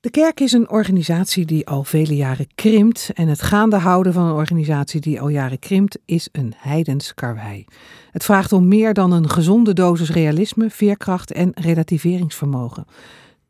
De 0.00 0.10
kerk 0.10 0.40
is 0.40 0.52
een 0.52 0.70
organisatie 0.70 1.44
die 1.46 1.66
al 1.66 1.84
vele 1.84 2.16
jaren 2.16 2.46
krimpt 2.54 3.10
en 3.14 3.28
het 3.28 3.42
gaande 3.42 3.76
houden 3.76 4.12
van 4.12 4.26
een 4.26 4.34
organisatie 4.34 5.00
die 5.00 5.20
al 5.20 5.28
jaren 5.28 5.58
krimpt 5.58 5.98
is 6.04 6.28
een 6.32 6.54
heidens 6.56 7.14
karwei. 7.14 7.64
Het 8.10 8.24
vraagt 8.24 8.52
om 8.52 8.68
meer 8.68 8.94
dan 8.94 9.12
een 9.12 9.28
gezonde 9.30 9.72
dosis 9.72 10.10
realisme, 10.10 10.70
veerkracht 10.70 11.32
en 11.32 11.52
relativeringsvermogen. 11.54 12.84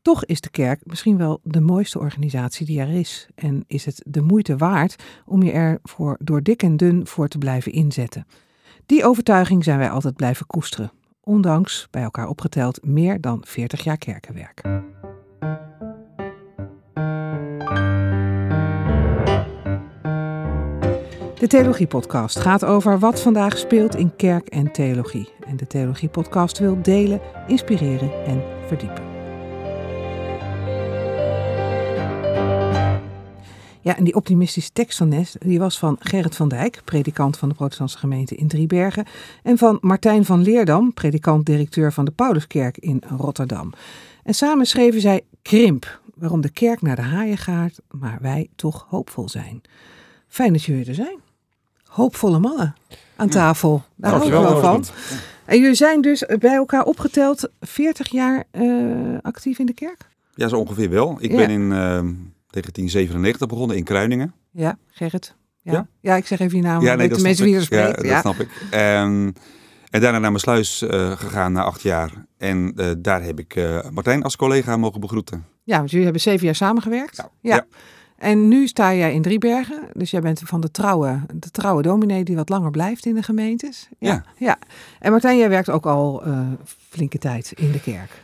Toch 0.02 0.24
is 0.24 0.40
de 0.40 0.50
kerk 0.50 0.80
misschien 0.82 1.16
wel 1.16 1.40
de 1.42 1.60
mooiste 1.60 1.98
organisatie 1.98 2.66
die 2.66 2.80
er 2.80 2.90
is 2.90 3.28
en 3.34 3.64
is 3.66 3.84
het 3.84 4.02
de 4.06 4.22
moeite 4.22 4.56
waard 4.56 5.02
om 5.24 5.42
je 5.42 5.52
er 5.52 5.78
voor 5.82 6.16
door 6.22 6.42
dik 6.42 6.62
en 6.62 6.76
dun 6.76 7.06
voor 7.06 7.28
te 7.28 7.38
blijven 7.38 7.72
inzetten. 7.72 8.26
Die 8.86 9.04
overtuiging 9.04 9.64
zijn 9.64 9.78
wij 9.78 9.90
altijd 9.90 10.16
blijven 10.16 10.46
koesteren, 10.46 10.92
ondanks 11.20 11.88
bij 11.90 12.02
elkaar 12.02 12.28
opgeteld 12.28 12.84
meer 12.84 13.20
dan 13.20 13.42
40 13.46 13.84
jaar 13.84 13.98
kerkenwerk. 13.98 14.62
De 21.38 21.46
Theologie-podcast 21.46 22.38
gaat 22.38 22.64
over 22.64 22.98
wat 22.98 23.20
vandaag 23.20 23.58
speelt 23.58 23.96
in 23.96 24.16
kerk 24.16 24.48
en 24.48 24.72
theologie. 24.72 25.28
En 25.46 25.56
de 25.56 25.66
Theologie-podcast 25.66 26.58
wil 26.58 26.82
delen, 26.82 27.20
inspireren 27.46 28.24
en 28.24 28.42
verdiepen. 28.66 29.02
Ja, 33.80 33.96
en 33.96 34.04
die 34.04 34.14
optimistische 34.14 34.72
tekst 34.72 34.98
van 34.98 35.08
Nes, 35.08 35.36
die 35.38 35.58
was 35.58 35.78
van 35.78 35.96
Gerrit 36.00 36.36
van 36.36 36.48
Dijk, 36.48 36.80
predikant 36.84 37.36
van 37.36 37.48
de 37.48 37.54
protestantse 37.54 37.98
gemeente 37.98 38.34
in 38.34 38.48
Driebergen. 38.48 39.06
En 39.42 39.58
van 39.58 39.78
Martijn 39.80 40.24
van 40.24 40.42
Leerdam, 40.42 40.94
predikant-directeur 40.94 41.92
van 41.92 42.04
de 42.04 42.10
Pauluskerk 42.10 42.78
in 42.78 43.02
Rotterdam. 43.16 43.72
En 44.22 44.34
samen 44.34 44.66
schreven 44.66 45.00
zij 45.00 45.22
Krimp, 45.42 46.00
waarom 46.14 46.40
de 46.40 46.50
kerk 46.50 46.82
naar 46.82 46.96
de 46.96 47.02
haaien 47.02 47.38
gaat, 47.38 47.80
maar 47.90 48.18
wij 48.20 48.48
toch 48.56 48.86
hoopvol 48.88 49.28
zijn. 49.28 49.62
Fijn 50.28 50.52
dat 50.52 50.62
jullie 50.62 50.86
er 50.86 50.94
zijn 50.94 51.26
hoopvolle 51.88 52.38
mannen 52.38 52.74
aan 53.16 53.28
tafel. 53.28 53.82
Daar 53.96 54.10
hou 54.12 54.24
ik 54.24 54.30
wel 54.30 54.60
van. 54.60 54.84
En 55.44 55.60
jullie 55.60 55.74
zijn 55.74 56.00
dus 56.00 56.24
bij 56.38 56.54
elkaar 56.54 56.84
opgeteld 56.84 57.48
40 57.60 58.08
jaar 58.08 58.44
uh, 58.52 59.18
actief 59.22 59.58
in 59.58 59.66
de 59.66 59.72
kerk? 59.72 60.08
Ja, 60.34 60.48
zo 60.48 60.56
ongeveer 60.56 60.90
wel. 60.90 61.16
Ik 61.20 61.36
ben 61.36 61.50
in 61.50 61.60
uh, 61.60 61.96
eh, 61.96 62.04
1997 62.50 63.48
begonnen 63.48 63.76
in 63.76 63.84
Kruiningen. 63.84 64.34
Ja, 64.50 64.78
Gerrit. 64.90 65.34
Ja, 65.62 65.72
ja? 65.72 65.86
ja 66.00 66.16
ik 66.16 66.26
zeg 66.26 66.38
even 66.38 66.56
je 66.56 66.62
naam. 66.62 66.82
Ja, 66.82 66.94
nee, 66.94 67.08
dat 67.08 67.20
mensen 67.20 67.44
wie 67.44 67.54
er 67.54 67.62
spreekt. 67.62 68.02
Ja, 68.02 68.12
dat 68.12 68.20
snap 68.20 68.38
ik. 68.38 68.48
En, 68.70 69.34
en 69.90 70.00
daarna 70.00 70.18
naar 70.18 70.20
mijn 70.20 70.38
sluis 70.38 70.82
uh, 70.82 71.10
gegaan 71.10 71.52
na 71.52 71.62
acht 71.62 71.82
jaar. 71.82 72.10
En 72.36 72.74
daar 72.98 73.22
heb 73.22 73.38
ik 73.38 73.60
Martijn 73.90 74.22
als 74.22 74.36
collega 74.36 74.76
mogen 74.76 75.00
begroeten. 75.00 75.44
Ja, 75.64 75.76
want 75.76 75.88
jullie 75.88 76.04
hebben 76.04 76.22
zeven 76.22 76.44
jaar 76.44 76.54
samengewerkt. 76.54 77.28
ja. 77.40 77.66
En 78.18 78.48
nu 78.48 78.66
sta 78.66 78.94
jij 78.94 79.14
in 79.14 79.22
Driebergen, 79.22 79.88
dus 79.92 80.10
jij 80.10 80.20
bent 80.20 80.42
van 80.44 80.60
de 80.60 80.70
trouwe, 80.70 81.20
de 81.34 81.50
trouwe 81.50 81.82
dominee 81.82 82.24
die 82.24 82.36
wat 82.36 82.48
langer 82.48 82.70
blijft 82.70 83.06
in 83.06 83.14
de 83.14 83.22
gemeentes. 83.22 83.88
Ja. 83.98 84.24
ja. 84.36 84.58
En 84.98 85.10
Martijn, 85.10 85.38
jij 85.38 85.48
werkt 85.48 85.70
ook 85.70 85.86
al 85.86 86.26
uh, 86.26 86.40
flinke 86.88 87.18
tijd 87.18 87.52
in 87.56 87.72
de 87.72 87.80
kerk. 87.80 88.22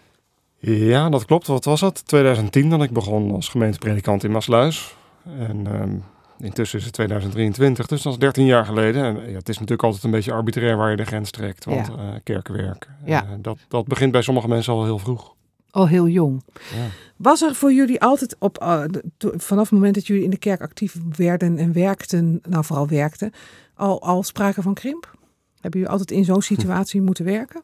Ja, 0.59 1.09
dat 1.09 1.25
klopt. 1.25 1.47
Wat 1.47 1.65
was 1.65 1.81
het? 1.81 2.07
2010 2.07 2.71
dat 2.71 2.83
ik 2.83 2.91
begon 2.91 3.31
als 3.31 3.49
gemeentepredikant 3.49 4.25
in 4.25 4.31
Maasluis. 4.31 4.97
En 5.39 5.81
um, 5.81 6.05
intussen 6.39 6.79
is 6.79 6.85
het 6.85 6.95
2023, 6.95 7.87
dus 7.87 8.03
dat 8.03 8.13
is 8.13 8.19
13 8.19 8.45
jaar 8.45 8.65
geleden. 8.65 9.05
En 9.05 9.31
ja, 9.31 9.37
het 9.37 9.49
is 9.49 9.55
natuurlijk 9.55 9.83
altijd 9.83 10.05
een 10.05 10.11
beetje 10.11 10.33
arbitrair 10.33 10.77
waar 10.77 10.91
je 10.91 10.97
de 10.97 11.05
grens 11.05 11.31
trekt, 11.31 11.65
want 11.65 11.87
ja. 11.87 11.93
uh, 11.93 12.09
kerkenwerk. 12.23 12.89
Ja. 13.05 13.25
Uh, 13.25 13.31
dat, 13.39 13.59
dat 13.69 13.87
begint 13.87 14.13
bij 14.13 14.23
sommige 14.23 14.49
mensen 14.49 14.73
al 14.73 14.85
heel 14.85 14.99
vroeg. 14.99 15.35
Al 15.75 15.89
heel 15.89 16.09
jong. 16.09 16.43
Ja. 16.53 16.87
Was 17.17 17.43
er 17.43 17.55
voor 17.55 17.73
jullie 17.73 18.01
altijd 18.01 18.37
op, 18.39 18.63
uh, 18.63 18.85
vanaf 19.19 19.65
het 19.65 19.71
moment 19.71 19.95
dat 19.95 20.07
jullie 20.07 20.25
in 20.25 20.31
de 20.31 20.39
kerk 20.39 20.61
actief 20.61 20.97
werden 21.17 21.59
en 21.59 21.73
werkten, 21.73 22.41
nou 22.49 22.65
vooral 22.65 22.89
werkten, 22.89 23.31
al, 23.75 24.03
al 24.03 24.23
sprake 24.23 24.63
van 24.63 24.75
krimp? 24.75 25.11
Hebben 25.61 25.81
jullie 25.81 25.89
altijd 25.89 26.11
in 26.11 26.25
zo'n 26.25 26.43
situatie 26.43 27.01
moeten 27.01 27.25
werken? 27.25 27.63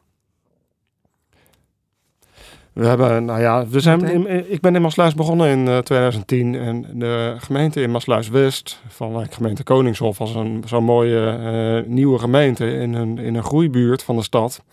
We 2.73 2.85
hebben, 2.85 3.25
nou 3.25 3.41
ja, 3.41 3.67
we 3.67 3.79
zijn 3.79 4.01
in, 4.01 4.51
ik 4.51 4.61
ben 4.61 4.75
in 4.75 4.81
Maasluis 4.81 5.13
begonnen 5.13 5.49
in 5.49 5.65
uh, 5.65 5.77
eh, 5.77 5.83
2010 5.83 6.55
en 6.55 6.99
de 6.99 7.35
gemeente 7.37 7.81
in 7.81 7.91
Maasluis 7.91 8.29
West, 8.29 8.81
van 8.87 9.13
de 9.13 9.25
gemeente 9.29 9.63
Koningshof, 9.63 10.17
was 10.17 10.35
een 10.35 10.63
zo'n 10.65 10.83
mooie 10.83 11.37
uh, 11.83 11.91
nieuwe 11.91 12.19
gemeente 12.19 12.71
in 12.71 12.93
een, 12.93 13.17
in 13.17 13.35
een 13.35 13.43
groeibuurt 13.43 14.03
van 14.03 14.15
de 14.15 14.23
stad. 14.23 14.63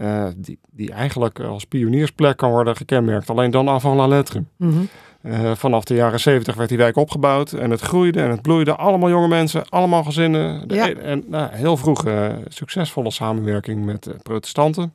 Uh, 0.00 0.26
die, 0.36 0.58
die 0.70 0.92
eigenlijk 0.92 1.40
als 1.40 1.64
pioniersplek 1.64 2.36
kan 2.36 2.50
worden 2.50 2.76
gekenmerkt. 2.76 3.30
Alleen 3.30 3.50
dan 3.50 3.68
avant 3.68 3.96
la 3.96 4.06
lettre. 4.06 4.44
Mm 4.56 4.88
uh, 5.22 5.54
vanaf 5.54 5.84
de 5.84 5.94
jaren 5.94 6.20
zeventig 6.20 6.54
werd 6.54 6.68
die 6.68 6.78
wijk 6.78 6.96
opgebouwd 6.96 7.52
en 7.52 7.70
het 7.70 7.80
groeide 7.80 8.22
en 8.22 8.30
het 8.30 8.42
bloeide. 8.42 8.76
Allemaal 8.76 9.08
jonge 9.08 9.28
mensen, 9.28 9.68
allemaal 9.68 10.04
gezinnen. 10.04 10.64
Ja. 10.66 10.94
En 10.94 11.24
nou, 11.26 11.48
heel 11.52 11.76
vroeg 11.76 12.06
uh, 12.06 12.32
succesvolle 12.48 13.10
samenwerking 13.10 13.84
met 13.84 14.08
protestanten. 14.22 14.94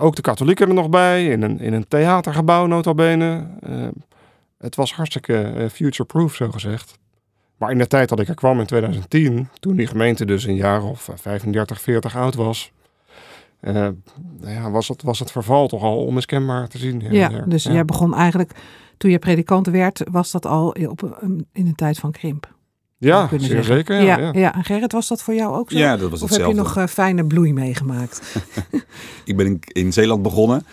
ook 0.00 0.16
de 0.16 0.22
katholieken 0.22 0.68
er 0.68 0.74
nog 0.74 0.88
bij, 0.88 1.26
in 1.26 1.42
een, 1.42 1.60
in 1.60 1.72
een 1.72 1.88
theatergebouw 1.88 2.66
nota 2.66 2.94
bene. 2.94 3.46
het 4.58 4.76
was 4.76 4.94
hartstikke 4.94 5.68
future-proof, 5.72 6.34
zo 6.34 6.50
gezegd. 6.50 6.98
Maar 7.56 7.70
in 7.70 7.78
de 7.78 7.86
tijd 7.86 8.08
dat 8.08 8.20
ik 8.20 8.28
er 8.28 8.34
kwam 8.34 8.60
in 8.60 8.66
2010, 8.66 9.48
toen 9.60 9.76
die 9.76 9.86
gemeente 9.86 10.24
dus 10.24 10.44
een 10.44 10.54
jaar 10.54 10.82
of 10.82 11.10
35, 11.14 11.80
40 11.80 12.16
oud 12.16 12.34
was, 12.34 12.72
uh, 13.66 13.72
nou 13.72 14.52
ja, 14.52 14.70
was, 14.70 14.88
het, 14.88 15.02
was 15.02 15.18
het 15.18 15.30
verval 15.30 15.68
toch 15.68 15.82
al 15.82 16.04
onmiskenbaar 16.04 16.68
te 16.68 16.78
zien. 16.78 17.02
Ja, 17.10 17.28
dus 17.28 17.64
jij 17.64 17.84
begon 17.84 18.14
eigenlijk, 18.14 18.50
toen 18.96 19.10
je 19.10 19.18
predikant 19.18 19.66
werd, 19.66 20.02
was 20.10 20.30
dat 20.30 20.46
al 20.46 20.68
op, 20.68 21.18
in 21.52 21.66
een 21.66 21.74
tijd 21.74 21.98
van 21.98 22.10
krimp. 22.10 22.52
Ja, 22.98 23.28
zeer 23.38 23.64
zeker. 23.64 24.02
Ja, 24.02 24.18
ja, 24.18 24.32
ja. 24.32 24.54
En 24.54 24.64
Gerrit, 24.64 24.92
was 24.92 25.08
dat 25.08 25.22
voor 25.22 25.34
jou 25.34 25.56
ook 25.56 25.70
zo? 25.70 25.78
Ja, 25.78 25.96
dat 25.96 26.10
was 26.10 26.22
of 26.22 26.28
hetzelfde. 26.28 26.56
heb 26.56 26.66
je 26.66 26.74
nog 26.74 26.84
uh, 26.84 26.92
fijne 26.92 27.24
bloei 27.24 27.52
meegemaakt? 27.52 28.36
ik 29.24 29.36
ben 29.36 29.46
in, 29.46 29.60
in, 29.62 29.92
Zeeland 29.92 30.22
begonnen. 30.22 30.66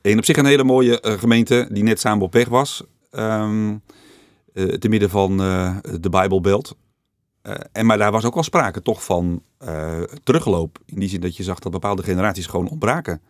In 0.00 0.18
op 0.18 0.24
zich 0.24 0.36
een 0.36 0.46
hele 0.46 0.64
mooie 0.64 1.02
uh, 1.02 1.12
gemeente 1.12 1.68
die 1.70 1.82
net 1.82 2.00
samen 2.00 2.24
op 2.24 2.32
weg 2.32 2.48
was. 2.48 2.84
Um, 3.12 3.82
te 4.54 4.88
midden 4.88 5.10
van 5.10 5.36
de 6.00 6.08
Bijbelbelt. 6.10 6.76
Uh, 7.46 7.54
en, 7.72 7.86
maar 7.86 7.98
daar 7.98 8.12
was 8.12 8.24
ook 8.24 8.34
al 8.34 8.42
sprake 8.42 8.82
toch 8.82 9.04
van 9.04 9.42
uh, 9.64 10.02
terugloop. 10.22 10.78
In 10.84 11.00
die 11.00 11.08
zin 11.08 11.20
dat 11.20 11.36
je 11.36 11.42
zag 11.42 11.58
dat 11.58 11.72
bepaalde 11.72 12.02
generaties 12.02 12.46
gewoon 12.46 12.68
ontbraken. 12.68 13.20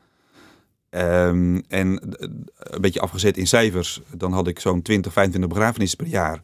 Um, 0.90 1.62
en 1.68 1.98
eh, 1.98 2.28
een 2.56 2.80
beetje 2.80 3.00
afgezet 3.00 3.36
in 3.36 3.46
cijfers, 3.46 4.00
dan 4.14 4.32
had 4.32 4.46
ik 4.46 4.60
zo'n 4.60 4.82
20, 4.82 5.12
25 5.12 5.50
begrafenissen 5.50 5.98
per 5.98 6.06
jaar. 6.06 6.42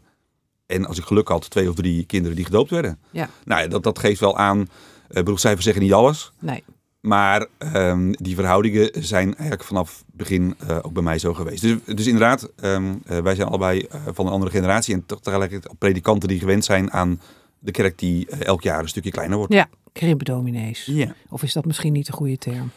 En 0.67 0.87
als 0.87 0.99
ik 0.99 1.05
geluk 1.05 1.29
had, 1.29 1.51
twee 1.51 1.69
of 1.69 1.75
drie 1.75 2.05
kinderen 2.05 2.37
die 2.37 2.45
gedoopt 2.45 2.71
werden. 2.71 2.99
Ja. 3.11 3.29
Nou, 3.45 3.69
dat, 3.69 3.83
dat 3.83 3.99
geeft 3.99 4.21
wel 4.21 4.39
aan. 4.39 4.69
Uh, 5.11 5.37
zeggen 5.37 5.83
niet 5.83 5.93
alles. 5.93 6.33
Nee. 6.39 6.65
Maar 7.01 7.47
um, 7.75 8.13
die 8.17 8.35
verhoudingen 8.35 8.91
zijn 9.05 9.35
eigenlijk 9.35 9.65
vanaf 9.65 10.05
begin 10.07 10.55
uh, 10.69 10.79
ook 10.83 10.93
bij 10.93 11.03
mij 11.03 11.19
zo 11.19 11.35
geweest. 11.35 11.63
Dus, 11.63 11.79
dus 11.85 12.07
inderdaad, 12.07 12.51
um, 12.65 13.03
wij 13.05 13.35
zijn 13.35 13.49
allebei 13.49 13.87
van 14.13 14.27
een 14.27 14.33
andere 14.33 14.51
generatie. 14.51 14.95
En 14.95 15.07
toch 15.07 15.21
tegelijkertijd 15.21 15.79
predikanten 15.79 16.29
die 16.29 16.39
gewend 16.39 16.65
zijn 16.65 16.93
aan 16.93 17.21
de 17.63 17.71
kerk 17.71 17.99
die 17.99 18.27
eh, 18.27 18.41
elk 18.47 18.63
jaar 18.63 18.81
een 18.81 18.89
stukje 18.89 19.11
kleiner 19.11 19.37
wordt. 19.37 19.53
Ja, 19.53 19.69
krimpdominees. 19.93 20.85
Ja. 20.85 21.15
Of 21.29 21.43
is 21.43 21.53
dat 21.53 21.65
misschien 21.65 21.93
niet 21.93 22.07
de 22.07 22.13
goede 22.13 22.39
term? 22.39 22.71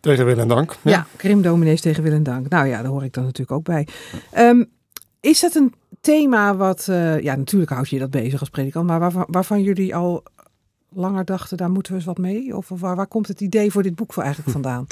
Tegen 0.00 0.24
wil 0.24 0.38
en 0.38 0.48
dank. 0.48 0.76
Ja, 0.82 0.90
ja 0.90 1.06
krimpdominees 1.16 1.80
tegen 1.80 2.02
wil 2.02 2.12
en 2.12 2.22
dank. 2.22 2.48
Nou 2.48 2.66
ja, 2.66 2.82
daar 2.82 2.90
hoor 2.90 3.04
ik 3.04 3.12
dan 3.12 3.24
natuurlijk 3.24 3.50
ook 3.50 3.64
bij. 3.64 3.86
Um, 4.38 4.70
is 5.20 5.40
dat 5.40 5.54
een 5.54 5.74
thema 6.00 6.56
wat, 6.56 6.86
uh, 6.90 7.20
ja 7.20 7.36
natuurlijk 7.36 7.70
houd 7.70 7.88
je 7.88 7.98
dat 7.98 8.10
bezig 8.10 8.40
als 8.40 8.50
predikant, 8.50 8.86
maar 8.86 9.00
waarvan, 9.00 9.24
waarvan 9.28 9.62
jullie 9.62 9.94
al 9.94 10.22
langer 10.88 11.24
dachten, 11.24 11.56
daar 11.56 11.70
moeten 11.70 11.92
we 11.92 11.98
eens 11.98 12.06
wat 12.06 12.18
mee? 12.18 12.56
Of, 12.56 12.70
of 12.70 12.80
waar, 12.80 12.96
waar 12.96 13.06
komt 13.06 13.28
het 13.28 13.40
idee 13.40 13.70
voor 13.70 13.82
dit 13.82 13.94
boek 13.94 14.12
voor 14.12 14.22
eigenlijk 14.22 14.52
vandaan? 14.60 14.86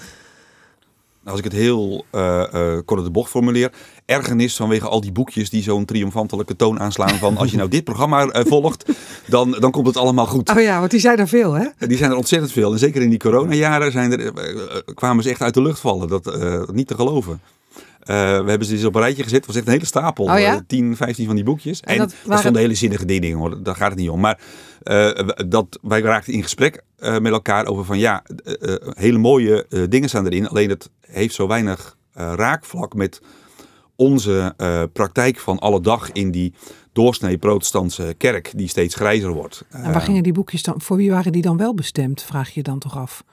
Als 1.29 1.39
ik 1.39 1.45
het 1.45 1.53
heel 1.53 2.05
uh, 2.13 2.45
uh, 2.55 2.79
kort 2.85 3.05
de 3.05 3.11
bocht 3.11 3.31
formuleer, 3.31 3.73
ergernis 4.05 4.57
vanwege 4.57 4.89
al 4.89 5.01
die 5.01 5.13
boekjes 5.13 5.51
die 5.51 5.63
zo'n 5.63 5.85
triomfantelijke 5.85 6.57
toon 6.57 6.81
aanslaan 6.81 7.19
van 7.19 7.37
als 7.37 7.51
je 7.51 7.57
nou 7.57 7.69
dit 7.69 7.85
programma 7.85 8.25
uh, 8.25 8.45
volgt, 8.45 8.85
dan, 9.27 9.57
dan 9.59 9.71
komt 9.71 9.87
het 9.87 9.97
allemaal 9.97 10.27
goed. 10.27 10.51
Oh 10.51 10.61
ja, 10.61 10.79
want 10.79 10.91
die 10.91 11.01
zijn 11.01 11.19
er 11.19 11.29
veel 11.29 11.53
hè? 11.53 11.67
Die 11.79 11.97
zijn 11.97 12.11
er 12.11 12.17
ontzettend 12.17 12.53
veel. 12.53 12.73
En 12.73 12.79
zeker 12.79 13.03
in 13.03 13.11
die 13.11 13.19
coronajaren 13.19 13.93
zijn 13.93 14.21
er, 14.21 14.33
kwamen 14.95 15.23
ze 15.23 15.31
echt 15.31 15.43
uit 15.43 15.55
de 15.55 15.63
lucht 15.63 15.81
vallen. 15.81 16.09
Dat 16.09 16.39
niet 16.73 16.87
te 16.87 16.95
geloven. 16.95 17.41
we 18.05 18.13
hebben 18.47 18.65
ze 18.65 18.75
dus 18.75 18.85
op 18.85 18.95
een 18.95 19.01
rijtje 19.01 19.23
gezet. 19.23 19.37
Het 19.39 19.47
was 19.47 19.57
echt 19.57 19.67
een 19.67 19.73
hele 19.73 19.87
stapel. 19.87 20.25
Oh 20.25 20.39
ja? 20.39 20.63
10, 20.67 20.97
15 20.97 21.27
van 21.27 21.35
die 21.35 21.45
boekjes. 21.45 21.81
En, 21.81 21.93
en 21.93 21.99
dat, 21.99 22.15
waren... 22.25 22.39
stonden 22.39 22.63
hele 22.63 22.75
zinnige 22.75 23.05
dingen 23.05 23.39
hoor. 23.39 23.63
Daar 23.63 23.77
gaat 23.77 23.91
het 23.91 23.99
niet 23.99 24.11
om. 24.11 24.21
Maar 24.21 24.39
dat, 25.49 25.79
wij 25.83 26.01
raakten 26.01 26.33
in 26.33 26.43
gesprek 26.43 26.83
met 26.99 27.33
elkaar 27.33 27.67
over 27.67 27.85
van 27.85 27.99
ja, 27.99 28.23
hele 28.91 29.19
mooie 29.19 29.87
dingen 29.89 30.09
staan 30.09 30.27
erin. 30.27 30.49
Alleen 30.49 30.69
het 30.69 30.91
heeft 31.11 31.35
zo 31.35 31.47
weinig 31.47 31.97
uh, 32.17 32.33
raakvlak 32.37 32.95
met 32.95 33.21
onze 33.97 34.55
uh, 34.57 34.83
praktijk 34.93 35.39
van 35.39 35.59
alle 35.59 35.81
dag 35.81 36.13
in 36.13 36.31
die 36.31 36.55
doorsnee 36.93 37.39
protestantse 37.39 38.15
kerk 38.17 38.53
die 38.57 38.69
steeds 38.69 38.95
grijzer 38.95 39.33
wordt. 39.33 39.65
En 39.69 39.93
waar 39.93 40.01
gingen 40.01 40.23
die 40.23 40.33
boekjes 40.33 40.63
dan, 40.63 40.81
voor 40.81 40.97
wie 40.97 41.11
waren 41.11 41.33
die 41.33 41.43
dan 41.43 41.57
wel 41.57 41.75
bestemd, 41.75 42.23
vraag 42.23 42.51
je 42.51 42.63
dan 42.63 42.79
toch 42.79 42.97
af? 42.97 43.25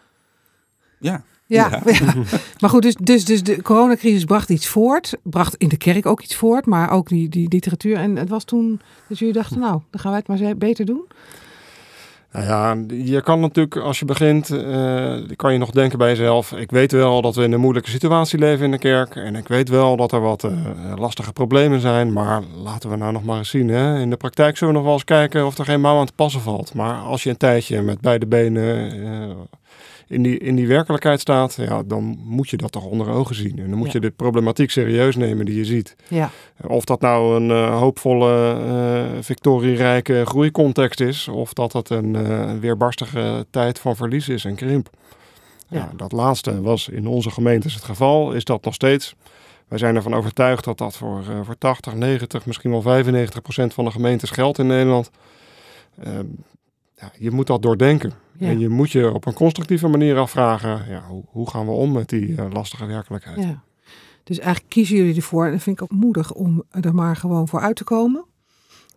Ja, 0.99 1.23
Ja, 1.47 1.69
ja. 1.85 2.13
maar 2.59 2.69
goed, 2.69 2.81
dus, 2.81 2.95
dus, 2.95 3.25
dus 3.25 3.43
de 3.43 3.61
coronacrisis 3.61 4.23
bracht 4.23 4.49
iets 4.49 4.67
voort. 4.67 5.13
Bracht 5.23 5.55
in 5.55 5.67
de 5.67 5.77
kerk 5.77 6.05
ook 6.05 6.21
iets 6.21 6.35
voort, 6.35 6.65
maar 6.65 6.89
ook 6.89 7.07
die, 7.07 7.29
die 7.29 7.49
literatuur. 7.49 7.95
En 7.95 8.15
het 8.15 8.29
was 8.29 8.43
toen 8.43 8.81
dat 9.07 9.19
jullie 9.19 9.33
dachten, 9.33 9.59
nou, 9.59 9.81
dan 9.89 9.99
gaan 9.99 10.11
wij 10.11 10.23
het 10.25 10.41
maar 10.41 10.57
beter 10.57 10.85
doen. 10.85 11.07
Nou 12.35 12.47
ja, 12.47 12.77
je 13.05 13.21
kan 13.21 13.39
natuurlijk 13.39 13.75
als 13.75 13.99
je 13.99 14.05
begint, 14.05 14.49
uh, 14.49 15.15
kan 15.35 15.53
je 15.53 15.59
nog 15.59 15.71
denken 15.71 15.97
bij 15.97 16.09
jezelf. 16.09 16.51
Ik 16.51 16.71
weet 16.71 16.91
wel 16.91 17.21
dat 17.21 17.35
we 17.35 17.43
in 17.43 17.51
een 17.51 17.59
moeilijke 17.59 17.89
situatie 17.89 18.39
leven 18.39 18.65
in 18.65 18.71
de 18.71 18.77
kerk. 18.77 19.15
En 19.15 19.35
ik 19.35 19.47
weet 19.47 19.69
wel 19.69 19.95
dat 19.95 20.11
er 20.11 20.21
wat 20.21 20.43
uh, 20.43 20.51
lastige 20.95 21.33
problemen 21.33 21.79
zijn. 21.79 22.13
Maar 22.13 22.41
laten 22.63 22.89
we 22.89 22.95
nou 22.95 23.11
nog 23.11 23.23
maar 23.23 23.37
eens 23.37 23.49
zien. 23.49 23.69
Hè? 23.69 23.99
In 23.99 24.09
de 24.09 24.17
praktijk 24.17 24.57
zullen 24.57 24.73
we 24.73 24.79
nog 24.79 24.87
wel 24.87 24.97
eens 24.97 25.03
kijken 25.03 25.45
of 25.45 25.57
er 25.57 25.65
geen 25.65 25.81
mouw 25.81 25.99
aan 25.99 26.05
te 26.05 26.13
passen 26.15 26.41
valt. 26.41 26.73
Maar 26.73 26.95
als 26.95 27.23
je 27.23 27.29
een 27.29 27.37
tijdje 27.37 27.81
met 27.81 28.01
beide 28.01 28.25
benen 28.25 28.95
uh, 28.95 29.29
in 30.07 30.23
die, 30.23 30.37
in 30.37 30.55
die 30.55 30.67
werkelijkheid 30.67 31.19
staat, 31.19 31.53
ja, 31.55 31.83
dan 31.83 32.17
moet 32.23 32.49
je 32.49 32.57
dat 32.57 32.71
toch 32.71 32.85
onder 32.85 33.09
ogen 33.09 33.35
zien. 33.35 33.59
En 33.59 33.69
dan 33.69 33.77
moet 33.77 33.91
je 33.91 33.99
de 33.99 34.11
problematiek 34.11 34.71
serieus 34.71 35.15
nemen 35.15 35.45
die 35.45 35.55
je 35.55 35.65
ziet. 35.65 35.95
Ja. 36.07 36.29
Of 36.67 36.85
dat 36.85 37.01
nou 37.01 37.35
een 37.35 37.49
uh, 37.49 37.77
hoopvolle, 37.79 38.57
uh, 38.67 39.21
victorierijke 39.21 40.25
groeicontext 40.25 40.99
is, 40.99 41.27
of 41.27 41.53
dat 41.53 41.73
het 41.73 41.89
een 41.89 42.13
uh, 42.13 42.51
weerbarstige 42.59 43.45
tijd 43.49 43.79
van 43.79 43.95
verlies 43.95 44.29
is 44.29 44.45
en 44.45 44.55
krimp. 44.55 44.89
Ja. 45.67 45.77
ja. 45.77 45.91
dat 45.95 46.11
laatste 46.11 46.61
was 46.61 46.89
in 46.89 47.07
onze 47.07 47.31
gemeentes 47.31 47.73
het 47.73 47.83
geval, 47.83 48.31
is 48.31 48.43
dat 48.43 48.63
nog 48.63 48.73
steeds. 48.73 49.15
Wij 49.67 49.77
zijn 49.77 49.95
ervan 49.95 50.13
overtuigd 50.13 50.63
dat 50.63 50.77
dat 50.77 50.95
voor, 50.95 51.23
voor 51.43 51.57
80, 51.57 51.93
90, 51.93 52.45
misschien 52.45 52.71
wel 52.71 52.81
95 52.81 53.41
procent 53.41 53.73
van 53.73 53.85
de 53.85 53.91
gemeentes 53.91 54.29
geldt 54.29 54.59
in 54.59 54.67
Nederland. 54.67 55.09
Ehm, 56.03 56.25
ja, 56.95 57.11
je 57.17 57.31
moet 57.31 57.47
dat 57.47 57.61
doordenken. 57.61 58.13
En 58.39 58.59
je 58.59 58.69
moet 58.69 58.91
je 58.91 59.13
op 59.13 59.25
een 59.25 59.33
constructieve 59.33 59.87
manier 59.87 60.17
afvragen, 60.17 60.89
ja, 60.89 61.03
hoe, 61.07 61.23
hoe 61.27 61.49
gaan 61.49 61.65
we 61.65 61.71
om 61.71 61.91
met 61.91 62.09
die 62.09 62.27
uh, 62.27 62.45
lastige 62.51 62.85
werkelijkheid? 62.85 63.43
Ja. 63.43 63.63
Dus 64.23 64.39
eigenlijk 64.39 64.69
kiezen 64.69 64.95
jullie 64.95 65.15
ervoor, 65.15 65.45
en 65.45 65.51
dat 65.51 65.61
vind 65.61 65.77
ik 65.77 65.83
ook 65.83 65.99
moedig, 65.99 66.33
om 66.33 66.63
er 66.69 66.95
maar 66.95 67.15
gewoon 67.15 67.47
voor 67.47 67.59
uit 67.59 67.75
te 67.75 67.83
komen. 67.83 68.25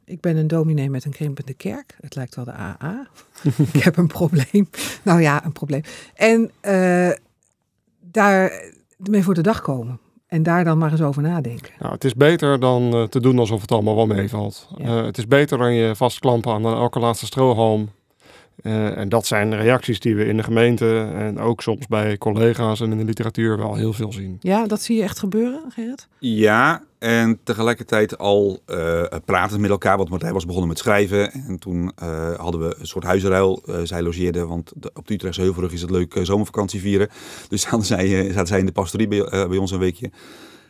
Ik 0.04 0.20
ben 0.20 0.36
een 0.36 0.46
dominee 0.46 0.90
met 0.90 1.04
een 1.04 1.10
krimpende 1.10 1.54
kerk. 1.54 1.96
Het 2.00 2.14
lijkt 2.14 2.34
wel 2.34 2.44
de 2.44 2.52
AA. 2.52 3.08
ik 3.72 3.82
heb 3.82 3.96
een 3.96 4.06
probleem. 4.06 4.70
Nou 5.02 5.20
ja, 5.20 5.44
een 5.44 5.52
probleem. 5.52 5.82
En 6.14 6.50
uh, 6.62 7.10
daar 8.00 8.72
mee 8.96 9.22
voor 9.22 9.34
de 9.34 9.40
dag 9.40 9.60
komen. 9.60 10.00
En 10.26 10.42
daar 10.42 10.64
dan 10.64 10.78
maar 10.78 10.90
eens 10.90 11.00
over 11.00 11.22
nadenken. 11.22 11.72
Nou, 11.78 11.92
het 11.92 12.04
is 12.04 12.14
beter 12.14 12.60
dan 12.60 12.96
uh, 12.96 13.02
te 13.02 13.20
doen 13.20 13.38
alsof 13.38 13.60
het 13.60 13.72
allemaal 13.72 13.96
wel 13.96 14.06
meevalt. 14.06 14.68
Ja. 14.76 14.98
Uh, 14.98 15.04
het 15.04 15.18
is 15.18 15.26
beter 15.26 15.58
dan 15.58 15.74
je 15.74 15.96
vastklampen 15.96 16.52
aan 16.52 16.64
elke 16.64 16.98
laatste 16.98 17.26
strohalm. 17.26 17.88
Uh, 18.62 18.96
en 18.96 19.08
dat 19.08 19.26
zijn 19.26 19.56
reacties 19.56 20.00
die 20.00 20.16
we 20.16 20.24
in 20.24 20.36
de 20.36 20.42
gemeente 20.42 21.10
en 21.14 21.38
ook 21.38 21.62
soms 21.62 21.86
bij 21.86 22.18
collega's 22.18 22.80
en 22.80 22.90
in 22.90 22.98
de 22.98 23.04
literatuur 23.04 23.56
wel 23.56 23.74
heel 23.74 23.92
veel 23.92 24.12
zien. 24.12 24.36
Ja, 24.40 24.66
dat 24.66 24.80
zie 24.80 24.96
je 24.96 25.02
echt 25.02 25.18
gebeuren, 25.18 25.60
Gerrit? 25.68 26.08
Ja, 26.18 26.82
en 26.98 27.38
tegelijkertijd 27.44 28.18
al 28.18 28.62
uh, 28.66 29.04
praten 29.24 29.60
met 29.60 29.70
elkaar. 29.70 29.96
Want 29.96 30.08
Martijn 30.08 30.32
was 30.32 30.44
begonnen 30.44 30.68
met 30.68 30.78
schrijven. 30.78 31.32
En 31.32 31.58
toen 31.58 31.92
uh, 32.02 32.34
hadden 32.34 32.60
we 32.60 32.76
een 32.78 32.86
soort 32.86 33.04
huizenruil. 33.04 33.62
zij 33.82 34.02
logeerde, 34.02 34.46
want 34.46 34.72
de, 34.76 34.90
op 34.94 35.06
de 35.06 35.14
Utrechtse 35.14 35.40
Heuvelrug 35.40 35.72
is 35.72 35.80
het 35.80 35.90
leuk 35.90 36.18
zomervakantie 36.22 36.80
vieren. 36.80 37.08
Dus 37.48 37.62
zaten 37.62 37.84
zij, 37.84 38.32
zaten 38.32 38.46
zij 38.46 38.58
in 38.58 38.66
de 38.66 38.72
pastorie 38.72 39.08
bij, 39.08 39.48
bij 39.48 39.58
ons 39.58 39.70
een 39.70 39.78
weekje. 39.78 40.10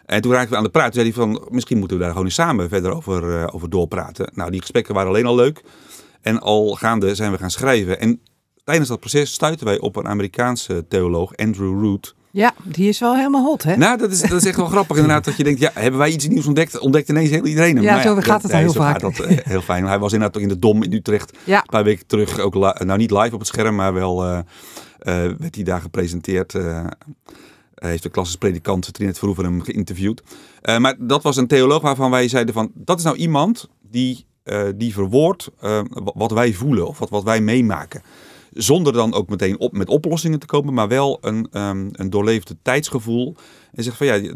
En 0.06 0.20
toen 0.20 0.32
raakten 0.32 0.50
we 0.50 0.56
aan 0.56 0.62
de 0.62 0.70
praat. 0.70 0.92
Toen 0.92 1.02
zei 1.02 1.12
hij 1.14 1.22
van, 1.22 1.48
misschien 1.50 1.78
moeten 1.78 1.96
we 1.96 2.02
daar 2.02 2.12
gewoon 2.12 2.26
eens 2.26 2.34
samen 2.34 2.68
verder 2.68 2.94
over, 2.94 3.52
over 3.52 3.70
doorpraten. 3.70 4.30
Nou, 4.34 4.50
die 4.50 4.60
gesprekken 4.60 4.94
waren 4.94 5.10
alleen 5.10 5.26
al 5.26 5.34
leuk. 5.34 5.62
En 6.28 6.40
al 6.40 6.74
gaande 6.74 7.14
zijn 7.14 7.32
we 7.32 7.38
gaan 7.38 7.50
schrijven. 7.50 8.00
En 8.00 8.20
tijdens 8.64 8.88
dat 8.88 9.00
proces 9.00 9.32
stuiten 9.32 9.66
wij 9.66 9.78
op 9.78 9.96
een 9.96 10.08
Amerikaanse 10.08 10.84
theoloog, 10.88 11.36
Andrew 11.36 11.82
Root. 11.82 12.14
Ja, 12.30 12.54
die 12.62 12.88
is 12.88 12.98
wel 12.98 13.16
helemaal 13.16 13.44
hot, 13.44 13.62
hè? 13.62 13.76
Nou, 13.76 13.98
dat 13.98 14.10
is, 14.10 14.20
dat 14.20 14.32
is 14.32 14.44
echt 14.44 14.56
wel 14.56 14.66
grappig 14.66 14.96
inderdaad. 14.96 15.24
Dat 15.24 15.36
je 15.36 15.44
denkt, 15.44 15.60
ja, 15.60 15.70
hebben 15.74 16.00
wij 16.00 16.10
iets 16.10 16.28
nieuws 16.28 16.46
ontdekt? 16.46 16.78
Ontdekt 16.78 17.08
ineens 17.08 17.30
heel 17.30 17.44
iedereen 17.44 17.74
hem. 17.74 17.84
Ja, 17.84 17.90
nou 17.90 18.02
zo 18.02 18.20
gaat 18.20 18.42
het 18.42 18.52
heel 18.52 18.72
vaak. 18.72 19.00
Dat, 19.00 19.18
uh, 19.18 19.26
heel 19.26 19.60
fijn. 19.60 19.84
Hij 19.84 19.98
was 19.98 20.12
inderdaad 20.12 20.36
ook 20.36 20.42
in 20.42 20.48
de 20.48 20.58
Dom 20.58 20.82
in 20.82 20.92
Utrecht. 20.92 21.38
Ja. 21.44 21.58
Een 21.58 21.66
paar 21.66 21.84
weken 21.84 22.06
terug, 22.06 22.38
ook 22.38 22.54
nou 22.54 22.96
niet 22.96 23.10
live 23.10 23.34
op 23.34 23.38
het 23.38 23.48
scherm, 23.48 23.74
maar 23.74 23.94
wel 23.94 24.24
uh, 24.24 24.30
uh, 24.30 24.42
werd 25.38 25.54
hij 25.54 25.64
daar 25.64 25.80
gepresenteerd. 25.80 26.52
heeft 27.74 28.02
de 28.02 28.08
klassisch 28.08 28.36
predikant 28.36 28.94
Trinet 28.94 29.18
Verhoeven 29.18 29.44
hem 29.44 29.62
geïnterviewd. 29.62 30.22
maar 30.78 30.94
dat 30.98 31.22
was 31.22 31.36
een 31.36 31.46
theoloog 31.46 31.82
waarvan 31.82 32.10
wij 32.10 32.28
zeiden 32.28 32.54
van, 32.54 32.70
dat 32.74 32.98
is 32.98 33.04
nou 33.04 33.16
iemand 33.16 33.68
die 33.90 34.26
die 34.76 34.92
verwoordt 34.92 35.50
uh, 35.62 35.80
wat 36.14 36.30
wij 36.30 36.52
voelen 36.52 36.88
of 36.88 36.98
wat, 36.98 37.10
wat 37.10 37.22
wij 37.22 37.40
meemaken. 37.40 38.02
Zonder 38.52 38.92
dan 38.92 39.14
ook 39.14 39.28
meteen 39.28 39.58
op, 39.58 39.72
met 39.72 39.88
oplossingen 39.88 40.38
te 40.38 40.46
komen, 40.46 40.74
maar 40.74 40.88
wel 40.88 41.18
een, 41.20 41.48
um, 41.52 41.88
een 41.92 42.10
doorleefde 42.10 42.56
tijdsgevoel. 42.62 43.36
En 43.72 43.82
zegt 43.82 43.96
van 43.96 44.06
ja, 44.06 44.34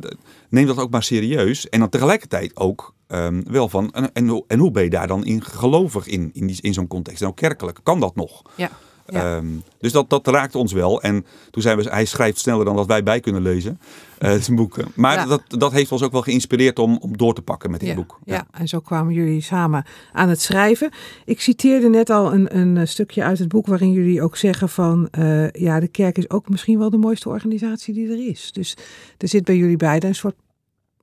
neem 0.48 0.66
dat 0.66 0.78
ook 0.78 0.90
maar 0.90 1.02
serieus. 1.02 1.68
En 1.68 1.78
dan 1.78 1.88
tegelijkertijd 1.88 2.56
ook 2.56 2.94
um, 3.08 3.42
wel 3.50 3.68
van, 3.68 3.92
en, 3.92 4.12
en, 4.12 4.44
en, 4.46 4.58
hoe 4.58 4.70
ben 4.70 4.82
je 4.82 4.90
daar 4.90 5.06
dan 5.06 5.24
in 5.24 5.42
gelovig 5.44 6.06
in, 6.06 6.30
in, 6.32 6.46
die, 6.46 6.62
in 6.62 6.74
zo'n 6.74 6.86
context? 6.86 7.22
Ook 7.22 7.36
kerkelijk, 7.36 7.80
kan 7.82 8.00
dat 8.00 8.16
nog? 8.16 8.42
Ja. 8.56 8.70
Ja. 9.12 9.36
Um, 9.36 9.62
dus 9.78 9.92
dat, 9.92 10.10
dat 10.10 10.26
raakte 10.26 10.58
ons 10.58 10.72
wel. 10.72 11.02
En 11.02 11.26
toen 11.50 11.62
zijn 11.62 11.76
we, 11.76 11.90
hij 11.90 12.04
schrijft 12.04 12.38
sneller 12.38 12.64
dan 12.64 12.76
dat 12.76 12.86
wij 12.86 13.02
bij 13.02 13.20
kunnen 13.20 13.42
lezen. 13.42 13.80
Uh, 14.18 14.34
zijn 14.34 14.56
boeken. 14.56 14.86
Maar 14.94 15.14
ja. 15.14 15.26
dat, 15.26 15.42
dat 15.48 15.72
heeft 15.72 15.92
ons 15.92 16.02
ook 16.02 16.12
wel 16.12 16.22
geïnspireerd 16.22 16.78
om, 16.78 16.98
om 17.00 17.16
door 17.16 17.34
te 17.34 17.42
pakken 17.42 17.70
met 17.70 17.80
dit 17.80 17.88
ja. 17.88 17.94
boek. 17.94 18.18
Ja. 18.24 18.34
ja. 18.34 18.46
en 18.50 18.68
zo 18.68 18.80
kwamen 18.80 19.14
jullie 19.14 19.40
samen 19.40 19.84
aan 20.12 20.28
het 20.28 20.40
schrijven. 20.40 20.90
Ik 21.24 21.40
citeerde 21.40 21.88
net 21.88 22.10
al 22.10 22.32
een, 22.32 22.58
een 22.58 22.88
stukje 22.88 23.22
uit 23.22 23.38
het 23.38 23.48
boek 23.48 23.66
waarin 23.66 23.92
jullie 23.92 24.22
ook 24.22 24.36
zeggen 24.36 24.68
van... 24.68 25.08
Uh, 25.18 25.50
ja, 25.50 25.80
de 25.80 25.88
kerk 25.88 26.18
is 26.18 26.30
ook 26.30 26.48
misschien 26.48 26.78
wel 26.78 26.90
de 26.90 26.96
mooiste 26.96 27.28
organisatie 27.28 27.94
die 27.94 28.10
er 28.10 28.28
is. 28.28 28.52
Dus 28.52 28.76
er 29.18 29.28
zit 29.28 29.44
bij 29.44 29.56
jullie 29.56 29.76
beiden 29.76 30.08
een 30.08 30.14
soort 30.14 30.36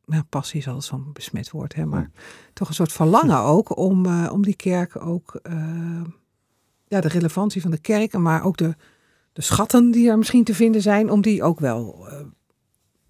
nou, 0.10 0.24
passie 0.30 0.60
is 0.60 0.68
al 0.68 0.82
zo'n 0.82 1.10
besmet 1.14 1.52
woord, 1.52 1.76
hè, 1.76 1.86
maar 1.86 2.12
toch 2.54 2.68
een 2.68 2.74
soort 2.74 2.92
verlangen 2.92 3.40
ook 3.40 3.78
om, 3.78 4.06
uh, 4.06 4.30
om 4.32 4.44
die 4.44 4.56
kerk 4.56 5.06
ook 5.06 5.40
uh, 5.44 6.02
ja, 6.90 7.02
de 7.02 7.08
relevantie 7.08 7.62
van 7.62 7.72
de 7.72 7.78
kerk, 7.78 8.14
maar 8.14 8.44
ook 8.44 8.58
de, 8.58 8.76
de 9.34 9.42
schatten 9.42 9.92
die 9.92 10.10
er 10.10 10.18
misschien 10.18 10.44
te 10.44 10.56
vinden 10.56 10.82
zijn, 10.82 11.12
om 11.12 11.22
die 11.22 11.44
ook 11.44 11.60
wel 11.60 12.08
uh, 12.08 12.14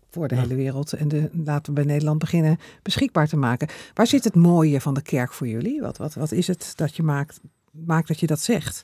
voor 0.09 0.27
de 0.27 0.35
ja. 0.35 0.41
hele 0.41 0.55
wereld 0.55 0.93
en 0.93 1.07
de, 1.07 1.29
laten 1.45 1.73
we 1.73 1.81
bij 1.81 1.91
Nederland 1.91 2.19
beginnen 2.19 2.59
beschikbaar 2.81 3.27
te 3.27 3.37
maken. 3.37 3.67
Waar 3.93 4.07
zit 4.07 4.23
het 4.23 4.35
mooie 4.35 4.81
van 4.81 4.93
de 4.93 5.01
kerk 5.01 5.33
voor 5.33 5.47
jullie? 5.47 5.81
Wat, 5.81 5.97
wat, 5.97 6.13
wat 6.13 6.31
is 6.31 6.47
het 6.47 6.73
dat 6.75 6.95
je 6.95 7.03
maakt, 7.03 7.39
maakt 7.71 8.07
dat 8.07 8.19
je 8.19 8.27
dat 8.27 8.39
zegt? 8.39 8.83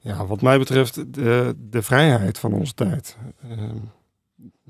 Ja, 0.00 0.26
wat 0.26 0.42
mij 0.42 0.58
betreft 0.58 1.14
de, 1.14 1.56
de 1.70 1.82
vrijheid 1.82 2.38
van 2.38 2.52
onze 2.52 2.74
tijd. 2.74 3.16
Uh, 3.50 3.70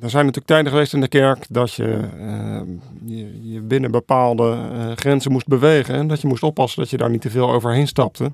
er 0.01 0.11
zijn 0.11 0.25
natuurlijk 0.25 0.47
tijden 0.47 0.73
geweest 0.73 0.93
in 0.93 1.01
de 1.01 1.09
kerk 1.09 1.47
dat 1.49 1.73
je 1.73 2.09
uh, 2.19 2.61
je, 3.05 3.51
je, 3.53 3.61
binnen 3.61 3.91
bepaalde 3.91 4.59
uh, 4.73 4.93
grenzen 4.95 5.33
moest 5.33 5.47
bewegen. 5.47 5.95
En 5.95 6.07
dat 6.09 6.21
je 6.21 6.27
moest 6.27 6.43
oppassen 6.43 6.81
dat 6.81 6.91
je 6.91 6.97
daar 6.97 7.11
niet 7.11 7.21
te 7.21 7.31
veel 7.31 7.53
overheen 7.53 7.87
stapte. 7.87 8.33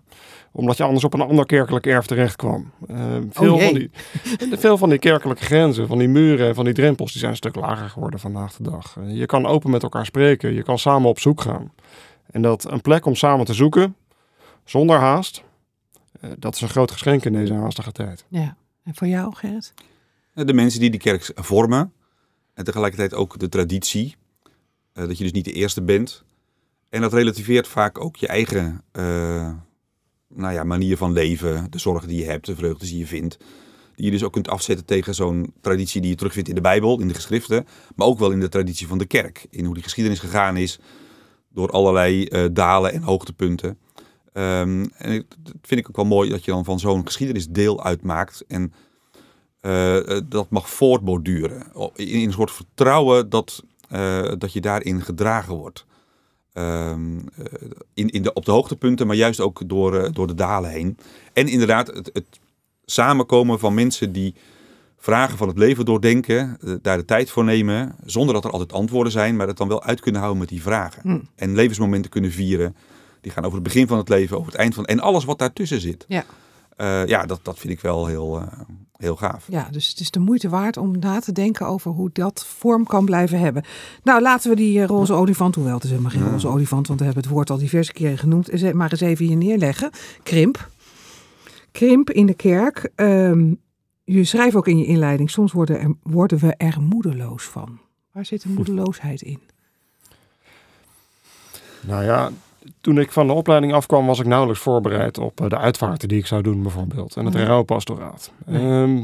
Omdat 0.53 0.77
je 0.77 0.83
anders 0.83 1.05
op 1.05 1.15
een 1.15 1.21
ander 1.21 1.47
kerkelijk 1.47 1.87
erf 1.87 2.07
terecht 2.07 2.37
kwam. 2.37 2.71
Uh, 2.91 2.97
veel, 3.31 3.55
oh 3.55 3.63
van 3.63 3.75
die, 3.75 3.91
veel 4.65 4.79
van 4.79 4.89
die 4.89 4.99
kerkelijke 4.99 5.45
grenzen, 5.45 5.87
van 5.87 5.99
die 5.99 6.09
muren 6.09 6.49
en 6.49 6.55
van 6.55 6.65
die 6.65 6.75
drempels, 6.75 7.11
die 7.11 7.19
zijn 7.19 7.31
een 7.31 7.37
stuk 7.37 7.55
lager 7.55 7.89
geworden 7.89 8.21
vandaag 8.21 8.57
de 8.57 8.63
dag. 8.63 8.97
je 9.07 9.27
kan 9.27 9.47
open 9.47 9.71
met 9.71 9.83
elkaar 9.83 10.07
spreken, 10.07 10.55
je 10.55 10.63
kan 10.63 10.79
samen 10.79 11.09
op 11.09 11.19
zoek 11.19 11.41
gaan. 11.41 11.73
En 12.31 12.43
dat 12.43 12.71
een 12.71 12.81
plek 12.81 13.07
om 13.07 13.15
samen 13.15 13.47
te 13.47 13.55
zoeken, 13.55 13.97
zonder 14.65 14.99
haast, 14.99 15.43
dat 16.39 16.55
is 16.55 16.61
een 16.61 16.69
groot 16.69 16.91
geschenk 16.91 17.25
in 17.25 17.33
deze 17.33 17.55
haastige 17.55 17.93
tijd. 17.93 18.25
Ja, 18.29 18.57
en 18.85 18.95
voor 18.95 19.07
jou 19.07 19.35
Gerrit? 19.35 19.75
De 20.45 20.53
mensen 20.53 20.81
die 20.81 20.91
die 20.91 21.01
kerk 21.01 21.31
vormen. 21.35 21.93
En 22.55 22.65
tegelijkertijd 22.65 23.15
ook 23.15 23.39
de 23.39 23.49
traditie. 23.49 24.17
Uh, 24.95 25.07
dat 25.07 25.19
je 25.19 25.25
dus 25.25 25.33
niet 25.33 25.45
de 25.45 25.53
eerste 25.53 25.83
bent. 25.83 26.25
En 26.89 27.01
dat 27.01 27.13
relativeert 27.13 27.69
vaak 27.69 28.01
ook 28.01 28.17
je 28.17 28.27
eigen 28.27 28.83
uh, 28.93 29.53
nou 30.29 30.53
ja, 30.53 30.65
manier 30.65 30.97
van 30.97 31.13
leven. 31.13 31.71
De 31.71 31.79
zorgen 31.79 32.09
die 32.09 32.19
je 32.19 32.25
hebt, 32.25 32.47
de 32.47 32.57
vreugdes 32.57 32.89
die 32.89 32.99
je 32.99 33.07
vindt. 33.07 33.37
Die 33.95 34.05
je 34.05 34.11
dus 34.11 34.23
ook 34.23 34.33
kunt 34.33 34.49
afzetten 34.49 34.87
tegen 34.87 35.15
zo'n 35.15 35.53
traditie 35.61 36.01
die 36.01 36.11
je 36.11 36.17
terugvindt 36.17 36.49
in 36.49 36.55
de 36.55 36.61
Bijbel, 36.61 37.01
in 37.01 37.09
de 37.09 37.15
geschriften. 37.15 37.67
Maar 37.95 38.07
ook 38.07 38.19
wel 38.19 38.31
in 38.31 38.41
de 38.41 38.49
traditie 38.49 38.87
van 38.87 38.99
de 38.99 39.07
kerk. 39.07 39.47
In 39.51 39.65
hoe 39.65 39.75
die 39.75 39.83
geschiedenis 39.83 40.19
gegaan 40.19 40.57
is. 40.57 40.79
Door 41.49 41.71
allerlei 41.71 42.29
dalen 42.53 42.93
en 42.93 43.03
hoogtepunten. 43.03 43.79
Um, 44.33 44.91
en 44.93 45.27
dat 45.43 45.55
vind 45.63 45.81
ik 45.81 45.89
ook 45.89 45.97
wel 45.97 46.05
mooi 46.05 46.31
dat 46.31 46.45
je 46.45 46.51
dan 46.51 46.65
van 46.65 46.79
zo'n 46.79 47.07
geschiedenis 47.07 47.49
deel 47.49 47.85
uitmaakt. 47.85 48.45
En 48.47 48.73
uh, 49.67 50.21
dat 50.25 50.51
mag 50.51 50.71
voortborduren. 50.71 51.63
In, 51.95 52.27
een 52.27 52.33
soort 52.33 52.51
vertrouwen 52.51 53.29
dat, 53.29 53.63
uh, 53.93 54.33
dat 54.39 54.53
je 54.53 54.61
daarin 54.61 55.03
gedragen 55.03 55.55
wordt. 55.55 55.85
Um, 56.53 57.25
in, 57.95 58.09
in 58.09 58.23
de, 58.23 58.33
op 58.33 58.45
de 58.45 58.51
hoogtepunten, 58.51 59.07
maar 59.07 59.17
juist 59.17 59.41
ook 59.41 59.69
door, 59.69 60.13
door 60.13 60.27
de 60.27 60.35
dalen 60.35 60.71
heen. 60.71 60.99
En 61.33 61.49
inderdaad, 61.49 61.87
het, 61.87 62.11
het, 62.13 62.27
samenkomen 62.85 63.59
van 63.59 63.75
mensen 63.75 64.13
die 64.13 64.35
vragen 64.97 65.39
van 65.39 65.49
het 65.49 65.59
leven 65.59 65.85
doordenken, 65.85 66.59
daar 66.83 66.97
de 66.97 67.05
tijd 67.05 67.31
voor 67.31 67.45
nemen, 67.45 67.97
zonder 68.05 68.35
dat 68.35 68.45
er 68.45 68.51
altijd 68.51 68.73
antwoorden 68.73 69.13
zijn, 69.13 69.37
maar 69.37 69.47
het 69.47 69.57
dan 69.57 69.69
wel 69.69 69.83
uit 69.83 70.01
kunnen 70.01 70.21
houden 70.21 70.41
met 70.41 70.51
die 70.51 70.63
vragen. 70.63 71.03
Mm. 71.05 71.29
En 71.35 71.55
levensmomenten 71.55 72.11
kunnen 72.11 72.31
vieren. 72.31 72.77
Die 73.21 73.33
gaan 73.33 73.45
over 73.45 73.55
het 73.55 73.65
begin 73.65 73.87
van 73.87 73.99
het 73.99 74.09
leven, 74.09 74.37
over 74.39 74.53
het 74.53 74.61
eind 74.61 74.75
van 74.75 74.85
en 74.85 75.01
alles 75.01 75.25
wat 75.25 75.39
daartussen 75.39 75.81
zit. 75.81 76.05
Ja. 76.09 76.25
Uh, 76.77 77.07
ja, 77.07 77.27
dat, 77.27 77.41
dat 77.43 77.59
vind 77.59 77.73
ik 77.73 77.81
wel 77.81 78.07
heel, 78.07 78.41
uh, 78.41 78.47
heel 78.97 79.17
gaaf. 79.17 79.47
Ja, 79.49 79.69
dus 79.71 79.89
het 79.89 80.01
is 80.01 80.11
de 80.11 80.19
moeite 80.19 80.49
waard 80.49 80.77
om 80.77 80.99
na 80.99 81.21
te 81.21 81.33
denken 81.33 81.67
over 81.67 81.91
hoe 81.91 82.11
dat 82.13 82.47
vorm 82.47 82.87
kan 82.87 83.05
blijven 83.05 83.39
hebben. 83.39 83.65
Nou, 84.03 84.23
laten 84.23 84.51
we 84.51 84.57
die 84.57 84.87
roze 84.87 85.13
olifant, 85.13 85.55
hoewel 85.55 85.75
het 85.75 85.85
is 85.85 85.91
helemaal 85.91 86.11
geen 86.11 86.31
roze 86.31 86.49
olifant, 86.49 86.87
want 86.87 86.99
we 86.99 87.05
hebben 87.05 87.23
het 87.23 87.33
woord 87.33 87.51
al 87.51 87.59
diverse 87.59 87.93
keren 87.93 88.19
genoemd, 88.19 88.73
maar 88.73 88.91
eens 88.91 89.01
even 89.01 89.27
hier 89.27 89.37
neerleggen. 89.37 89.91
Krimp. 90.23 90.71
Krimp 91.73 92.11
in 92.11 92.27
de 92.27 92.35
kerk. 92.35 92.91
Um, 92.97 93.61
je 94.05 94.25
schrijft 94.25 94.57
ook 94.57 94.67
in 94.67 94.79
je 94.79 94.87
inleiding, 94.87 95.31
soms 95.31 95.53
worden, 95.53 95.81
er, 95.81 95.95
worden 96.03 96.39
we 96.39 96.55
er 96.55 96.81
moedeloos 96.81 97.45
van. 97.45 97.79
Waar 98.13 98.25
zit 98.25 98.43
de 98.43 98.49
moedeloosheid 98.49 99.23
in? 99.23 99.41
Nou 101.81 102.05
ja, 102.05 102.31
toen 102.81 102.99
ik 102.99 103.13
van 103.13 103.27
de 103.27 103.33
opleiding 103.33 103.73
afkwam, 103.73 104.07
was 104.07 104.19
ik 104.19 104.27
nauwelijks 104.27 104.63
voorbereid 104.63 105.19
op 105.19 105.41
eh, 105.41 105.49
de 105.49 105.59
uitvaarten 105.59 106.09
die 106.09 106.19
ik 106.19 106.27
zou 106.27 106.43
doen, 106.43 106.63
bijvoorbeeld. 106.63 107.17
En 107.17 107.25
het 107.25 107.35
rouwpastoraat. 107.35 108.33
Ehm, 108.47 109.03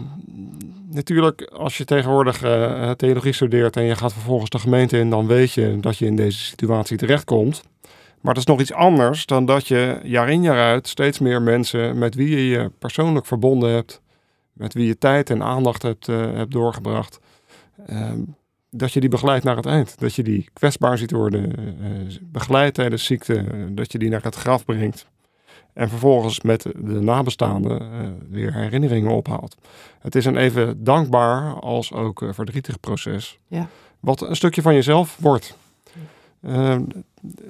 natuurlijk, 0.91 1.43
als 1.43 1.79
je 1.79 1.85
tegenwoordig 1.85 2.45
uh, 2.45 2.91
theologie 2.91 3.33
studeert 3.33 3.77
en 3.77 3.85
je 3.85 3.97
gaat 3.97 4.13
vervolgens 4.13 4.51
de 4.51 4.59
gemeente 4.59 4.99
in, 4.99 5.11
dan 5.11 5.27
weet 5.27 5.53
je 5.53 5.77
dat 5.81 5.99
je 5.99 6.07
in 6.07 6.17
deze 6.17 6.39
situatie 6.39 6.97
terechtkomt. 6.97 7.63
Maar 8.21 8.35
dat 8.35 8.43
is 8.43 8.49
nog 8.49 8.61
iets 8.61 8.73
anders 8.73 9.27
dan 9.27 9.47
dat 9.47 9.69
je 9.69 10.01
jaar 10.03 10.31
in 10.31 10.43
jaar 10.43 10.59
uit 10.59 10.89
steeds 10.89 11.19
meer 11.19 11.43
mensen 11.43 11.99
met 11.99 12.15
wie 12.15 12.31
je 12.31 12.49
je 12.49 12.71
persoonlijk 12.79 13.27
verbonden 13.27 13.71
hebt, 13.71 14.01
met 14.53 14.75
wie 14.75 14.87
je 14.87 14.99
tijd 14.99 15.31
en 15.31 15.43
aandacht 15.43 15.83
hebt, 15.83 16.09
uh, 16.09 16.17
hebt 16.17 16.53
doorgebracht, 16.53 17.19
ehm, 17.87 18.21
dat 18.75 18.93
je 18.93 19.01
die 19.01 19.09
begeleidt 19.09 19.45
naar 19.45 19.57
het 19.57 19.67
eind. 19.67 19.99
Dat 19.99 20.15
je 20.15 20.23
die 20.23 20.49
kwetsbaar 20.53 20.99
ziet 20.99 21.11
worden, 21.11 21.53
uh, 21.61 22.17
begeleidt 22.23 22.75
tijdens 22.75 23.05
ziekte, 23.05 23.45
dat 23.75 23.93
je 23.93 23.99
die 23.99 24.11
naar 24.11 24.23
het 24.23 24.35
graf 24.35 24.65
brengt. 24.65 25.07
En 25.73 25.89
vervolgens 25.89 26.41
met 26.41 26.63
de 26.63 27.01
nabestaanden 27.01 27.83
uh, 27.83 28.09
weer 28.31 28.55
herinneringen 28.55 29.11
ophaalt. 29.11 29.57
Het 30.01 30.15
is 30.15 30.25
een 30.25 30.37
even 30.37 30.85
dankbaar 30.85 31.61
als 31.61 31.93
ook 31.93 32.25
verdrietig 32.31 32.81
proces. 32.81 33.39
Ja. 33.47 33.69
Wat 34.01 34.21
een 34.21 34.37
stukje 34.37 34.63
van 34.63 34.75
jezelf 34.75 35.17
wordt. 35.21 35.57
Uh, 36.47 36.77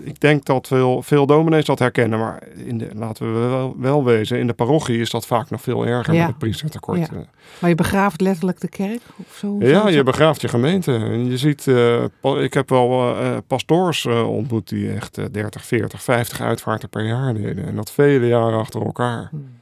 ik 0.00 0.20
denk 0.20 0.44
dat 0.44 0.66
veel, 0.66 1.02
veel 1.02 1.26
dominees 1.26 1.64
dat 1.64 1.78
herkennen, 1.78 2.18
maar 2.18 2.42
in 2.56 2.78
de, 2.78 2.88
laten 2.94 3.32
we 3.32 3.48
wel, 3.48 3.74
wel 3.78 4.04
wezen, 4.04 4.38
in 4.38 4.46
de 4.46 4.52
parochie 4.52 5.00
is 5.00 5.10
dat 5.10 5.26
vaak 5.26 5.50
nog 5.50 5.62
veel 5.62 5.86
erger 5.86 6.14
ja. 6.14 6.18
met 6.18 6.28
het 6.28 6.38
priestertekort. 6.38 6.98
Ja. 6.98 7.24
Maar 7.58 7.70
je 7.70 7.76
begraaft 7.76 8.20
letterlijk 8.20 8.60
de 8.60 8.68
kerk? 8.68 9.00
Of 9.16 9.36
zo, 9.36 9.56
ja, 9.58 9.88
je 9.88 10.02
begraaft 10.02 10.40
je 10.40 10.48
gemeente. 10.48 10.94
En 10.94 11.30
je 11.30 11.38
ziet, 11.38 11.66
uh, 11.66 12.04
ik 12.42 12.54
heb 12.54 12.68
wel 12.68 13.16
uh, 13.20 13.36
pastoors 13.46 14.06
ontmoet 14.06 14.68
die 14.68 14.92
echt 14.92 15.32
30, 15.32 15.64
40, 15.64 16.02
50 16.02 16.40
uitvaarten 16.40 16.88
per 16.88 17.06
jaar 17.06 17.34
deden. 17.34 17.66
En 17.66 17.76
dat 17.76 17.90
vele 17.90 18.26
jaren 18.26 18.58
achter 18.58 18.82
elkaar. 18.84 19.28
Hmm. 19.30 19.60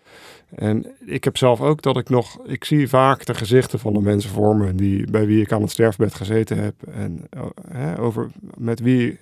En 0.54 0.86
ik 1.04 1.24
heb 1.24 1.36
zelf 1.36 1.60
ook 1.60 1.82
dat 1.82 1.96
ik 1.96 2.08
nog, 2.08 2.38
ik 2.46 2.64
zie 2.64 2.88
vaak 2.88 3.26
de 3.26 3.34
gezichten 3.34 3.78
van 3.78 3.92
de 3.92 4.00
mensen 4.00 4.30
voor 4.30 4.56
me 4.56 4.74
die, 4.74 5.10
bij 5.10 5.26
wie 5.26 5.40
ik 5.40 5.52
aan 5.52 5.62
het 5.62 5.70
sterfbed 5.70 6.14
gezeten 6.14 6.62
heb. 6.62 6.74
En 6.94 7.28
hè, 7.68 7.98
over 7.98 8.30
met 8.56 8.80
wie 8.80 9.18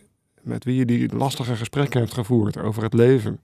met 0.48 0.64
wie 0.64 0.76
je 0.76 0.84
die 0.84 1.16
lastige 1.16 1.56
gesprekken 1.56 2.00
hebt 2.00 2.14
gevoerd 2.14 2.58
over 2.58 2.82
het 2.82 2.94
leven. 2.94 3.40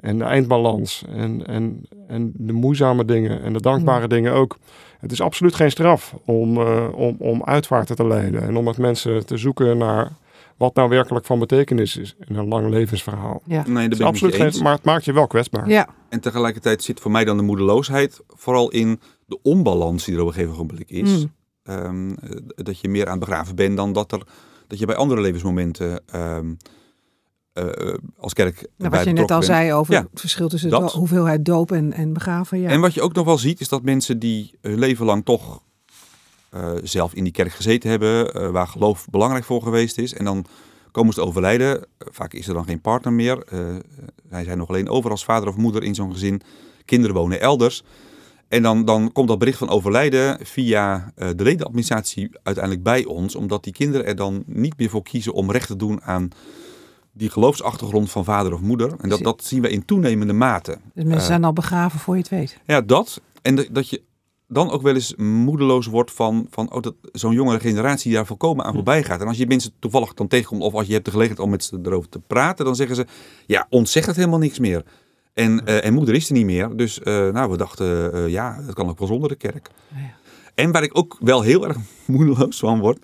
En 0.00 0.18
de 0.18 0.24
eindbalans 0.24 1.04
en, 1.08 1.46
en, 1.46 1.86
en 2.08 2.32
de 2.36 2.52
moeizame 2.52 3.04
dingen 3.04 3.42
en 3.42 3.52
de 3.52 3.60
dankbare 3.60 4.08
dingen 4.08 4.32
ook. 4.32 4.58
Het 4.98 5.12
is 5.12 5.20
absoluut 5.20 5.54
geen 5.54 5.70
straf 5.70 6.14
om, 6.24 6.58
uh, 6.58 6.88
om, 6.94 7.16
om 7.18 7.44
uitvaarten 7.44 7.96
te 7.96 8.06
leiden 8.06 8.42
en 8.42 8.56
om 8.56 8.64
met 8.64 8.78
mensen 8.78 9.26
te 9.26 9.36
zoeken 9.36 9.78
naar 9.78 10.12
wat 10.56 10.74
nou 10.74 10.88
werkelijk 10.88 11.26
van 11.26 11.38
betekenis 11.38 11.96
is 11.96 12.14
in 12.18 12.36
een 12.36 12.48
lang 12.48 12.68
levensverhaal. 12.68 13.42
Ja. 13.46 13.64
Nee, 13.66 13.88
dat 13.88 13.98
ben 13.98 14.06
absoluut 14.06 14.34
geen, 14.34 14.62
maar 14.62 14.72
het 14.72 14.84
maakt 14.84 15.04
je 15.04 15.12
wel 15.12 15.26
kwetsbaar. 15.26 15.68
Ja. 15.68 15.88
En 16.08 16.20
tegelijkertijd 16.20 16.82
zit 16.82 17.00
voor 17.00 17.10
mij 17.10 17.24
dan 17.24 17.36
de 17.36 17.42
moedeloosheid 17.42 18.20
vooral 18.28 18.70
in 18.70 19.00
de 19.26 19.38
onbalans 19.42 20.04
die 20.04 20.14
er 20.14 20.20
op 20.20 20.26
een 20.26 20.32
gegeven 20.32 20.56
moment 20.56 20.90
is. 20.90 21.18
Mm. 21.18 21.30
Um, 21.68 22.16
dat 22.46 22.78
je 22.78 22.88
meer 22.88 23.06
aan 23.06 23.18
het 23.18 23.28
begraven 23.28 23.56
bent 23.56 23.76
dan 23.76 23.92
dat 23.92 24.12
er 24.12 24.22
dat 24.66 24.78
je 24.78 24.86
bij 24.86 24.96
andere 24.96 25.20
levensmomenten 25.20 26.02
um, 26.14 26.56
uh, 27.54 27.94
als 28.18 28.32
kerk. 28.32 28.68
Nou, 28.76 28.90
wat 28.90 29.04
je 29.04 29.12
net 29.12 29.30
al 29.30 29.42
zei 29.42 29.72
over 29.72 29.94
het 29.94 30.08
verschil 30.14 30.48
tussen 30.48 30.70
de 30.70 30.76
hoeveelheid 30.76 31.44
doop 31.44 31.72
en, 31.72 31.92
en 31.92 32.12
begraven. 32.12 32.60
Ja. 32.60 32.68
En 32.68 32.80
wat 32.80 32.94
je 32.94 33.02
ook 33.02 33.14
nog 33.14 33.24
wel 33.24 33.38
ziet, 33.38 33.60
is 33.60 33.68
dat 33.68 33.82
mensen 33.82 34.18
die 34.18 34.58
hun 34.60 34.78
leven 34.78 35.06
lang 35.06 35.24
toch 35.24 35.62
uh, 36.54 36.70
zelf 36.82 37.14
in 37.14 37.24
die 37.24 37.32
kerk 37.32 37.52
gezeten 37.52 37.90
hebben, 37.90 38.36
uh, 38.36 38.50
waar 38.50 38.66
geloof 38.66 39.06
belangrijk 39.10 39.44
voor 39.44 39.62
geweest 39.62 39.98
is. 39.98 40.14
En 40.14 40.24
dan 40.24 40.44
komen 40.90 41.12
ze 41.12 41.20
te 41.20 41.26
overlijden. 41.26 41.86
vaak 41.98 42.32
is 42.32 42.48
er 42.48 42.54
dan 42.54 42.64
geen 42.64 42.80
partner 42.80 43.12
meer. 43.12 43.46
zij 44.30 44.44
zijn 44.44 44.58
nog 44.58 44.68
alleen 44.68 44.88
over 44.88 45.10
als 45.10 45.24
vader 45.24 45.48
of 45.48 45.56
moeder 45.56 45.82
in 45.82 45.94
zo'n 45.94 46.12
gezin. 46.12 46.40
Kinderen 46.84 47.16
wonen 47.16 47.40
elders. 47.40 47.82
En 48.48 48.62
dan, 48.62 48.84
dan 48.84 49.12
komt 49.12 49.28
dat 49.28 49.38
bericht 49.38 49.58
van 49.58 49.68
overlijden 49.68 50.38
via 50.42 51.12
de 51.14 51.42
ledenadministratie 51.42 52.30
uiteindelijk 52.42 52.84
bij 52.84 53.04
ons, 53.04 53.34
omdat 53.34 53.64
die 53.64 53.72
kinderen 53.72 54.06
er 54.06 54.16
dan 54.16 54.42
niet 54.46 54.78
meer 54.78 54.90
voor 54.90 55.02
kiezen 55.02 55.32
om 55.32 55.50
recht 55.50 55.66
te 55.66 55.76
doen 55.76 56.02
aan 56.02 56.30
die 57.14 57.30
geloofsachtergrond 57.30 58.10
van 58.10 58.24
vader 58.24 58.52
of 58.52 58.60
moeder. 58.60 58.92
En 59.00 59.08
dat, 59.08 59.22
dat 59.22 59.44
zien 59.44 59.62
we 59.62 59.70
in 59.70 59.84
toenemende 59.84 60.32
mate. 60.32 60.78
Dus 60.94 61.04
mensen 61.04 61.20
uh, 61.20 61.26
zijn 61.26 61.44
al 61.44 61.52
begraven 61.52 62.00
voor 62.00 62.14
je 62.14 62.20
het 62.20 62.30
weet. 62.30 62.58
Ja, 62.66 62.80
dat. 62.80 63.20
En 63.42 63.66
dat 63.70 63.88
je 63.88 64.02
dan 64.54 64.70
ook 64.70 64.82
wel 64.82 64.94
eens 64.94 65.14
moedeloos 65.16 65.86
wordt 65.86 66.12
van, 66.12 66.46
van 66.50 66.72
oh, 66.72 66.82
dat 66.82 66.94
zo'n 67.12 67.34
jongere 67.34 67.60
generatie 67.60 68.12
daar 68.12 68.26
volkomen 68.26 68.64
aan 68.64 68.70
hm. 68.70 68.76
voorbij 68.76 69.02
gaat. 69.02 69.20
En 69.20 69.26
als 69.26 69.36
je 69.36 69.46
mensen 69.46 69.72
toevallig 69.78 70.14
dan 70.14 70.28
tegenkomt 70.28 70.62
of 70.62 70.74
als 70.74 70.86
je 70.86 70.92
hebt 70.92 71.04
de 71.04 71.10
gelegenheid 71.10 71.44
om 71.44 71.50
met 71.50 71.64
ze 71.64 71.78
erover 71.82 72.08
te 72.08 72.20
praten, 72.26 72.64
dan 72.64 72.76
zeggen 72.76 72.96
ze, 72.96 73.06
ja, 73.46 73.66
ons 73.70 73.92
zegt 73.92 74.06
het 74.06 74.16
helemaal 74.16 74.38
niks 74.38 74.58
meer. 74.58 74.84
En, 75.34 75.62
uh, 75.64 75.84
en 75.84 75.94
moeder 75.94 76.14
is 76.14 76.26
er 76.26 76.34
niet 76.34 76.44
meer. 76.44 76.76
Dus 76.76 76.98
uh, 76.98 77.04
nou, 77.04 77.50
we 77.50 77.56
dachten, 77.56 78.16
uh, 78.16 78.28
ja, 78.28 78.62
dat 78.66 78.74
kan 78.74 78.88
ook 78.88 78.98
wel 78.98 79.08
zonder 79.08 79.28
de 79.28 79.34
kerk. 79.34 79.70
Ja. 79.88 79.96
En 80.54 80.72
waar 80.72 80.82
ik 80.82 80.98
ook 80.98 81.16
wel 81.20 81.42
heel 81.42 81.66
erg 81.66 81.76
moedeloos 82.06 82.58
van 82.58 82.80
word, 82.80 82.98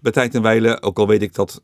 bij 0.00 0.12
tijd 0.12 0.34
en 0.34 0.42
wijle, 0.42 0.82
ook 0.82 0.98
al 0.98 1.06
weet 1.06 1.22
ik 1.22 1.34
dat 1.34 1.60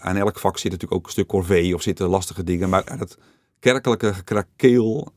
aan 0.00 0.16
elk 0.16 0.38
vak 0.38 0.58
zit 0.58 0.70
natuurlijk 0.70 1.00
ook 1.00 1.06
een 1.06 1.12
stuk 1.12 1.26
corvée 1.26 1.74
of 1.74 1.82
zitten 1.82 2.08
lastige 2.08 2.44
dingen, 2.44 2.68
maar 2.68 2.82
het 2.98 3.18
kerkelijke 3.58 4.14
gekrakeel 4.14 5.12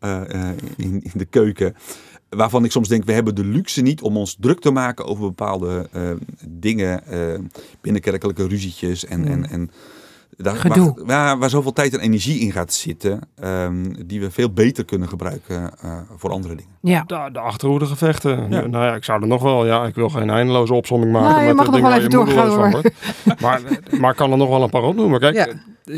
in, 0.78 1.02
in 1.02 1.12
de 1.14 1.26
keuken, 1.26 1.76
waarvan 2.30 2.64
ik 2.64 2.72
soms 2.72 2.88
denk, 2.88 3.04
we 3.04 3.12
hebben 3.12 3.36
de 3.36 3.46
luxe 3.46 3.82
niet 3.82 4.02
om 4.02 4.18
ons 4.18 4.38
druk 4.40 4.60
te 4.60 4.72
maken 4.72 5.06
over 5.06 5.24
bepaalde 5.24 5.90
dingen, 6.48 7.04
binnenkerkelijke 7.82 8.48
ruzietjes 8.48 9.06
en, 9.06 9.28
en, 9.28 9.50
en 9.50 9.72
daar, 10.44 10.68
waar, 10.68 10.94
waar, 11.06 11.38
waar, 11.38 11.50
zoveel 11.50 11.74
tijd 11.74 11.94
en 11.94 12.00
energie 12.00 12.40
in 12.40 12.52
gaat 12.52 12.74
zitten, 12.74 13.20
um, 13.44 14.08
die 14.08 14.20
we 14.20 14.32
veel 14.32 14.54
beter 14.54 14.86
kunnen 14.86 15.08
gebruiken 15.08 15.72
uh, 15.86 15.98
voor 16.16 16.32
andere 16.32 16.56
dingen. 16.56 16.72
Ja. 16.82 17.04
De, 17.08 17.30
de 17.32 17.40
achterhoede 17.40 17.86
gevechten. 17.86 18.50
Ja. 18.50 18.68
Nou 18.68 18.86
ja, 18.86 18.96
ik 18.96 19.04
zou 19.04 19.22
er 19.22 19.28
nog 19.28 19.42
wel, 19.42 19.66
ja, 19.66 19.86
ik 19.86 19.96
wil 19.96 20.10
geen 20.10 20.30
eindeloze 20.30 20.74
opzomming 20.74 21.12
maken 21.12 21.44
nou, 21.44 21.56
met 21.56 21.66
de 21.66 21.72
dingen 21.72 21.90
waar 21.90 22.02
je 22.02 22.16
moedeloos 22.16 22.54
van 22.54 22.72
wordt. 22.72 22.90
maar, 23.42 23.62
maar 24.00 24.12
ik 24.12 24.18
kan 24.18 24.32
er 24.32 24.38
nog 24.38 24.50
wel 24.50 24.64
een 24.64 24.70
paar 24.70 24.84
opnoemen. 24.84 25.20
Kijk, 25.20 25.36
ja. 25.36 25.48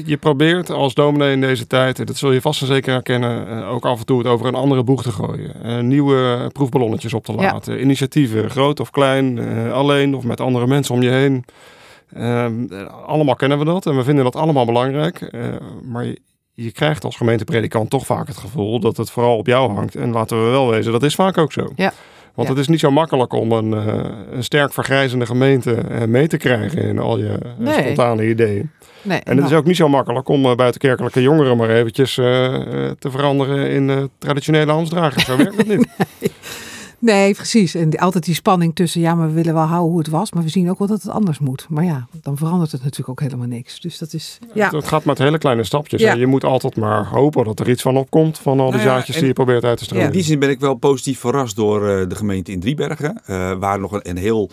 Je 0.05 0.17
probeert 0.17 0.69
als 0.69 0.93
dominee 0.93 1.31
in 1.31 1.41
deze 1.41 1.67
tijd, 1.67 1.99
en 1.99 2.05
dat 2.05 2.17
zul 2.17 2.31
je 2.31 2.41
vast 2.41 2.61
en 2.61 2.67
zeker 2.67 2.93
herkennen, 2.93 3.47
uh, 3.47 3.71
ook 3.71 3.85
af 3.85 3.99
en 3.99 4.05
toe 4.05 4.17
het 4.17 4.27
over 4.27 4.45
een 4.45 4.55
andere 4.55 4.83
boeg 4.83 5.03
te 5.03 5.11
gooien. 5.11 5.51
Uh, 5.65 5.79
nieuwe 5.79 6.49
proefballonnetjes 6.51 7.13
op 7.13 7.25
te 7.25 7.33
laten. 7.33 7.73
Ja. 7.73 7.79
Initiatieven, 7.79 8.49
groot 8.49 8.79
of 8.79 8.89
klein, 8.89 9.39
alleen 9.71 10.15
of 10.15 10.23
met 10.23 10.41
andere 10.41 10.67
mensen 10.67 10.95
om 10.95 11.01
je 11.01 11.09
heen. 11.09 11.45
Ehm, 12.13 12.67
allemaal 13.05 13.35
kennen 13.35 13.59
we 13.59 13.65
dat 13.65 13.85
en 13.85 13.95
we 13.95 14.03
vinden 14.03 14.23
dat 14.23 14.35
allemaal 14.35 14.65
belangrijk. 14.65 15.31
Maar 15.83 16.05
je, 16.05 16.19
je, 16.53 16.71
krijgt 16.71 17.03
als 17.03 17.15
gemeentepredikant 17.15 17.89
toch 17.89 18.05
vaak 18.05 18.27
het 18.27 18.37
gevoel 18.37 18.79
dat 18.79 18.97
het 18.97 19.11
vooral 19.11 19.37
op 19.37 19.47
jou 19.47 19.73
hangt. 19.73 19.95
En 19.95 20.11
laten 20.11 20.43
we 20.43 20.49
wel 20.49 20.69
wezen, 20.69 20.91
dat 20.91 21.03
is 21.03 21.15
vaak 21.15 21.37
ook 21.37 21.51
zo. 21.51 21.71
Ja. 21.75 21.93
Want 22.33 22.47
het 22.47 22.57
is 22.57 22.67
niet 22.67 22.79
zo 22.79 22.91
makkelijk 22.91 23.33
om 23.33 23.51
een, 23.51 23.71
een 24.35 24.43
sterk 24.43 24.73
vergrijzende 24.73 25.25
gemeente 25.25 25.83
mee 26.07 26.27
te 26.27 26.37
krijgen 26.37 26.81
in 26.81 26.99
al 26.99 27.17
je 27.17 27.37
nee. 27.57 27.73
spontane 27.73 28.29
ideeën. 28.29 28.71
Nee, 29.01 29.19
en 29.19 29.31
het 29.31 29.39
nou. 29.39 29.51
is 29.51 29.57
ook 29.59 29.65
niet 29.65 29.75
zo 29.75 29.89
makkelijk 29.89 30.27
om 30.27 30.41
buitenkerkelijke 30.55 31.21
jongeren 31.21 31.57
maar 31.57 31.69
eventjes 31.69 32.13
te 32.13 33.07
veranderen 33.09 33.69
in 33.69 34.09
traditionele 34.17 34.71
ambtsdragers. 34.71 35.25
Zo 35.25 35.37
werkt 35.37 35.57
het 35.57 35.67
niet. 35.67 35.87
nee. 36.19 36.31
Nee, 37.01 37.33
precies. 37.33 37.75
En 37.75 37.97
altijd 37.97 38.25
die 38.25 38.35
spanning 38.35 38.75
tussen, 38.75 39.01
ja, 39.01 39.15
maar 39.15 39.27
we 39.27 39.33
willen 39.33 39.53
wel 39.53 39.63
houden 39.63 39.89
hoe 39.89 39.99
het 39.99 40.07
was, 40.07 40.31
maar 40.31 40.43
we 40.43 40.49
zien 40.49 40.69
ook 40.69 40.79
wel 40.79 40.87
dat 40.87 41.01
het 41.01 41.11
anders 41.11 41.39
moet. 41.39 41.65
Maar 41.69 41.83
ja, 41.83 42.07
dan 42.21 42.37
verandert 42.37 42.71
het 42.71 42.81
natuurlijk 42.81 43.09
ook 43.09 43.19
helemaal 43.19 43.47
niks. 43.47 43.79
Dus 43.79 43.97
dat 43.97 44.13
is, 44.13 44.39
ja. 44.53 44.69
Het, 44.69 44.87
gaat 44.87 45.05
met 45.05 45.17
hele 45.17 45.37
kleine 45.37 45.63
stapjes. 45.63 46.01
Ja. 46.01 46.13
Je 46.13 46.27
moet 46.27 46.43
altijd 46.43 46.75
maar 46.75 47.07
hopen 47.07 47.45
dat 47.45 47.59
er 47.59 47.69
iets 47.69 47.81
van 47.81 47.97
opkomt 47.97 48.39
van 48.39 48.59
al 48.59 48.71
die 48.71 48.81
nou 48.81 48.89
zaadjes 48.89 49.15
die 49.15 49.25
je 49.25 49.33
probeert 49.33 49.63
uit 49.63 49.77
te 49.77 49.83
stralen. 49.83 50.05
In 50.05 50.11
die 50.11 50.23
zin 50.23 50.39
ben 50.39 50.49
ik 50.49 50.59
wel 50.59 50.75
positief 50.75 51.19
verrast 51.19 51.55
door 51.55 51.81
uh, 51.81 52.09
de 52.09 52.15
gemeente 52.15 52.51
in 52.51 52.59
Driebergen, 52.59 53.21
uh, 53.27 53.53
waar 53.59 53.79
nog 53.79 53.91
een, 53.91 54.09
een 54.09 54.17
heel 54.17 54.49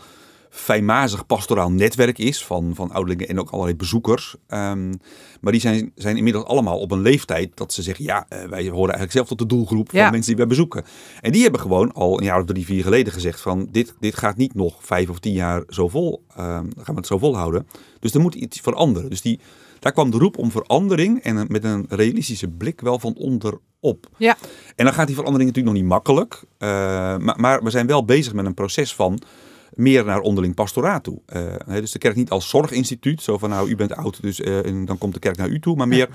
fijnmazig 0.58 1.26
pastoraal 1.26 1.70
netwerk 1.70 2.18
is 2.18 2.44
van, 2.44 2.74
van 2.74 2.90
ouderlingen 2.90 3.28
en 3.28 3.40
ook 3.40 3.50
allerlei 3.50 3.76
bezoekers. 3.76 4.36
Um, 4.48 5.00
maar 5.40 5.52
die 5.52 5.60
zijn, 5.60 5.92
zijn 5.94 6.16
inmiddels 6.16 6.44
allemaal 6.44 6.78
op 6.78 6.90
een 6.90 7.00
leeftijd 7.00 7.50
dat 7.54 7.72
ze 7.72 7.82
zeggen, 7.82 8.04
ja, 8.04 8.26
uh, 8.32 8.38
wij 8.38 8.62
horen 8.62 8.78
eigenlijk 8.78 9.12
zelf 9.12 9.28
tot 9.28 9.38
de 9.38 9.46
doelgroep 9.46 9.90
van 9.90 10.00
mensen 10.00 10.26
die 10.26 10.36
wij 10.36 10.46
bezoeken. 10.46 10.84
En 11.20 11.32
die 11.32 11.42
hebben 11.42 11.60
gewoon 11.60 11.92
al 11.92 12.18
een 12.18 12.24
jaar 12.24 12.40
of 12.40 12.46
drie, 12.46 12.64
vier 12.64 12.82
geleden 12.82 13.12
gezegd 13.12 13.40
van, 13.40 13.68
dit, 13.70 13.94
dit 14.00 14.16
gaat 14.16 14.36
niet 14.36 14.54
nog 14.54 14.76
vijf 14.80 15.08
of 15.08 15.18
tien 15.18 15.32
jaar 15.32 15.62
zo 15.68 15.88
vol, 15.88 16.24
um, 16.30 16.36
gaan 16.36 16.84
we 16.84 16.94
het 16.94 17.06
zo 17.06 17.18
volhouden. 17.18 17.66
Dus 18.00 18.14
er 18.14 18.20
moet 18.20 18.34
iets 18.34 18.60
veranderen. 18.60 19.10
Dus 19.10 19.22
die, 19.22 19.40
daar 19.78 19.92
kwam 19.92 20.10
de 20.10 20.18
roep 20.18 20.38
om 20.38 20.50
verandering 20.50 21.22
en 21.22 21.46
met 21.48 21.64
een 21.64 21.86
realistische 21.88 22.48
blik 22.48 22.80
wel 22.80 22.98
van 22.98 23.14
onderop. 23.14 24.08
Ja. 24.16 24.36
En 24.76 24.84
dan 24.84 24.94
gaat 24.94 25.06
die 25.06 25.16
verandering 25.16 25.50
natuurlijk 25.50 25.76
nog 25.76 25.84
niet 25.84 25.92
makkelijk. 25.92 26.42
maar, 27.24 27.40
maar, 27.40 27.62
we 27.62 27.70
zijn 27.70 27.86
wel 27.86 28.04
bezig 28.04 28.32
met 28.32 28.46
een 28.46 28.54
proces 28.54 28.94
van 28.94 29.22
meer 29.74 30.04
naar 30.04 30.20
onderling 30.20 30.54
pastoraat 30.54 31.04
toe. 31.04 31.20
dus 31.66 31.92
de 31.92 31.98
kerk 31.98 32.16
niet 32.16 32.30
als 32.30 32.48
zorginstituut, 32.48 33.22
zo 33.22 33.38
van 33.38 33.50
nou 33.50 33.68
u 33.68 33.76
bent 33.76 33.96
oud, 33.96 34.22
dus 34.22 34.40
en 34.40 34.84
dan 34.84 34.98
komt 34.98 35.14
de 35.14 35.20
kerk 35.20 35.36
naar 35.36 35.48
u 35.48 35.60
toe, 35.60 35.76
maar 35.76 35.88
meer 35.88 36.08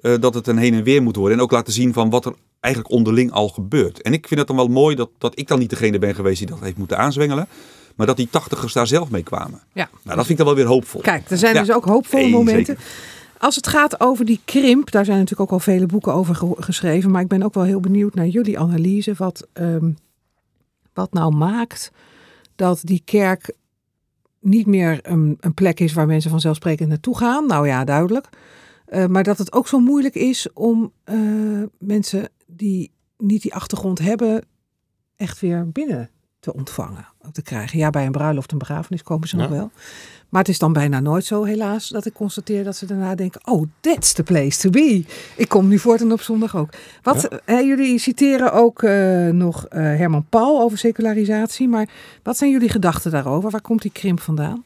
dat 0.00 0.34
het 0.34 0.46
een 0.46 0.58
heen 0.58 0.74
en 0.74 0.82
weer 0.82 1.02
moet 1.02 1.16
worden. 1.16 1.36
En 1.36 1.42
ook 1.42 1.50
laten 1.50 1.72
zien 1.72 1.92
van 1.92 2.10
wat 2.10 2.24
er 2.24 2.34
eigenlijk 2.60 2.94
onderling 2.94 3.32
al 3.32 3.48
gebeurt. 3.48 4.02
En 4.02 4.12
ik 4.12 4.26
vind 4.28 4.40
het 4.40 4.48
dan 4.48 4.56
wel 4.56 4.68
mooi 4.68 4.96
dat, 4.96 5.10
dat 5.18 5.38
ik 5.38 5.48
dan 5.48 5.58
niet 5.58 5.70
degene 5.70 5.98
ben 5.98 6.14
geweest 6.14 6.38
die 6.38 6.48
dat 6.48 6.60
heeft 6.60 6.76
moeten 6.76 6.98
aanzwengelen. 6.98 7.48
Maar 7.96 8.06
dat 8.06 8.16
die 8.16 8.28
tachtigers 8.30 8.72
daar 8.72 8.86
zelf 8.86 9.10
mee 9.10 9.22
kwamen. 9.22 9.60
Ja. 9.72 9.88
Nou, 10.02 10.16
dat 10.16 10.26
vind 10.26 10.28
ik 10.28 10.36
dan 10.36 10.46
wel 10.46 10.54
weer 10.54 10.66
hoopvol. 10.66 11.00
Kijk, 11.00 11.30
er 11.30 11.38
zijn 11.38 11.54
dus 11.54 11.72
ook 11.72 11.84
hoopvolle 11.84 12.28
momenten. 12.28 12.78
Als 13.38 13.56
het 13.56 13.66
gaat 13.66 14.00
over 14.00 14.24
die 14.24 14.40
krimp, 14.44 14.90
daar 14.90 15.04
zijn 15.04 15.18
natuurlijk 15.18 15.50
ook 15.50 15.58
al 15.58 15.64
vele 15.64 15.86
boeken 15.86 16.12
over 16.14 16.54
geschreven. 16.58 17.10
Maar 17.10 17.22
ik 17.22 17.28
ben 17.28 17.42
ook 17.42 17.54
wel 17.54 17.64
heel 17.64 17.80
benieuwd 17.80 18.14
naar 18.14 18.26
jullie 18.26 18.58
analyse. 18.58 19.14
Wat, 19.16 19.46
um, 19.54 19.96
wat 20.92 21.12
nou 21.12 21.34
maakt 21.34 21.92
dat 22.58 22.80
die 22.82 23.02
kerk 23.04 23.54
niet 24.40 24.66
meer 24.66 24.98
een, 25.02 25.36
een, 25.40 25.54
plek 25.54 25.80
is 25.80 25.92
waar 25.92 26.06
mensen 26.06 26.30
vanzelfsprekend 26.30 26.88
naartoe 26.88 27.16
gaan. 27.16 27.46
Nou 27.46 27.66
ja, 27.66 27.84
duidelijk. 27.84 28.28
Uh, 28.88 29.06
maar 29.06 29.22
dat 29.22 29.38
het 29.38 29.52
ook 29.52 29.68
zo 29.68 29.78
moeilijk 29.78 30.14
is 30.14 30.52
om 30.52 30.92
uh, 31.04 31.62
mensen 31.78 32.28
die 32.46 32.92
niet 33.16 33.42
die 33.42 33.54
achtergrond 33.54 33.98
hebben, 33.98 34.44
echt 35.16 35.40
weer 35.40 35.70
binnen 35.70 36.10
te 36.40 36.54
ontvangen, 36.54 37.06
te 37.32 37.42
krijgen. 37.42 37.78
Ja, 37.78 37.90
bij 37.90 38.06
een 38.06 38.12
bruiloft 38.12 38.52
en 38.52 38.58
begrafenis 38.58 39.02
komen 39.02 39.28
ze 39.28 39.36
nog 39.36 39.48
wel. 39.48 39.70
Maar 40.28 40.40
het 40.40 40.50
is 40.50 40.58
dan 40.58 40.72
bijna 40.72 41.00
nooit 41.00 41.24
zo, 41.24 41.44
helaas, 41.44 41.88
dat 41.88 42.06
ik 42.06 42.12
constateer 42.12 42.64
dat 42.64 42.76
ze 42.76 42.86
daarna 42.86 43.14
denken: 43.14 43.40
Oh, 43.44 43.66
that's 43.80 44.12
the 44.12 44.22
place 44.22 44.58
to 44.60 44.70
be. 44.70 45.04
Ik 45.36 45.48
kom 45.48 45.68
nu 45.68 45.78
voortaan 45.78 46.12
op 46.12 46.20
zondag 46.20 46.56
ook. 46.56 46.70
Wat, 47.02 47.28
ja. 47.46 47.62
jullie 47.62 47.98
citeren 47.98 48.52
ook 48.52 48.82
uh, 48.82 49.28
nog 49.28 49.64
uh, 49.64 49.70
Herman 49.80 50.26
Paul 50.28 50.60
over 50.60 50.78
secularisatie. 50.78 51.68
Maar 51.68 51.88
wat 52.22 52.36
zijn 52.36 52.50
jullie 52.50 52.68
gedachten 52.68 53.10
daarover? 53.10 53.50
Waar 53.50 53.60
komt 53.60 53.82
die 53.82 53.92
krimp 53.92 54.20
vandaan? 54.20 54.64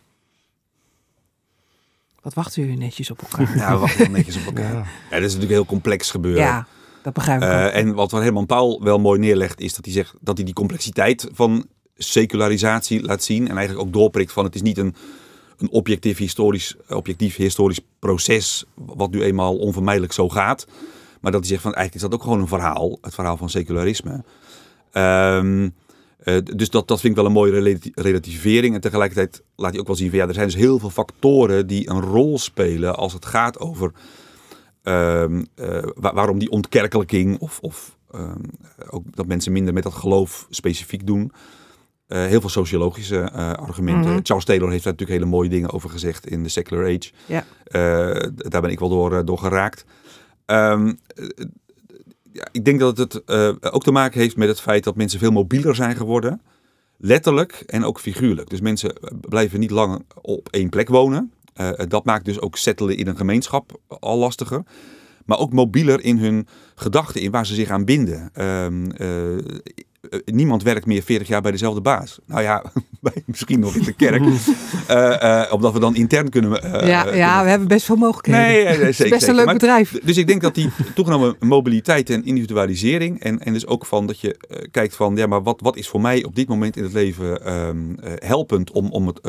Wat 2.22 2.34
wachten 2.34 2.62
jullie 2.62 2.78
netjes 2.78 3.10
op 3.10 3.22
elkaar? 3.22 3.56
Ja, 3.56 3.72
we 3.72 3.78
wachten 3.78 4.10
netjes 4.10 4.36
op 4.36 4.46
elkaar. 4.46 4.72
Ja. 4.82 4.84
ja, 5.10 5.16
dat 5.16 5.18
is 5.18 5.34
natuurlijk 5.34 5.50
heel 5.50 5.66
complex 5.66 6.10
gebeuren. 6.10 6.42
Ja. 6.42 6.66
Dat 7.02 7.12
begrijp 7.12 7.42
ik. 7.42 7.48
Uh, 7.48 7.76
en 7.76 7.94
wat 7.94 8.10
Herman 8.10 8.46
Paul 8.46 8.82
wel 8.82 8.98
mooi 8.98 9.18
neerlegt, 9.18 9.60
is 9.60 9.74
dat 9.74 9.84
hij 9.84 9.94
zegt 9.94 10.14
dat 10.20 10.36
hij 10.36 10.44
die 10.44 10.54
complexiteit 10.54 11.28
van 11.32 11.66
secularisatie 11.96 13.02
laat 13.02 13.22
zien. 13.22 13.48
En 13.48 13.56
eigenlijk 13.56 13.86
ook 13.86 13.92
doorprikt 13.92 14.32
van 14.32 14.44
het 14.44 14.54
is 14.54 14.62
niet 14.62 14.78
een, 14.78 14.94
een 15.62 15.70
objectief, 15.70 16.18
historisch, 16.18 16.76
objectief 16.88 17.36
historisch 17.36 17.80
proces, 17.98 18.64
wat 18.74 19.10
nu 19.10 19.22
eenmaal 19.22 19.56
onvermijdelijk 19.56 20.12
zo 20.12 20.28
gaat. 20.28 20.66
Maar 21.20 21.32
dat 21.32 21.40
hij 21.40 21.50
zegt 21.50 21.62
van 21.62 21.74
eigenlijk 21.74 22.04
is 22.04 22.10
dat 22.10 22.20
ook 22.20 22.26
gewoon 22.26 22.40
een 22.40 22.48
verhaal, 22.48 22.98
het 23.00 23.14
verhaal 23.14 23.36
van 23.36 23.50
secularisme. 23.50 24.24
Um, 24.92 25.74
uh, 26.24 26.36
dus 26.44 26.70
dat, 26.70 26.88
dat 26.88 27.00
vind 27.00 27.12
ik 27.12 27.18
wel 27.18 27.26
een 27.26 27.32
mooie 27.32 27.78
relativering. 27.94 28.74
En 28.74 28.80
tegelijkertijd 28.80 29.42
laat 29.56 29.70
hij 29.70 29.80
ook 29.80 29.86
wel 29.86 29.96
zien 29.96 30.10
van 30.10 30.18
ja, 30.18 30.26
er 30.26 30.34
zijn 30.34 30.46
dus 30.46 30.54
heel 30.54 30.78
veel 30.78 30.90
factoren 30.90 31.66
die 31.66 31.90
een 31.90 32.00
rol 32.00 32.38
spelen 32.38 32.96
als 32.96 33.12
het 33.12 33.26
gaat 33.26 33.58
over 33.58 33.92
Ehm, 34.82 35.42
eh, 35.54 35.82
waarom 35.94 36.38
die 36.38 36.50
ontkerkelijking 36.50 37.38
of, 37.38 37.58
of 37.60 37.96
ehm, 38.10 38.42
ook 38.90 39.04
dat 39.10 39.26
mensen 39.26 39.52
minder 39.52 39.74
met 39.74 39.82
dat 39.82 39.94
geloof 39.94 40.46
specifiek 40.50 41.06
doen. 41.06 41.32
Uh, 42.12 42.26
heel 42.26 42.40
veel 42.40 42.48
sociologische 42.50 43.30
uh, 43.34 43.52
argumenten. 43.52 44.10
Mhm. 44.10 44.20
Charles 44.22 44.44
Taylor 44.44 44.70
heeft 44.70 44.84
daar 44.84 44.92
natuurlijk 44.92 45.18
hele 45.20 45.32
mooie 45.32 45.48
dingen 45.48 45.70
over 45.70 45.90
gezegd 45.90 46.26
in 46.26 46.42
The 46.42 46.48
Secular 46.48 46.84
Age. 46.84 47.10
Ja. 47.26 47.44
daar 48.36 48.60
ben 48.60 48.70
ik 48.70 48.78
wel 48.78 48.88
door, 48.88 49.24
door 49.24 49.38
geraakt. 49.38 49.84
Um, 50.46 50.98
ja, 52.32 52.48
ik 52.52 52.64
denk 52.64 52.80
dat 52.80 52.98
het 52.98 53.32
ook 53.72 53.82
te 53.82 53.92
maken 53.92 54.20
heeft 54.20 54.36
met 54.36 54.48
het 54.48 54.60
feit 54.60 54.84
dat 54.84 54.96
mensen 54.96 55.18
veel 55.18 55.30
mobieler 55.30 55.74
zijn 55.74 55.96
geworden. 55.96 56.40
Letterlijk 56.96 57.62
en 57.66 57.84
ook 57.84 58.00
figuurlijk. 58.00 58.50
Dus 58.50 58.60
mensen 58.60 58.94
blijven 59.20 59.60
niet 59.60 59.70
lang 59.70 60.04
op 60.22 60.48
één 60.50 60.68
plek 60.68 60.88
wonen. 60.88 61.32
Dat 61.88 62.04
maakt 62.04 62.24
dus 62.24 62.40
ook 62.40 62.56
settelen 62.56 62.96
in 62.96 63.06
een 63.06 63.16
gemeenschap 63.16 63.80
al 63.88 64.18
lastiger. 64.18 64.62
Maar 65.26 65.38
ook 65.38 65.52
mobieler 65.52 66.04
in 66.04 66.18
hun 66.18 66.46
gedachten, 66.74 67.20
in 67.20 67.30
waar 67.30 67.46
ze 67.46 67.54
zich 67.54 67.68
aan 67.68 67.84
binden. 67.84 68.30
Um, 68.44 68.90
uh, 69.00 69.38
niemand 70.24 70.62
werkt 70.62 70.86
meer 70.86 71.02
40 71.02 71.28
jaar 71.28 71.42
bij 71.42 71.50
dezelfde 71.50 71.80
baas. 71.80 72.18
Nou 72.26 72.42
ja, 72.42 72.64
misschien 73.26 73.60
nog 73.60 73.74
in 73.74 73.82
de 73.82 73.92
kerk. 73.92 74.22
uh, 74.22 75.52
omdat 75.54 75.72
we 75.72 75.78
dan 75.78 75.94
intern 75.94 76.28
kunnen. 76.28 76.86
ja, 76.86 77.14
ja 77.14 77.42
we 77.42 77.48
hebben 77.48 77.68
best 77.68 77.86
veel 77.86 77.96
mogelijkheden. 77.96 78.64
Nee, 78.64 78.78
nee, 78.78 78.92
zeker, 78.92 79.12
best 79.12 79.28
een 79.28 79.34
leuk 79.34 79.52
bedrijf. 79.52 80.00
Dus 80.02 80.16
ik 80.16 80.26
denk 80.26 80.40
dat 80.40 80.54
die 80.54 80.70
toegenomen 80.94 81.36
mobiliteit 81.40 82.10
en 82.10 82.24
individualisering. 82.24 83.20
En, 83.20 83.40
en 83.40 83.52
dus 83.52 83.66
ook 83.66 83.86
van 83.86 84.06
dat 84.06 84.20
je 84.20 84.36
kijkt 84.70 84.96
van, 84.96 85.16
ja, 85.16 85.26
maar 85.26 85.42
wat, 85.42 85.60
wat 85.60 85.76
is 85.76 85.88
voor 85.88 86.00
mij 86.00 86.24
op 86.24 86.34
dit 86.34 86.48
moment 86.48 86.76
in 86.76 86.82
het 86.82 86.92
leven 86.92 87.52
um, 87.52 87.96
helpend 88.02 88.70
om, 88.70 88.90
om 88.90 89.06
het, 89.06 89.20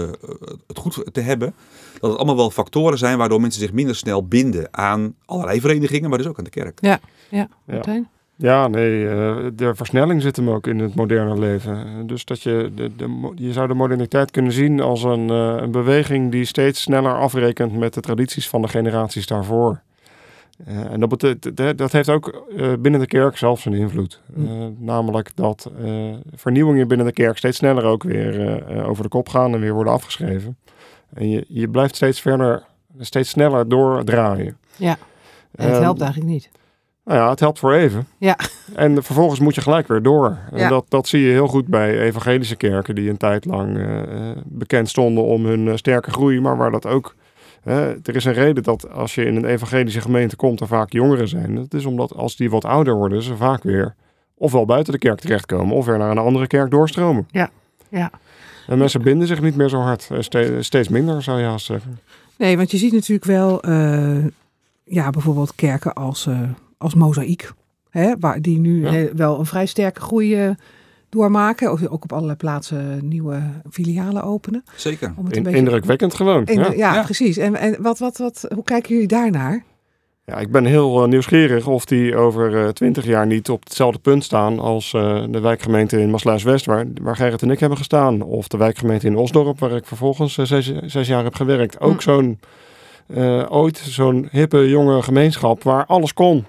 het 0.67 0.77
goed 0.77 1.03
te 1.11 1.21
hebben 1.21 1.53
dat 1.99 2.09
het 2.09 2.19
allemaal 2.19 2.37
wel 2.37 2.51
factoren 2.51 2.97
zijn 2.97 3.17
waardoor 3.17 3.41
mensen 3.41 3.61
zich 3.61 3.73
minder 3.73 3.95
snel 3.95 4.27
binden 4.27 4.67
aan 4.71 5.15
allerlei 5.25 5.61
verenigingen, 5.61 6.09
maar 6.09 6.17
dus 6.17 6.27
ook 6.27 6.37
aan 6.37 6.43
de 6.43 6.49
kerk. 6.49 6.79
Ja, 6.81 6.99
ja. 7.29 7.47
Martijn? 7.65 8.09
Ja, 8.35 8.67
nee, 8.67 9.03
uh, 9.03 9.37
de 9.53 9.75
versnelling 9.75 10.21
zit 10.21 10.35
hem 10.35 10.49
ook 10.49 10.67
in 10.67 10.79
het 10.79 10.95
moderne 10.95 11.39
leven. 11.39 12.07
Dus 12.07 12.25
dat 12.25 12.41
je, 12.41 12.71
de, 12.75 12.95
de, 12.95 13.31
je 13.35 13.53
zou 13.53 13.67
de 13.67 13.73
moderniteit 13.73 14.31
kunnen 14.31 14.51
zien 14.51 14.79
als 14.79 15.03
een, 15.03 15.31
uh, 15.31 15.55
een 15.57 15.71
beweging 15.71 16.31
die 16.31 16.45
steeds 16.45 16.81
sneller 16.81 17.17
afrekent 17.17 17.77
met 17.77 17.93
de 17.93 18.01
tradities 18.01 18.49
van 18.49 18.61
de 18.61 18.67
generaties 18.67 19.27
daarvoor. 19.27 19.81
Uh, 20.67 20.91
en 20.91 20.99
dat, 20.99 21.35
dat, 21.53 21.77
dat 21.77 21.91
heeft 21.91 22.09
ook 22.09 22.45
binnen 22.79 22.99
de 22.99 23.07
kerk 23.07 23.37
zelfs 23.37 23.65
een 23.65 23.73
invloed. 23.73 24.21
Mm. 24.33 24.75
namelijk 24.79 25.31
dat 25.35 25.71
vernieuwingen 26.35 26.87
binnen 26.87 27.05
de 27.05 27.13
kerk 27.13 27.37
steeds 27.37 27.57
sneller 27.57 27.83
ook 27.83 28.03
weer 28.03 28.85
over 28.87 29.03
de 29.03 29.09
kop 29.09 29.29
gaan 29.29 29.53
en 29.53 29.59
weer 29.59 29.73
worden 29.73 29.93
afgeschreven. 29.93 30.57
En 31.13 31.29
je, 31.29 31.45
je 31.47 31.69
blijft 31.69 31.95
steeds 31.95 32.21
verder, 32.21 32.63
steeds 32.99 33.29
sneller 33.29 33.69
doordraaien. 33.69 34.57
Ja, 34.75 34.97
en 35.55 35.69
het 35.69 35.81
helpt 35.81 36.01
eigenlijk 36.01 36.31
niet. 36.31 36.49
Nou 37.05 37.19
ja, 37.19 37.29
het 37.29 37.39
helpt 37.39 37.59
voor 37.59 37.73
even. 37.73 38.07
Ja. 38.17 38.37
En 38.73 39.03
vervolgens 39.03 39.39
moet 39.39 39.55
je 39.55 39.61
gelijk 39.61 39.87
weer 39.87 40.01
door. 40.01 40.37
En 40.51 40.69
dat, 40.69 40.85
dat 40.87 41.07
zie 41.07 41.21
je 41.21 41.31
heel 41.31 41.47
goed 41.47 41.67
bij 41.67 41.99
evangelische 41.99 42.55
kerken 42.55 42.95
die 42.95 43.09
een 43.09 43.17
tijd 43.17 43.45
lang 43.45 43.77
uh, 43.77 44.01
bekend 44.45 44.89
stonden 44.89 45.23
om 45.23 45.45
hun 45.45 45.65
uh, 45.65 45.75
sterke 45.75 46.11
groei, 46.11 46.41
maar 46.41 46.57
waar 46.57 46.71
dat 46.71 46.85
ook. 46.85 47.15
er 47.63 48.15
is 48.15 48.25
een 48.25 48.33
reden 48.33 48.63
dat 48.63 48.89
als 48.91 49.15
je 49.15 49.25
in 49.25 49.35
een 49.35 49.45
evangelische 49.45 50.01
gemeente 50.01 50.35
komt, 50.35 50.59
er 50.59 50.67
vaak 50.67 50.91
jongeren 50.91 51.27
zijn. 51.27 51.55
Dat 51.55 51.73
is 51.73 51.85
omdat 51.85 52.15
als 52.15 52.35
die 52.35 52.49
wat 52.49 52.65
ouder 52.65 52.93
worden, 52.93 53.21
ze 53.21 53.35
vaak 53.35 53.63
weer 53.63 53.95
ofwel 54.37 54.65
buiten 54.65 54.93
de 54.93 54.99
kerk 54.99 55.19
terechtkomen 55.19 55.75
of 55.75 55.85
weer 55.85 55.97
naar 55.97 56.11
een 56.11 56.17
andere 56.17 56.47
kerk 56.47 56.71
doorstromen. 56.71 57.27
Ja, 57.31 57.49
ja. 57.89 58.11
En 58.67 58.77
mensen 58.77 59.01
binden 59.01 59.27
zich 59.27 59.41
niet 59.41 59.55
meer 59.55 59.69
zo 59.69 59.79
hard. 59.79 60.09
Eh, 60.11 60.41
steeds 60.59 60.87
minder, 60.87 61.23
zou 61.23 61.39
je 61.39 61.45
haast 61.45 61.65
zeggen. 61.65 61.99
Nee, 62.37 62.57
want 62.57 62.71
je 62.71 62.77
ziet 62.77 62.93
natuurlijk 62.93 63.25
wel, 63.25 63.69
uh, 63.69 64.25
ja, 64.83 65.09
bijvoorbeeld 65.09 65.55
kerken 65.55 65.93
als, 65.93 66.25
uh, 66.25 66.39
als 66.83 66.95
Mozaïek. 66.95 67.51
Hè, 67.89 68.13
waar, 68.19 68.41
die 68.41 68.59
nu 68.59 69.09
wel 69.15 69.39
een 69.39 69.45
vrij 69.45 69.65
sterke 69.65 70.01
groei 70.01 70.55
doormaken. 71.13 71.71
Ook 71.71 72.03
op 72.03 72.13
allerlei 72.13 72.37
plaatsen 72.37 73.07
nieuwe 73.07 73.41
filialen 73.69 74.23
openen. 74.23 74.63
Zeker. 74.75 75.13
Om 75.17 75.25
het 75.25 75.37
een 75.37 75.43
beetje... 75.43 75.57
Indrukwekkend 75.57 76.13
gewoon. 76.13 76.43
ja. 76.45 76.71
ja. 76.73 77.03
precies. 77.03 77.37
En, 77.37 77.55
en 77.55 77.81
wat, 77.81 77.99
wat, 77.99 78.17
wat, 78.17 78.45
hoe 78.53 78.63
kijken 78.63 78.93
jullie 78.93 79.07
daarnaar? 79.07 79.63
Ja, 80.25 80.37
ik 80.37 80.51
ben 80.51 80.65
heel 80.65 81.03
uh, 81.03 81.09
nieuwsgierig 81.09 81.67
of 81.67 81.85
die 81.85 82.15
over 82.15 82.51
uh, 82.51 82.67
twintig 82.67 83.05
jaar 83.05 83.25
niet 83.25 83.49
op 83.49 83.63
hetzelfde 83.63 83.99
punt 83.99 84.23
staan 84.23 84.59
als 84.59 84.93
uh, 84.93 85.23
de 85.29 85.39
wijkgemeente 85.39 85.99
in 85.99 86.09
Maasluis-West, 86.09 86.65
waar, 86.65 86.85
waar 87.01 87.15
Gerrit 87.15 87.41
en 87.41 87.51
ik 87.51 87.59
hebben 87.59 87.77
gestaan. 87.77 88.21
Of 88.21 88.47
de 88.47 88.57
wijkgemeente 88.57 89.07
in 89.07 89.15
Osdorp, 89.15 89.59
waar 89.59 89.71
ik 89.71 89.85
vervolgens 89.85 90.33
zes, 90.33 90.73
zes, 90.85 91.07
jaar 91.07 91.23
heb 91.23 91.35
gewerkt. 91.35 91.79
Ook 91.79 91.93
hm. 91.93 91.99
zo'n, 92.01 92.39
ooit 93.49 93.77
zo'n 93.77 94.27
hippe 94.31 94.69
jonge 94.69 95.01
gemeenschap 95.01 95.63
waar 95.63 95.85
alles 95.85 96.13
kon. 96.13 96.45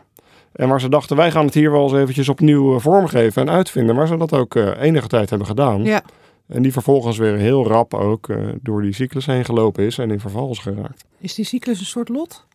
En 0.55 0.69
waar 0.69 0.81
ze 0.81 0.89
dachten, 0.89 1.17
wij 1.17 1.31
gaan 1.31 1.45
het 1.45 1.55
hier 1.55 1.71
wel 1.71 1.83
eens 1.83 1.93
eventjes 1.93 2.29
opnieuw 2.29 2.79
vormgeven 2.79 3.43
en 3.43 3.55
uitvinden. 3.55 3.95
Maar 3.95 4.07
ze 4.07 4.17
dat 4.17 4.33
ook 4.33 4.55
enige 4.55 5.09
tijd 5.09 5.31
hebben 5.31 5.49
gedaan. 5.49 5.85
Ja. 5.85 6.03
En 6.47 6.63
die 6.63 6.73
vervolgens 6.73 7.19
weer 7.19 7.37
heel 7.37 7.67
rap 7.67 7.95
ook 7.95 8.29
door 8.63 8.83
die 8.83 8.93
cyclus 8.93 9.27
heen 9.27 9.45
gelopen 9.45 9.85
is 9.85 9.99
en 9.99 10.11
in 10.11 10.21
verval 10.21 10.51
is 10.51 10.59
geraakt. 10.59 11.05
Is 11.19 11.35
die 11.35 11.45
cyclus 11.45 11.81
een 11.81 11.87
soort 11.87 12.09
lot? 12.09 12.47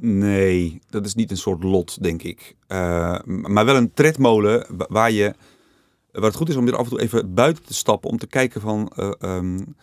Nee, 0.00 0.80
dat 0.90 1.06
is 1.06 1.14
niet 1.14 1.30
een 1.30 1.36
soort 1.36 1.62
lot, 1.62 2.02
denk 2.02 2.22
ik. 2.22 2.56
Uh, 2.68 3.18
maar 3.24 3.64
wel 3.64 3.76
een 3.76 3.92
tredmolen 3.92 4.66
waar 4.88 5.10
je. 5.10 5.34
Waar 6.12 6.22
het 6.22 6.34
goed 6.34 6.48
is 6.48 6.56
om 6.56 6.66
er 6.66 6.76
af 6.76 6.84
en 6.84 6.90
toe 6.90 7.00
even 7.00 7.34
buiten 7.34 7.64
te 7.64 7.74
stappen 7.74 8.10
om 8.10 8.18
te 8.18 8.26
kijken 8.26 8.60
van 8.60 8.92
uh, 8.96 9.10
um, 9.20 9.74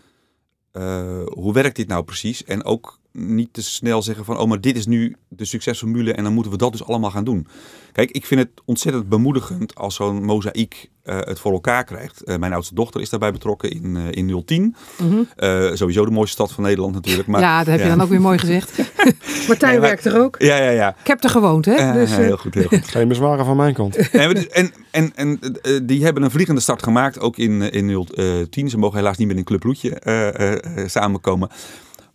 uh, 0.74 1.24
hoe 1.26 1.54
werkt 1.54 1.76
dit 1.76 1.88
nou 1.88 2.04
precies? 2.04 2.44
En 2.44 2.64
ook 2.64 2.97
niet 3.18 3.54
te 3.54 3.64
snel 3.64 4.02
zeggen 4.02 4.26
van, 4.26 4.38
oh, 4.38 4.48
maar 4.48 4.62
dit 4.62 4.78
is 4.78 4.86
nu 4.86 5.16
de 5.28 5.46
succesformule 5.46 6.14
en 6.14 6.24
dan 6.24 6.34
moeten 6.34 6.52
we 6.52 6.58
dat 6.58 6.72
dus 6.72 6.86
allemaal 6.86 7.12
gaan 7.12 7.24
doen. 7.24 7.48
Kijk, 7.92 8.12
ik 8.12 8.26
vind 8.26 8.40
het 8.40 8.50
ontzettend 8.66 9.10
bemoedigend 9.10 9.76
als 9.76 9.96
zo'n 9.96 10.24
mozaïek 10.24 10.90
uh, 11.04 11.18
het 11.20 11.40
voor 11.40 11.52
elkaar 11.52 11.84
krijgt. 11.84 12.22
Uh, 12.26 12.36
mijn 12.36 12.54
oudste 12.54 12.76
dochter 12.76 13.02
is 13.02 13.10
daarbij 13.10 13.32
betrokken 13.32 13.72
in, 13.72 13.96
uh, 13.96 14.04
in 14.12 14.44
010. 14.46 14.76
Mm 14.98 15.10
-hmm. 15.10 15.28
sowieso 15.76 16.06
de 16.06 16.12
mooiste 16.12 16.34
stad 16.34 16.52
van 16.52 16.64
Nederland 16.64 16.94
natuurlijk. 16.94 17.28
Maar, 17.28 17.42
ja, 17.42 17.58
dat 17.58 17.68
heb 17.68 17.80
je 17.80 17.90
dan 17.90 18.02
ook 18.02 18.10
weer 18.10 18.22
mooi 18.22 18.38
gezegd. 18.38 18.82
Martijn 19.48 19.82
werkt 19.82 20.06
er 20.06 20.22
ook. 20.22 20.36
Ja, 20.40 20.58
ja, 20.58 20.70
ja. 20.70 20.96
Ik 21.00 21.08
heb 21.08 21.24
er 21.24 21.30
gewoond, 21.30 21.66
hè? 21.66 21.94
Dus, 21.94 22.16
heel 22.16 22.38
goed, 22.38 22.54
heel 22.54 22.68
goed. 22.68 22.88
Geen 22.88 23.08
bezwaren 23.08 23.46
van 23.46 23.56
mijn 23.56 23.74
kant. 23.74 23.96
en, 23.96 24.52
en, 24.52 24.72
en, 24.92 25.12
en 25.16 25.40
die 25.86 26.04
hebben 26.04 26.24
een 26.24 26.32
vliegende 26.32 26.62
start 26.62 26.84
gemaakt, 26.84 27.20
ook 27.20 27.38
in, 27.38 27.62
in 27.62 28.08
010. 28.50 28.70
Ze 28.70 28.78
mogen 28.78 28.98
helaas 28.98 29.18
niet 29.18 29.28
meer 29.28 29.38
in 29.38 29.44
Club 29.44 29.64
Loetje 29.64 30.86
samenkomen. 30.88 31.50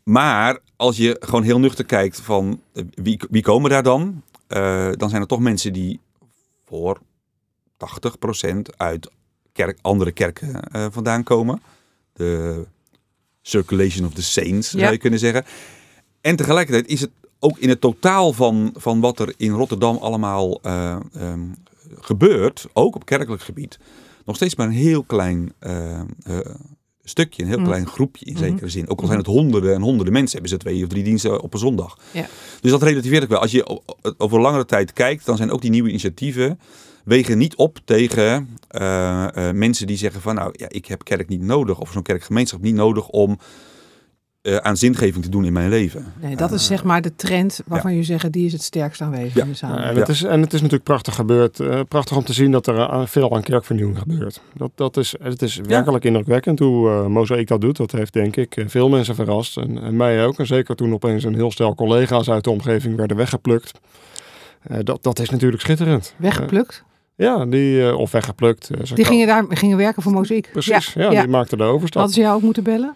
Maar 0.04 0.58
als 0.76 0.96
je 0.96 1.16
gewoon 1.20 1.42
heel 1.42 1.58
nuchter 1.58 1.84
kijkt 1.84 2.20
van 2.20 2.60
wie, 2.94 3.20
wie 3.30 3.42
komen 3.42 3.70
daar 3.70 3.82
dan? 3.82 4.22
dan 4.96 5.08
zijn 5.08 5.22
er 5.22 5.26
toch 5.26 5.40
mensen 5.40 5.72
die 5.72 6.00
voor 6.64 7.00
80% 7.82 8.58
uit 8.76 9.10
kerk, 9.52 9.78
andere 9.82 10.12
kerken 10.12 10.60
uh, 10.76 10.86
vandaan 10.90 11.22
komen. 11.22 11.62
De 12.12 12.66
Circulation 13.42 14.06
of 14.06 14.12
the 14.12 14.22
Saints, 14.22 14.70
ja. 14.70 14.78
zou 14.78 14.92
je 14.92 14.98
kunnen 14.98 15.18
zeggen. 15.18 15.44
En 16.20 16.36
tegelijkertijd 16.36 16.86
is 16.86 17.00
het 17.00 17.10
ook 17.38 17.58
in 17.58 17.68
het 17.68 17.80
totaal 17.80 18.32
van, 18.32 18.74
van 18.76 19.00
wat 19.00 19.18
er 19.18 19.34
in 19.36 19.50
Rotterdam 19.50 19.96
allemaal 19.96 20.60
uh, 20.66 20.96
um, 21.16 21.54
gebeurt, 21.98 22.66
ook 22.72 22.94
op 22.94 23.04
kerkelijk 23.04 23.42
gebied, 23.42 23.78
nog 24.24 24.36
steeds 24.36 24.54
maar 24.54 24.66
een 24.66 24.72
heel 24.72 25.02
klein 25.02 25.52
uh, 25.60 26.00
stukje, 27.04 27.42
een 27.42 27.48
heel 27.48 27.58
mm. 27.58 27.64
klein 27.64 27.86
groepje 27.86 28.24
in 28.24 28.32
mm-hmm. 28.32 28.48
zekere 28.48 28.68
zin. 28.68 28.88
Ook 28.88 29.00
al 29.00 29.06
zijn 29.06 29.18
het 29.18 29.26
honderden 29.26 29.74
en 29.74 29.82
honderden 29.82 30.12
mensen, 30.12 30.32
hebben 30.32 30.50
ze 30.50 30.56
twee 30.56 30.82
of 30.82 30.88
drie 30.88 31.02
diensten 31.02 31.40
op 31.40 31.52
een 31.52 31.58
zondag. 31.58 31.98
Ja. 32.10 32.26
Dus 32.60 32.70
dat 32.70 32.82
relativeert 32.82 33.22
ook 33.22 33.28
wel. 33.28 33.40
Als 33.40 33.50
je 33.50 33.80
over 34.18 34.40
langere 34.40 34.64
tijd 34.64 34.92
kijkt, 34.92 35.24
dan 35.24 35.36
zijn 35.36 35.50
ook 35.50 35.60
die 35.60 35.70
nieuwe 35.70 35.88
initiatieven 35.88 36.60
wegen 37.04 37.38
niet 37.38 37.54
op 37.54 37.78
tegen 37.84 38.58
uh, 38.70 39.26
uh, 39.34 39.50
mensen 39.50 39.86
die 39.86 39.96
zeggen 39.96 40.20
van 40.20 40.34
nou 40.34 40.50
ja, 40.52 40.66
ik 40.68 40.86
heb 40.86 41.04
kerk 41.04 41.28
niet 41.28 41.42
nodig 41.42 41.80
of 41.80 41.92
zo'n 41.92 42.02
kerkgemeenschap 42.02 42.60
niet 42.60 42.74
nodig 42.74 43.08
om 43.08 43.38
uh, 44.42 44.56
aan 44.56 44.76
zingeving 44.76 45.24
te 45.24 45.30
doen 45.30 45.44
in 45.44 45.52
mijn 45.52 45.68
leven. 45.68 46.12
Nee, 46.20 46.36
dat 46.36 46.52
is 46.52 46.66
zeg 46.66 46.84
maar 46.84 47.02
de 47.02 47.14
trend 47.16 47.60
waarvan 47.66 47.90
ja. 47.90 47.96
je 47.96 48.02
zegt 48.02 48.32
die 48.32 48.46
is 48.46 48.52
het 48.52 48.62
sterkst 48.62 49.00
aanwezig 49.00 49.34
ja. 49.34 49.42
in 49.42 49.48
de 49.48 49.54
samenleving. 49.54 49.94
en, 49.94 50.00
het 50.00 50.08
is, 50.08 50.22
en 50.22 50.40
het 50.40 50.52
is 50.52 50.60
natuurlijk 50.60 50.88
prachtig 50.88 51.14
gebeurd. 51.14 51.60
Uh, 51.60 51.80
prachtig 51.88 52.16
om 52.16 52.24
te 52.24 52.32
zien 52.32 52.50
dat 52.50 52.66
er 52.66 53.08
veel 53.08 53.34
aan 53.34 53.42
kerkvernieuwing 53.42 53.98
gebeurt. 53.98 54.40
Dat, 54.54 54.70
dat 54.74 54.96
is, 54.96 55.14
het 55.22 55.42
is 55.42 55.60
werkelijk 55.66 56.04
indrukwekkend 56.04 56.58
hoe 56.58 56.88
uh, 56.88 57.06
Mozaïek 57.06 57.48
dat 57.48 57.60
doet. 57.60 57.76
Dat 57.76 57.92
heeft 57.92 58.12
denk 58.12 58.36
ik 58.36 58.64
veel 58.66 58.88
mensen 58.88 59.14
verrast. 59.14 59.56
En, 59.56 59.82
en, 59.82 59.96
mij 59.96 60.26
ook. 60.26 60.38
En 60.38 60.46
zeker 60.46 60.76
toen 60.76 60.92
opeens 60.92 61.24
een 61.24 61.34
heel 61.34 61.50
stel 61.50 61.74
collega's 61.74 62.30
uit 62.30 62.44
de 62.44 62.50
omgeving 62.50 62.96
werden 62.96 63.16
weggeplukt. 63.16 63.72
dat, 64.82 65.02
dat 65.02 65.18
is 65.18 65.30
natuurlijk 65.30 65.62
schitterend. 65.62 66.14
Weggeplukt? 66.16 66.84
Ja, 67.16 67.46
die, 67.46 67.76
uh, 67.76 67.98
of 67.98 68.10
weggeplukt. 68.10 68.70
Uh, 68.70 68.96
die 68.96 69.04
gingen 69.04 69.26
daar 69.26 69.44
gingen 69.48 69.76
werken 69.76 70.02
voor 70.02 70.12
muziek. 70.12 70.48
Precies, 70.52 70.92
ja, 70.92 71.10
ja, 71.10 71.20
die 71.20 71.30
maakten 71.30 71.58
de 71.58 71.64
overstap. 71.64 72.00
Hadden 72.00 72.14
ze 72.14 72.20
jou 72.20 72.36
ook 72.36 72.42
moeten 72.42 72.62
bellen? 72.62 72.94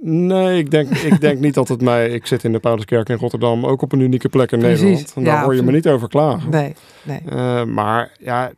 Nee, 0.00 0.58
ik 0.58 0.70
denk, 0.70 0.88
ik 0.88 1.20
denk 1.20 1.38
niet 1.38 1.54
dat 1.54 1.68
het 1.68 1.80
mij... 1.80 2.08
Ik 2.08 2.26
zit 2.26 2.44
in 2.44 2.52
de 2.52 2.58
Pauluskerk 2.58 3.08
in 3.08 3.16
Rotterdam, 3.16 3.66
ook 3.66 3.82
op 3.82 3.92
een 3.92 4.00
unieke 4.00 4.28
plek 4.28 4.52
in 4.52 4.58
Precies. 4.58 4.82
Nederland. 4.82 5.12
En 5.14 5.24
daar 5.24 5.34
ja, 5.34 5.44
hoor 5.44 5.54
je 5.54 5.62
me 5.62 5.72
niet 5.72 5.88
over 5.88 6.08
klagen. 6.08 6.50
Nee, 6.50 6.74
nee. 7.02 7.20
Uh, 7.32 7.64
maar 7.64 8.12
ja, 8.18 8.52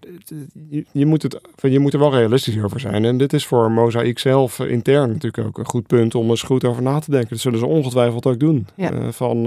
je, 0.69 0.85
je, 0.93 1.07
moet 1.07 1.23
het, 1.23 1.41
je 1.61 1.79
moet 1.79 1.93
er 1.93 1.99
wel 1.99 2.15
realistisch 2.15 2.63
over 2.63 2.81
zijn. 2.81 3.05
En 3.05 3.17
dit 3.17 3.33
is 3.33 3.47
voor 3.47 3.71
Mozaïek 3.71 4.19
zelf 4.19 4.59
intern 4.61 5.09
natuurlijk 5.09 5.47
ook 5.47 5.59
een 5.59 5.67
goed 5.67 5.87
punt 5.87 6.15
om 6.15 6.31
eens 6.31 6.43
goed 6.43 6.65
over 6.65 6.83
na 6.83 6.99
te 6.99 7.11
denken. 7.11 7.31
Dat 7.31 7.39
zullen 7.39 7.59
ze 7.59 7.67
ongetwijfeld 7.67 8.27
ook 8.27 8.41
doen. 8.41 8.67
Ja. 8.75 9.13
van, 9.13 9.43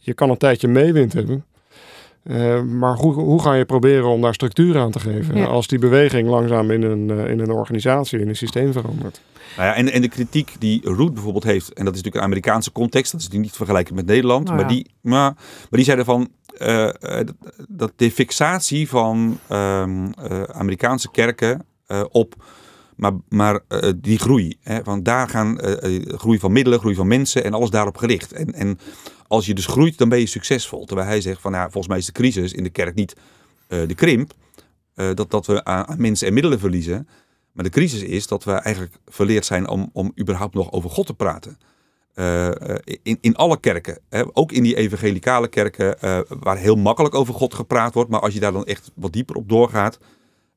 je 0.00 0.14
kan 0.14 0.30
een 0.30 0.36
tijdje 0.36 0.68
meewind 0.68 1.12
hebben. 1.12 1.44
Uh, 2.24 2.62
maar 2.62 2.94
hoe, 2.94 3.12
hoe 3.12 3.42
ga 3.42 3.54
je 3.54 3.64
proberen 3.64 4.08
om 4.08 4.20
daar 4.20 4.34
structuur 4.34 4.78
aan 4.78 4.90
te 4.90 5.00
geven 5.00 5.36
ja. 5.36 5.44
als 5.44 5.66
die 5.66 5.78
beweging 5.78 6.28
langzaam 6.28 6.70
in 6.70 6.82
een, 6.82 7.08
uh, 7.08 7.30
in 7.30 7.40
een 7.40 7.50
organisatie, 7.50 8.20
in 8.20 8.28
een 8.28 8.36
systeem 8.36 8.72
verandert? 8.72 9.20
Nou 9.56 9.68
ja, 9.68 9.74
en, 9.74 9.92
en 9.92 10.00
de 10.00 10.08
kritiek 10.08 10.56
die 10.58 10.80
Root 10.84 11.14
bijvoorbeeld 11.14 11.44
heeft, 11.44 11.72
en 11.72 11.84
dat 11.84 11.94
is 11.94 12.02
natuurlijk 12.02 12.14
een 12.14 12.30
Amerikaanse 12.30 12.72
context, 12.72 13.12
dat 13.12 13.20
is 13.20 13.26
natuurlijk 13.26 13.50
niet 13.50 13.58
vergelijken 13.58 13.94
met 13.94 14.06
Nederland, 14.06 14.44
Nou 14.44 14.56
maar, 14.56 14.68
die, 14.68 14.86
maar, 15.00 15.32
maar 15.34 15.68
die 15.70 15.84
zeiden 15.84 16.04
van 16.04 16.28
uh, 16.58 16.90
dat 17.68 17.92
de 17.96 18.10
fixatie 18.10 18.88
van 18.88 19.38
ehm, 19.48 20.06
Amerikaanse 20.52 21.10
kerken 21.10 21.66
op 22.10 22.34
maar, 22.96 23.12
maar 23.28 23.60
uh, 23.68 23.92
die 23.96 24.18
groei. 24.18 24.56
Hè, 24.60 25.02
daar 25.02 25.28
gaan 25.28 25.58
uh, 25.64 26.02
groei 26.06 26.38
van 26.38 26.52
middelen, 26.52 26.78
groei 26.78 26.94
van 26.94 27.06
mensen 27.06 27.44
en 27.44 27.52
alles 27.52 27.70
daarop 27.70 27.96
gericht. 27.96 28.32
En, 28.32 28.52
en 28.52 28.78
als 29.26 29.46
je 29.46 29.54
dus 29.54 29.66
groeit, 29.66 29.98
dan 29.98 30.08
ben 30.08 30.18
je 30.18 30.26
succesvol. 30.26 30.84
Terwijl 30.84 31.08
hij 31.08 31.20
zegt 31.20 31.40
van 31.40 31.52
ja, 31.52 31.62
volgens 31.62 31.88
mij 31.88 31.98
is 31.98 32.06
de 32.06 32.12
crisis 32.12 32.52
in 32.52 32.62
de 32.62 32.70
kerk 32.70 32.94
niet 32.94 33.16
de 33.66 33.94
krimp. 33.94 34.32
dat, 34.94 35.30
dat 35.30 35.46
we 35.46 35.64
aan, 35.64 35.86
aan, 35.86 36.00
mensen 36.00 36.26
en 36.26 36.32
middelen 36.34 36.58
verliezen. 36.58 37.08
Maar 37.52 37.64
de 37.64 37.70
crisis 37.70 38.02
is 38.02 38.26
dat 38.26 38.44
we 38.44 38.52
eigenlijk 38.52 38.96
verleerd 39.06 39.44
zijn 39.44 39.68
om, 39.68 39.90
om 39.92 40.12
überhaupt 40.20 40.54
nog 40.54 40.72
over 40.72 40.90
God 40.90 41.06
te 41.06 41.14
praten. 41.14 41.58
in, 43.02 43.18
in 43.20 43.36
alle 43.36 43.60
kerken, 43.60 43.98
hè, 44.08 44.22
ook 44.32 44.52
in 44.52 44.62
die 44.62 44.76
evangelicale 44.76 45.48
kerken, 45.48 45.96
waar 46.40 46.56
heel 46.56 46.76
makkelijk 46.76 47.14
over 47.14 47.34
God 47.34 47.54
gepraat 47.54 47.94
wordt. 47.94 48.10
Maar 48.10 48.20
als 48.20 48.34
je 48.34 48.40
daar 48.40 48.52
dan 48.52 48.64
echt 48.64 48.90
wat 48.94 49.12
dieper 49.12 49.36
op 49.36 49.48
doorgaat, 49.48 49.98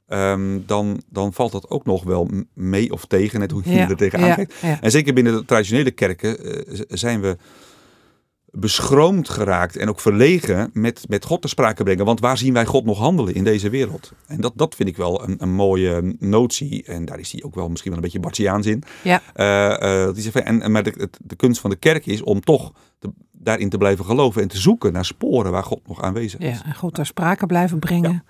Um, 0.10 0.64
dan, 0.66 1.02
dan 1.10 1.34
valt 1.34 1.52
dat 1.52 1.70
ook 1.70 1.86
nog 1.86 2.04
wel 2.04 2.30
mee 2.54 2.92
of 2.92 3.06
tegen, 3.06 3.40
net 3.40 3.52
hoe 3.52 3.62
je 3.66 3.72
ja, 3.72 3.90
er 3.90 3.96
tegenaan 3.96 4.28
ja, 4.28 4.36
kijkt. 4.36 4.54
ja. 4.62 4.82
En 4.82 4.92
zeker 4.92 5.14
binnen 5.14 5.34
de 5.34 5.46
traditionele 5.46 5.92
kerken 5.92 6.48
uh, 6.48 6.82
zijn 6.88 7.22
we 7.22 7.38
beschroomd 8.52 9.30
geraakt 9.30 9.76
en 9.76 9.90
ook 9.90 10.00
verlegen 10.00 10.70
met, 10.74 11.06
met 11.08 11.26
God 11.26 11.42
te 11.42 11.48
sprake 11.48 11.84
brengen. 11.84 12.06
Want 12.06 12.20
waar 12.20 12.38
zien 12.38 12.54
wij 12.54 12.66
God 12.66 12.86
nog 12.86 12.98
handelen 12.98 13.34
in 13.34 13.44
deze 13.44 13.70
wereld? 13.70 14.12
En 14.28 14.42
dat, 14.42 14.54
dat 14.56 14.76
vind 14.76 14.90
ik 14.90 14.98
wel 14.98 15.24
een, 15.24 15.36
een 15.40 15.54
mooie 15.54 16.16
notie. 16.20 16.84
En 16.84 17.06
daar 17.06 17.20
is 17.20 17.32
hij 17.32 17.44
ook 17.44 17.56
wel 17.56 17.70
misschien 17.70 17.90
wel 17.90 18.00
een 18.00 18.06
beetje 18.06 18.20
Bartiaans 18.20 18.66
in. 18.66 18.84
Ja. 19.04 19.22
Uh, 19.36 20.06
uh, 20.08 20.14
die 20.14 20.24
zegt, 20.24 20.36
en, 20.36 20.72
maar 20.72 20.84
de, 20.84 21.10
de 21.18 21.36
kunst 21.36 21.62
van 21.62 21.70
de 21.70 21.76
kerk 21.76 22.06
is 22.06 22.22
om 22.22 22.42
toch 22.42 22.72
te, 23.00 23.10
daarin 23.32 23.70
te 23.70 23.78
blijven 23.78 24.06
geloven 24.06 24.42
en 24.42 24.48
te 24.48 24.58
zoeken 24.58 24.94
naar 24.94 25.06
sporen 25.06 25.52
waar 25.52 25.64
God 25.64 25.88
nog 25.88 26.02
aanwezig 26.02 26.40
is. 26.40 26.58
Ja, 26.58 26.66
en 26.66 26.76
God 26.76 26.94
ter 26.94 27.06
sprake 27.06 27.46
blijven 27.46 27.80
brengen. 27.80 28.12
Ja 28.12 28.24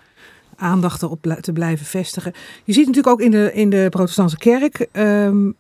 aandacht 0.58 1.02
erop 1.02 1.38
te 1.42 1.54
blijven 1.54 1.86
vestigen. 1.86 2.34
Je 2.64 2.74
ziet 2.74 2.86
natuurlijk 2.86 3.14
ook 3.14 3.22
in 3.22 3.32
de, 3.32 3.54
in 3.54 3.70
de 3.70 3.88
protestantse 3.90 4.38
kerk 4.38 4.88
um, 4.94 5.56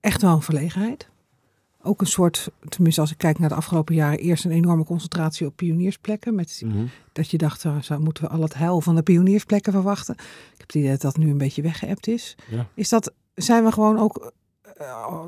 echt 0.00 0.22
wel 0.22 0.34
een 0.34 0.42
verlegenheid. 0.42 1.08
Ook 1.82 2.00
een 2.00 2.06
soort, 2.06 2.50
tenminste 2.68 3.00
als 3.00 3.10
ik 3.10 3.18
kijk 3.18 3.38
naar 3.38 3.48
de 3.48 3.54
afgelopen 3.54 3.94
jaren, 3.94 4.18
eerst 4.18 4.44
een 4.44 4.50
enorme 4.50 4.84
concentratie 4.84 5.46
op 5.46 5.56
pioniersplekken. 5.56 6.34
Met, 6.34 6.62
Mhm. 6.64 6.84
Dat 7.12 7.30
je 7.30 7.38
dacht, 7.38 7.64
uh, 7.64 7.80
zo 7.80 7.98
moeten 7.98 8.24
we 8.24 8.30
al 8.30 8.42
het 8.42 8.54
heil 8.54 8.80
van 8.80 8.94
de 8.94 9.02
pioniersplekken 9.02 9.72
verwachten. 9.72 10.14
Ik 10.14 10.58
heb 10.58 10.66
het 10.66 10.74
idee 10.74 10.90
dat 10.90 11.00
dat 11.00 11.16
nu 11.16 11.30
een 11.30 11.38
beetje 11.38 11.62
weggeëpt 11.62 12.06
is. 12.06 12.36
Ja. 12.50 12.66
Is 12.74 12.88
dat, 12.88 13.12
zijn 13.34 13.64
we 13.64 13.72
gewoon 13.72 13.98
ook 13.98 14.32
uh, 14.80 15.22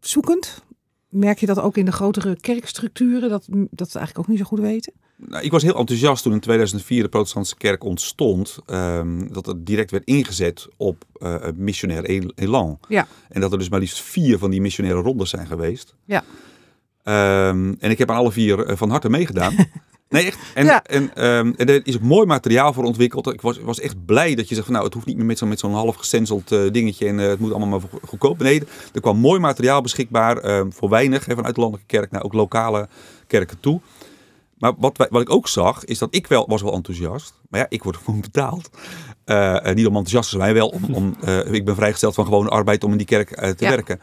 zoekend? 0.00 0.62
Merk 1.08 1.38
je 1.38 1.46
dat 1.46 1.60
ook 1.60 1.76
in 1.76 1.84
de 1.84 1.92
grotere 1.92 2.40
kerkstructuren, 2.40 3.28
dat, 3.28 3.46
dat 3.70 3.90
ze 3.90 3.98
eigenlijk 3.98 4.18
ook 4.18 4.28
niet 4.28 4.38
zo 4.38 4.44
goed 4.44 4.60
weten? 4.60 4.92
Nou, 5.26 5.44
ik 5.44 5.50
was 5.50 5.62
heel 5.62 5.76
enthousiast 5.76 6.22
toen 6.22 6.32
in 6.32 6.40
2004 6.40 7.02
de 7.02 7.08
protestantse 7.08 7.56
kerk 7.56 7.84
ontstond. 7.84 8.58
Um, 8.66 9.32
dat 9.32 9.46
het 9.46 9.66
direct 9.66 9.90
werd 9.90 10.04
ingezet 10.04 10.68
op 10.76 11.04
uh, 11.18 11.34
missionair 11.54 12.04
elan. 12.34 12.78
Ja. 12.88 13.06
En 13.28 13.40
dat 13.40 13.52
er 13.52 13.58
dus 13.58 13.68
maar 13.68 13.80
liefst 13.80 14.00
vier 14.00 14.38
van 14.38 14.50
die 14.50 14.60
missionaire 14.60 15.00
rondes 15.00 15.30
zijn 15.30 15.46
geweest. 15.46 15.94
Ja. 16.04 16.24
Um, 17.48 17.76
en 17.80 17.90
ik 17.90 17.98
heb 17.98 18.10
aan 18.10 18.16
alle 18.16 18.32
vier 18.32 18.70
uh, 18.70 18.76
van 18.76 18.90
harte 18.90 19.10
meegedaan. 19.10 19.54
Nee, 20.08 20.26
echt. 20.26 20.38
En, 20.54 20.64
ja. 20.64 20.82
en, 20.82 21.26
um, 21.26 21.54
en 21.56 21.68
er 21.68 21.80
is 21.84 21.96
ook 21.96 22.02
mooi 22.02 22.26
materiaal 22.26 22.72
voor 22.72 22.84
ontwikkeld. 22.84 23.32
Ik 23.32 23.40
was, 23.40 23.58
was 23.58 23.80
echt 23.80 24.04
blij 24.04 24.34
dat 24.34 24.48
je 24.48 24.54
zegt 24.54 24.66
van 24.66 24.74
nou, 24.74 24.86
het 24.86 24.94
hoeft 24.94 25.06
niet 25.06 25.16
meer 25.16 25.46
met 25.46 25.58
zo'n 25.58 25.72
half 25.72 25.96
gestenceld 25.96 26.52
uh, 26.52 26.70
dingetje 26.70 27.06
en 27.06 27.18
uh, 27.18 27.28
het 27.28 27.38
moet 27.38 27.50
allemaal 27.52 27.68
maar 27.68 28.00
goedkoop. 28.02 28.38
Nee, 28.38 28.62
er 28.92 29.00
kwam 29.00 29.18
mooi 29.18 29.40
materiaal 29.40 29.80
beschikbaar 29.80 30.44
uh, 30.44 30.66
voor 30.68 30.88
weinig, 30.88 31.24
hè, 31.24 31.34
vanuit 31.34 31.54
de 31.54 31.60
landelijke 31.60 31.96
kerk 31.96 32.10
naar 32.10 32.24
ook 32.24 32.32
lokale 32.32 32.88
kerken 33.26 33.60
toe. 33.60 33.80
Maar 34.58 34.72
wat, 34.78 35.08
wat 35.10 35.20
ik 35.20 35.30
ook 35.30 35.48
zag, 35.48 35.84
is 35.84 35.98
dat 35.98 36.14
ik 36.14 36.26
wel 36.26 36.48
was 36.48 36.62
wel 36.62 36.72
enthousiast. 36.72 37.34
Maar 37.48 37.60
ja, 37.60 37.66
ik 37.68 37.82
word 37.82 37.96
gewoon 38.04 38.20
betaald. 38.20 38.70
Uh, 39.26 39.64
niet 39.64 39.86
om 39.86 39.96
enthousiast 39.96 40.30
te 40.30 40.36
zijn, 40.36 40.54
wel 40.54 40.68
om, 40.68 40.94
om 40.94 41.14
uh, 41.24 41.52
ik 41.58 41.64
ben 41.64 41.74
vrijgesteld 41.74 42.14
van 42.14 42.24
gewone 42.24 42.48
arbeid 42.48 42.84
om 42.84 42.90
in 42.90 42.98
die 42.98 43.06
kerk 43.06 43.30
uh, 43.30 43.48
te 43.48 43.64
ja. 43.64 43.70
werken. 43.70 44.00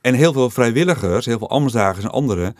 En 0.00 0.14
heel 0.14 0.32
veel 0.32 0.50
vrijwilligers, 0.50 1.26
heel 1.26 1.38
veel 1.38 1.50
ambtsdagers 1.50 2.04
en 2.04 2.10
anderen, 2.10 2.56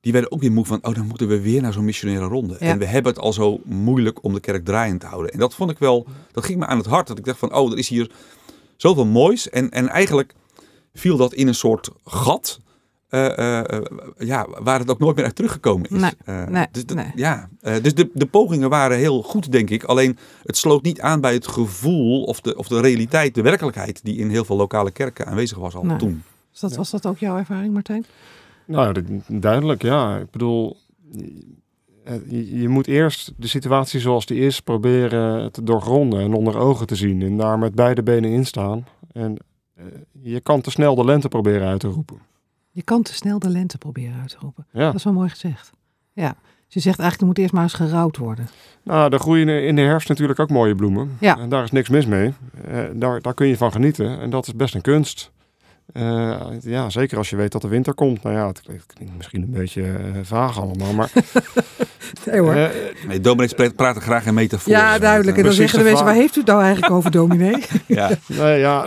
die 0.00 0.12
werden 0.12 0.32
ook 0.32 0.40
weer 0.40 0.52
moe 0.52 0.64
van, 0.64 0.78
oh 0.82 0.94
dan 0.94 1.06
moeten 1.06 1.28
we 1.28 1.40
weer 1.40 1.62
naar 1.62 1.72
zo'n 1.72 1.84
missionaire 1.84 2.26
ronde. 2.26 2.56
Ja. 2.60 2.66
En 2.66 2.78
we 2.78 2.84
hebben 2.84 3.12
het 3.12 3.20
al 3.20 3.32
zo 3.32 3.60
moeilijk 3.64 4.24
om 4.24 4.34
de 4.34 4.40
kerk 4.40 4.64
draaiend 4.64 5.00
te 5.00 5.06
houden. 5.06 5.32
En 5.32 5.38
dat 5.38 5.54
vond 5.54 5.70
ik 5.70 5.78
wel, 5.78 6.06
dat 6.32 6.44
ging 6.44 6.58
me 6.58 6.66
aan 6.66 6.78
het 6.78 6.86
hart. 6.86 7.06
Dat 7.06 7.18
ik 7.18 7.24
dacht 7.24 7.38
van, 7.38 7.54
oh 7.54 7.72
er 7.72 7.78
is 7.78 7.88
hier 7.88 8.10
zoveel 8.76 9.06
moois. 9.06 9.50
En, 9.50 9.70
en 9.70 9.88
eigenlijk 9.88 10.34
viel 10.94 11.16
dat 11.16 11.32
in 11.32 11.48
een 11.48 11.54
soort 11.54 11.90
gat. 12.04 12.60
Uh, 13.14 13.28
uh, 13.38 13.58
uh, 13.58 13.80
ja, 14.18 14.46
waar 14.62 14.78
het 14.78 14.90
ook 14.90 14.98
nooit 14.98 15.16
meer 15.16 15.24
uit 15.24 15.34
teruggekomen 15.34 15.90
is. 15.90 16.00
Nee, 16.00 16.46
nee, 16.48 16.66
dus 16.70 16.86
de, 16.86 16.94
nee. 16.94 17.12
ja, 17.14 17.48
dus 17.60 17.94
de, 17.94 18.10
de 18.14 18.26
pogingen 18.26 18.70
waren 18.70 18.98
heel 18.98 19.22
goed, 19.22 19.52
denk 19.52 19.70
ik. 19.70 19.84
Alleen 19.84 20.18
het 20.42 20.56
sloot 20.56 20.82
niet 20.82 21.00
aan 21.00 21.20
bij 21.20 21.32
het 21.32 21.46
gevoel 21.46 22.24
of 22.24 22.40
de, 22.40 22.56
of 22.56 22.68
de 22.68 22.80
realiteit, 22.80 23.34
de 23.34 23.42
werkelijkheid... 23.42 24.00
die 24.04 24.16
in 24.16 24.30
heel 24.30 24.44
veel 24.44 24.56
lokale 24.56 24.90
kerken 24.90 25.26
aanwezig 25.26 25.58
was 25.58 25.74
al 25.74 25.84
nee. 25.84 25.96
toen. 25.96 26.22
Dus 26.50 26.60
dat, 26.60 26.76
was 26.76 26.90
dat 26.90 27.06
ook 27.06 27.18
jouw 27.18 27.36
ervaring, 27.36 27.72
Martijn? 27.72 28.04
Nou, 28.66 29.04
duidelijk, 29.28 29.82
ja. 29.82 30.18
Ik 30.18 30.30
bedoel, 30.30 30.76
je, 32.28 32.60
je, 32.60 32.68
moet 32.68 32.86
eerst 32.86 33.32
de 33.36 33.48
situatie 33.48 34.00
zoals 34.00 34.26
die 34.26 34.40
is 34.40 34.60
proberen 34.60 35.52
te 35.52 35.62
doorgronden 35.62 36.20
en 36.20 36.32
onder 36.32 36.58
ogen 36.58 36.86
te 36.86 36.96
zien. 36.96 37.22
En 37.22 37.36
daar 37.36 37.58
met 37.58 37.74
beide 37.74 38.02
benen 38.02 38.30
in 38.30 38.46
staan. 38.46 38.86
En 39.12 39.36
je 40.22 40.40
kan 40.40 40.60
te 40.60 40.70
snel 40.70 40.94
de 40.94 41.04
lente 41.04 41.28
proberen 41.28 41.68
uit 41.68 41.80
te 41.80 41.88
roepen. 41.88 42.30
Je 42.72 42.82
kan 42.82 43.02
te 43.02 43.14
snel 43.14 43.38
de 43.38 43.48
lente 43.48 43.78
proberen 43.78 44.20
uit 44.20 44.30
te 44.30 44.36
roepen. 44.40 44.66
Ja. 44.70 44.84
Dat 44.84 44.94
is 44.94 45.04
wel 45.04 45.12
mooi 45.12 45.28
gezegd. 45.28 45.70
Ja. 46.12 46.36
Dus 46.66 46.74
je 46.74 46.80
zegt 46.80 46.98
eigenlijk, 46.98 47.20
er 47.20 47.26
moet 47.26 47.38
eerst 47.38 47.52
maar 47.52 47.62
eens 47.62 47.90
gerouwd 47.90 48.16
worden. 48.16 48.48
Nou, 48.82 49.12
er 49.12 49.18
groeien 49.18 49.66
in 49.66 49.76
de 49.76 49.82
herfst 49.82 50.08
natuurlijk 50.08 50.38
ook 50.38 50.50
mooie 50.50 50.74
bloemen. 50.74 51.16
Ja. 51.20 51.38
En 51.38 51.48
daar 51.48 51.64
is 51.64 51.70
niks 51.70 51.88
mis 51.88 52.06
mee. 52.06 52.34
Uh, 52.68 52.84
daar, 52.94 53.20
daar 53.20 53.34
kun 53.34 53.46
je 53.46 53.56
van 53.56 53.72
genieten. 53.72 54.20
En 54.20 54.30
dat 54.30 54.46
is 54.46 54.54
best 54.54 54.74
een 54.74 54.80
kunst. 54.80 55.30
Uh, 55.96 56.40
ja, 56.60 56.90
zeker 56.90 57.18
als 57.18 57.30
je 57.30 57.36
weet 57.36 57.52
dat 57.52 57.62
de 57.62 57.68
winter 57.68 57.94
komt. 57.94 58.22
Nou 58.22 58.36
ja, 58.36 58.46
het 58.46 58.62
klinkt 58.86 59.16
misschien 59.16 59.42
een 59.42 59.50
beetje 59.50 59.82
uh, 59.82 59.96
vaag 60.22 60.60
allemaal, 60.60 60.92
maar... 60.92 61.10
nee 62.26 62.40
hoor. 62.40 62.56
Uh, 62.56 62.68
nee, 63.06 63.20
dominees 63.20 63.72
praten 63.76 64.02
graag 64.02 64.26
in 64.26 64.34
metafoor. 64.34 64.72
Ja, 64.72 64.98
duidelijk. 64.98 65.36
En 65.36 65.42
dan 65.44 65.52
zeggen 65.52 65.78
de 65.78 65.84
mensen, 65.84 66.04
waar 66.04 66.14
heeft 66.14 66.36
u 66.36 66.38
het 66.38 66.48
nou 66.48 66.62
eigenlijk 66.62 66.92
over, 66.92 67.10
dominee? 67.10 67.64
ja. 67.86 68.10
Nee, 68.26 68.58
ja, 68.58 68.86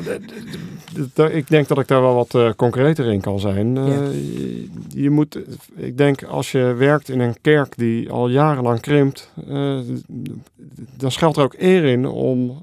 ik 1.31 1.47
denk 1.47 1.67
dat 1.67 1.79
ik 1.79 1.87
daar 1.87 2.01
wel 2.01 2.15
wat 2.15 2.55
concreter 2.55 3.05
in 3.05 3.21
kan 3.21 3.39
zijn. 3.39 3.75
Ja. 3.75 3.85
Je, 3.85 4.69
je, 4.87 5.09
moet, 5.09 5.39
ik 5.75 5.97
denk 5.97 6.23
als 6.23 6.51
je 6.51 6.73
werkt 6.77 7.09
in 7.09 7.19
een 7.19 7.35
kerk 7.41 7.77
die 7.77 8.11
al 8.11 8.29
jarenlang 8.29 8.79
krimpt, 8.79 9.31
dan 10.97 11.11
schuilt 11.11 11.37
er 11.37 11.43
ook 11.43 11.55
eer 11.57 11.83
in 11.83 12.05
om 12.05 12.61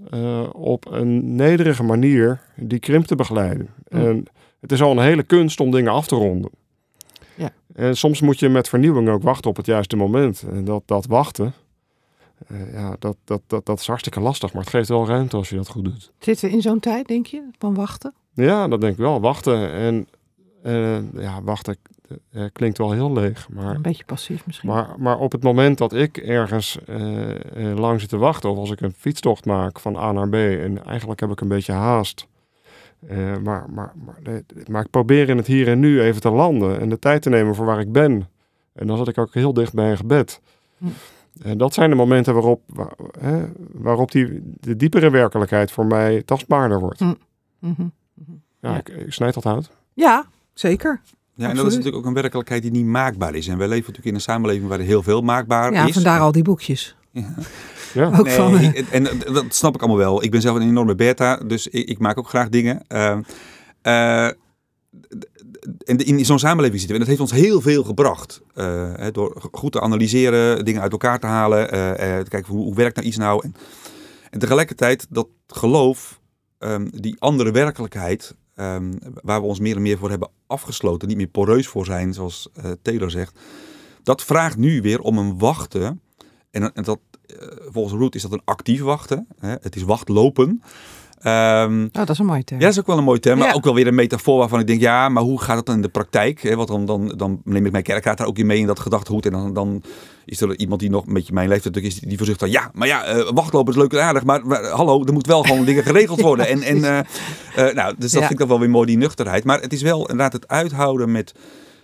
op 0.52 0.86
een 0.90 1.34
nederige 1.34 1.82
manier 1.82 2.40
die 2.56 2.78
krimp 2.78 3.06
te 3.06 3.16
begeleiden. 3.16 3.68
Hm. 3.88 3.96
En 3.96 4.26
het 4.62 4.72
is 4.72 4.82
al 4.82 4.90
een 4.90 5.04
hele 5.04 5.22
kunst 5.22 5.60
om 5.60 5.70
dingen 5.70 5.92
af 5.92 6.06
te 6.06 6.14
ronden. 6.14 6.50
Ja. 7.34 7.52
En 7.74 7.96
soms 7.96 8.20
moet 8.20 8.38
je 8.38 8.48
met 8.48 8.68
vernieuwing 8.68 9.08
ook 9.08 9.22
wachten 9.22 9.50
op 9.50 9.56
het 9.56 9.66
juiste 9.66 9.96
moment. 9.96 10.44
En 10.50 10.64
dat, 10.64 10.82
dat 10.86 11.06
wachten, 11.06 11.54
uh, 12.50 12.72
ja, 12.72 12.96
dat, 12.98 13.16
dat, 13.24 13.40
dat, 13.46 13.66
dat 13.66 13.80
is 13.80 13.86
hartstikke 13.86 14.20
lastig. 14.20 14.52
Maar 14.52 14.62
het 14.62 14.70
geeft 14.70 14.88
wel 14.88 15.06
ruimte 15.06 15.36
als 15.36 15.48
je 15.48 15.56
dat 15.56 15.68
goed 15.68 15.84
doet. 15.84 16.12
Zitten 16.18 16.48
we 16.48 16.54
in 16.54 16.62
zo'n 16.62 16.80
tijd, 16.80 17.08
denk 17.08 17.26
je, 17.26 17.42
van 17.58 17.74
wachten? 17.74 18.14
Ja, 18.34 18.68
dat 18.68 18.80
denk 18.80 18.92
ik 18.92 18.98
wel. 18.98 19.20
Wachten. 19.20 19.72
En 19.72 20.08
uh, 20.64 21.22
ja, 21.22 21.42
wachten 21.42 21.76
uh, 22.32 22.44
klinkt 22.52 22.78
wel 22.78 22.92
heel 22.92 23.12
leeg. 23.12 23.48
Maar, 23.48 23.74
een 23.74 23.82
beetje 23.82 24.04
passief 24.04 24.46
misschien. 24.46 24.68
Maar, 24.68 24.94
maar 24.98 25.18
op 25.18 25.32
het 25.32 25.42
moment 25.42 25.78
dat 25.78 25.92
ik 25.92 26.16
ergens 26.16 26.78
lang 27.74 28.00
zit 28.00 28.08
te 28.08 28.16
wachten... 28.16 28.50
of 28.50 28.58
als 28.58 28.70
ik 28.70 28.80
een 28.80 28.94
fietstocht 28.96 29.44
maak 29.44 29.80
van 29.80 29.96
A 29.96 30.12
naar 30.12 30.28
B... 30.28 30.34
en 30.34 30.84
eigenlijk 30.84 31.20
heb 31.20 31.30
ik 31.30 31.40
een 31.40 31.48
beetje 31.48 31.72
haast... 31.72 32.26
Uh, 33.10 33.36
maar, 33.36 33.66
maar, 33.70 33.92
maar, 34.04 34.42
maar, 34.68 34.82
ik 34.82 34.90
probeer 34.90 35.28
in 35.28 35.36
het 35.36 35.46
hier 35.46 35.68
en 35.68 35.80
nu 35.80 36.00
even 36.00 36.20
te 36.20 36.30
landen 36.30 36.80
en 36.80 36.88
de 36.88 36.98
tijd 36.98 37.22
te 37.22 37.28
nemen 37.28 37.54
voor 37.54 37.66
waar 37.66 37.80
ik 37.80 37.92
ben. 37.92 38.28
En 38.72 38.86
dan 38.86 38.96
zat 38.96 39.08
ik 39.08 39.18
ook 39.18 39.34
heel 39.34 39.52
dicht 39.52 39.74
bij 39.74 39.90
een 39.90 39.96
gebed. 39.96 40.40
Hm. 40.78 40.86
En 41.42 41.58
dat 41.58 41.74
zijn 41.74 41.90
de 41.90 41.96
momenten 41.96 42.34
waarop, 42.34 42.62
waar, 42.66 42.92
hè, 43.18 43.44
waarop 43.72 44.10
die, 44.10 44.40
de 44.60 44.76
diepere 44.76 45.10
werkelijkheid 45.10 45.70
voor 45.70 45.86
mij 45.86 46.22
tastbaarder 46.22 46.80
wordt. 46.80 46.98
Hm. 46.98 47.14
Mm 47.58 47.74
-hmm. 47.76 47.92
Ja, 48.60 48.70
ja. 48.70 48.78
Ik, 48.78 48.88
ik, 48.88 49.12
snijd 49.12 49.34
dat 49.34 49.46
uit. 49.46 49.70
Ja, 49.92 50.26
zeker. 50.54 51.00
Ja, 51.34 51.48
en 51.48 51.56
dat 51.56 51.66
is 51.66 51.74
natuurlijk 51.74 52.02
ook 52.02 52.06
een 52.06 52.22
werkelijkheid 52.22 52.62
die 52.62 52.70
niet 52.70 52.86
maakbaar 52.86 53.34
is. 53.34 53.48
En 53.48 53.58
wij 53.58 53.68
leven 53.68 53.80
natuurlijk 53.80 54.08
in 54.08 54.14
een 54.14 54.20
samenleving 54.20 54.68
waar 54.68 54.78
er 54.78 54.84
heel 54.84 55.02
veel 55.02 55.22
maakbaar 55.22 55.72
ja, 55.72 55.86
is. 55.86 55.94
vandaar 55.94 56.20
al 56.20 56.32
die 56.32 56.42
boekjes. 56.42 56.96
Ja. 57.10 57.34
Ja. 57.94 58.18
Ook 58.18 58.24
nee, 58.24 58.34
van, 58.34 58.58
en, 58.58 58.86
en, 58.90 59.18
dat 59.32 59.54
snap 59.54 59.74
ik 59.74 59.80
allemaal 59.80 59.98
wel. 59.98 60.22
Ik 60.22 60.30
ben 60.30 60.40
zelf 60.40 60.56
een 60.56 60.62
enorme 60.62 60.94
beta, 60.94 61.36
dus 61.36 61.66
ik, 61.66 61.88
ik 61.88 61.98
maak 61.98 62.18
ook 62.18 62.28
graag 62.28 62.48
dingen. 62.48 62.82
Uh, 62.88 63.18
uh, 63.82 64.26
en 65.84 65.96
in 65.96 66.24
zo'n 66.24 66.38
samenleving 66.38 66.80
zitten 66.80 66.98
we. 66.98 67.04
En 67.04 67.08
dat 67.08 67.18
heeft 67.18 67.32
ons 67.32 67.42
heel 67.46 67.60
veel 67.60 67.84
gebracht. 67.84 68.42
Uh, 68.54 68.92
hè, 68.94 69.10
door 69.10 69.48
goed 69.52 69.72
te 69.72 69.80
analyseren, 69.80 70.64
dingen 70.64 70.82
uit 70.82 70.92
elkaar 70.92 71.18
te 71.18 71.26
halen. 71.26 71.68
te 71.68 72.26
kijken 72.28 72.52
hoe, 72.52 72.64
hoe 72.64 72.74
werkt 72.74 72.96
nou 72.96 73.06
iets 73.08 73.16
nou. 73.16 73.40
En, 73.44 73.54
en 74.30 74.38
tegelijkertijd 74.38 75.06
dat 75.10 75.28
geloof, 75.46 76.20
um, 76.58 76.90
die 76.94 77.16
andere 77.18 77.50
werkelijkheid... 77.50 78.34
Um, 78.56 78.98
waar 79.22 79.40
we 79.40 79.46
ons 79.46 79.60
meer 79.60 79.76
en 79.76 79.82
meer 79.82 79.98
voor 79.98 80.10
hebben 80.10 80.30
afgesloten. 80.46 81.08
Niet 81.08 81.16
meer 81.16 81.26
poreus 81.26 81.66
voor 81.66 81.84
zijn, 81.84 82.14
zoals 82.14 82.50
Taylor 82.82 83.10
zegt. 83.10 83.38
Dat 84.02 84.22
vraagt 84.22 84.56
nu 84.56 84.82
weer 84.82 85.00
om 85.00 85.18
een 85.18 85.38
wachten. 85.38 86.00
En, 86.50 86.74
en 86.74 86.82
dat, 86.82 86.98
volgens 87.70 87.94
Root 88.00 88.14
is 88.14 88.22
dat 88.22 88.32
een 88.32 88.42
actief 88.44 88.80
wachten. 88.82 89.26
Hè? 89.38 89.54
Het 89.60 89.76
is 89.76 89.82
wachtlopen. 89.82 90.62
Um, 91.26 91.84
oh, 91.84 91.90
dat 91.92 92.08
is 92.08 92.18
een 92.18 92.26
mooie 92.26 92.44
term. 92.44 92.60
Ja, 92.60 92.66
dat 92.66 92.74
is 92.74 92.80
ook 92.80 92.86
wel 92.86 92.98
een 92.98 93.04
mooi 93.04 93.20
term. 93.20 93.38
Maar 93.38 93.48
Ja. 93.48 93.54
ook 93.54 93.64
wel 93.64 93.74
weer 93.74 93.86
een 93.86 93.94
metafoor 93.94 94.38
waarvan 94.38 94.60
ik 94.60 94.66
denk, 94.66 94.80
ja, 94.80 95.08
maar 95.08 95.22
hoe 95.22 95.40
gaat 95.40 95.56
het 95.56 95.66
dan 95.66 95.74
in 95.74 95.82
de 95.82 95.88
praktijk? 95.88 96.42
Hè? 96.42 96.56
Want 96.56 96.68
dan, 96.68 96.86
dan, 96.86 97.14
dan 97.16 97.40
neem 97.44 97.66
ik 97.66 97.72
mijn 97.72 97.84
kerkraad 97.84 98.18
daar 98.18 98.26
ook 98.26 98.38
in 98.38 98.46
mee 98.46 98.58
in 98.58 98.66
dat 98.66 98.80
gedachtegoed. 98.80 99.26
En 99.26 99.32
dan, 99.32 99.52
dan 99.52 99.82
is 100.24 100.40
er 100.40 100.58
iemand 100.58 100.80
die 100.80 100.90
nog 100.90 101.06
een 101.06 101.12
beetje 101.12 101.32
mijn 101.32 101.48
leeftijd 101.48 101.76
is, 101.76 102.00
die 102.00 102.16
verzucht 102.16 102.40
dan, 102.40 102.50
ja, 102.50 102.70
maar 102.74 102.88
ja, 102.88 103.16
uh, 103.16 103.30
wachtlopen 103.30 103.72
is 103.72 103.78
leuk 103.78 103.92
en 103.92 104.02
aardig. 104.02 104.24
Maar, 104.24 104.46
maar, 104.46 104.64
hallo, 104.64 105.04
er 105.04 105.12
moet 105.12 105.26
wel 105.26 105.42
gewoon 105.42 105.64
dingen 105.64 105.82
geregeld 105.82 106.20
worden. 106.30 106.48
En, 106.48 106.62
en 106.62 106.76
uh, 106.76 106.98
uh, 107.68 107.74
nou, 107.74 107.94
dus 107.98 108.10
dat 108.12 108.20
Ja. 108.20 108.26
vind 108.26 108.30
ik 108.30 108.38
dan 108.38 108.48
wel 108.48 108.58
weer 108.60 108.70
mooi, 108.70 108.86
die 108.86 108.96
nuchterheid. 108.96 109.44
Maar 109.44 109.60
het 109.60 109.72
is 109.72 109.82
wel 109.82 110.00
inderdaad 110.00 110.32
het 110.32 110.48
uithouden 110.48 111.12
met, 111.12 111.34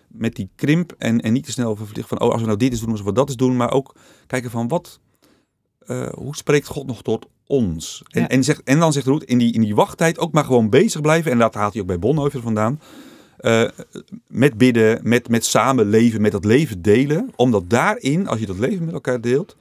met 0.08 0.34
die 0.34 0.50
krimp. 0.56 0.94
En, 0.98 1.20
en 1.20 1.32
niet 1.32 1.44
te 1.44 1.50
snel 1.52 1.76
verplicht 1.76 2.08
van, 2.08 2.20
oh, 2.20 2.30
als 2.30 2.40
we 2.40 2.46
nou 2.46 2.58
dit 2.58 2.70
eens 2.70 2.80
doen, 2.80 2.90
als 2.90 3.02
we 3.02 3.12
dat 3.12 3.28
eens 3.28 3.36
doen. 3.36 3.56
Maar 3.56 3.72
ook 3.72 3.94
kijken 4.26 4.50
van, 4.50 4.68
wat, 4.68 5.00
uh, 5.90 6.08
hoe 6.08 6.36
spreekt 6.36 6.66
God 6.66 6.86
nog 6.86 7.02
tot 7.02 7.26
ons? 7.46 8.02
En, 8.08 8.20
Ja. 8.20 8.28
en, 8.28 8.44
zegt, 8.44 8.62
en 8.64 8.78
dan 8.78 8.92
zegt 8.92 9.06
Roet, 9.06 9.24
in 9.24 9.38
die, 9.38 9.52
in 9.52 9.60
die 9.60 9.74
wachttijd 9.74 10.18
ook 10.18 10.32
maar 10.32 10.44
gewoon 10.44 10.70
bezig 10.70 11.00
blijven. 11.00 11.32
En 11.32 11.38
dat 11.38 11.54
haalt 11.54 11.72
hij 11.72 11.82
ook 11.82 11.88
bij 11.88 11.98
Bonhoeffer 11.98 12.42
vandaan. 12.42 12.80
Uh, 13.40 13.68
met 14.26 14.58
bidden, 14.58 15.00
met, 15.02 15.28
met 15.28 15.44
samenleven, 15.44 16.20
met 16.20 16.32
dat 16.32 16.44
leven 16.44 16.82
delen. 16.82 17.30
Omdat 17.36 17.70
daarin, 17.70 18.28
als 18.28 18.40
je 18.40 18.46
dat 18.46 18.58
leven 18.58 18.84
met 18.84 18.94
elkaar 18.94 19.20
deelt, 19.20 19.56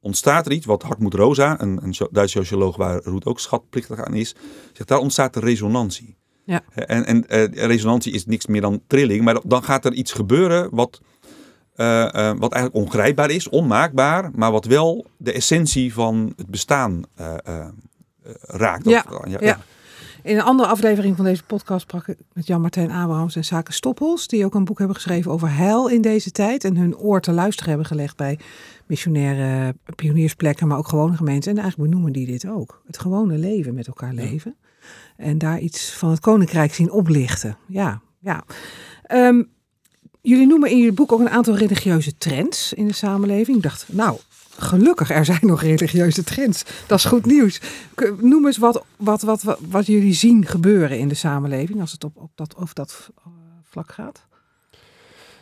ontstaat 0.00 0.46
er 0.46 0.52
iets 0.52 0.66
wat 0.66 0.82
Hartmut 0.82 1.14
Rosa, 1.14 1.60
een, 1.60 1.78
een 1.82 1.94
Duitse 2.10 2.38
socioloog 2.38 2.76
waar 2.76 3.00
Roet 3.02 3.24
ook 3.24 3.40
schatplichtig 3.40 4.04
aan 4.04 4.14
is, 4.14 4.34
zegt 4.72 4.88
daar 4.88 4.98
ontstaat 4.98 5.34
de 5.34 5.40
resonantie. 5.40 6.16
Ja. 6.44 6.62
En, 6.74 7.06
en 7.06 7.24
uh, 7.28 7.66
resonantie 7.66 8.12
is 8.12 8.26
niks 8.26 8.46
meer 8.46 8.60
dan 8.60 8.82
trilling, 8.86 9.24
maar 9.24 9.40
dan 9.44 9.64
gaat 9.64 9.84
er 9.84 9.92
iets 9.92 10.12
gebeuren 10.12 10.68
wat, 10.70 11.00
uh, 11.76 11.86
uh, 12.14 12.32
wat 12.38 12.52
eigenlijk 12.52 12.84
ongrijpbaar 12.84 13.30
is, 13.30 13.48
onmaakbaar, 13.48 14.30
maar 14.34 14.52
wat 14.52 14.64
wel 14.64 15.06
de 15.16 15.32
essentie 15.32 15.92
van 15.92 16.32
het 16.36 16.46
bestaan 16.46 17.02
uh, 17.20 17.34
raakt. 18.40 18.88
Ja, 18.88 19.04
Of, 19.10 19.40
ja. 19.40 19.58
In 20.22 20.36
een 20.36 20.42
andere 20.42 20.68
aflevering 20.68 21.16
van 21.16 21.24
deze 21.24 21.44
podcast 21.44 21.80
sprak 21.80 22.08
ik 22.08 22.18
met 22.32 22.46
Jan-Martijn 22.46 22.90
Abrahams 22.90 23.36
en 23.36 23.44
Zaken 23.44 23.74
Stoppels, 23.74 24.26
die 24.26 24.44
ook 24.44 24.54
een 24.54 24.64
boek 24.64 24.78
hebben 24.78 24.96
geschreven 24.96 25.30
over 25.30 25.56
heil 25.56 25.88
in 25.88 26.00
deze 26.00 26.30
tijd 26.30 26.64
en 26.64 26.76
hun 26.76 26.96
oor 26.96 27.20
te 27.20 27.32
luisteren 27.32 27.68
hebben 27.68 27.88
gelegd 27.88 28.16
bij 28.16 28.38
missionaire 28.86 29.74
pioniersplekken, 29.94 30.68
maar 30.68 30.78
ook 30.78 30.88
gewone 30.88 31.16
gemeenten. 31.16 31.50
En 31.50 31.58
eigenlijk 31.58 31.90
benoemen 31.90 32.12
die 32.12 32.26
dit 32.26 32.48
ook. 32.48 32.82
Het 32.86 32.98
gewone 32.98 33.38
leven 33.38 33.74
met 33.74 33.86
elkaar 33.86 34.12
leven. 34.12 34.56
En 35.16 35.38
daar 35.38 35.58
iets 35.58 35.92
van 35.92 36.10
het 36.10 36.20
koninkrijk 36.20 36.74
zien 36.74 36.90
oplichten. 36.90 37.56
Ja, 37.66 38.00
ja. 38.18 38.44
Um, 39.12 39.48
jullie 40.24 40.46
noemen 40.46 40.70
in 40.70 40.76
jullie 40.76 40.92
boek 40.92 41.12
ook 41.12 41.20
een 41.20 41.30
aantal 41.30 41.56
religieuze 41.56 42.16
trends 42.18 42.72
in 42.72 42.86
de 42.86 42.94
samenleving. 42.94 43.56
Ik 43.56 43.62
dacht, 43.62 43.84
nou, 43.88 44.18
gelukkig, 44.56 45.10
er 45.10 45.24
zijn 45.24 45.38
nog 45.42 45.62
religieuze 45.62 46.24
trends. 46.24 46.64
Dat 46.86 46.98
is 46.98 47.04
goed 47.04 47.26
nieuws. 47.26 47.60
Noem 48.20 48.46
eens 48.46 48.58
wat, 48.58 48.84
wat, 48.96 49.22
wat, 49.22 49.58
wat, 49.70 49.86
jullie 49.86 50.12
zien 50.12 50.46
gebeuren 50.46 50.98
in 50.98 51.08
de 51.08 51.14
samenleving 51.14 51.80
als 51.80 51.92
het 51.92 52.04
op, 52.04 52.16
op 52.16 52.30
dat, 52.34 52.56
over 52.56 52.74
dat 52.74 53.10
uh, 53.18 53.32
vlak 53.64 53.92
gaat. 53.92 54.26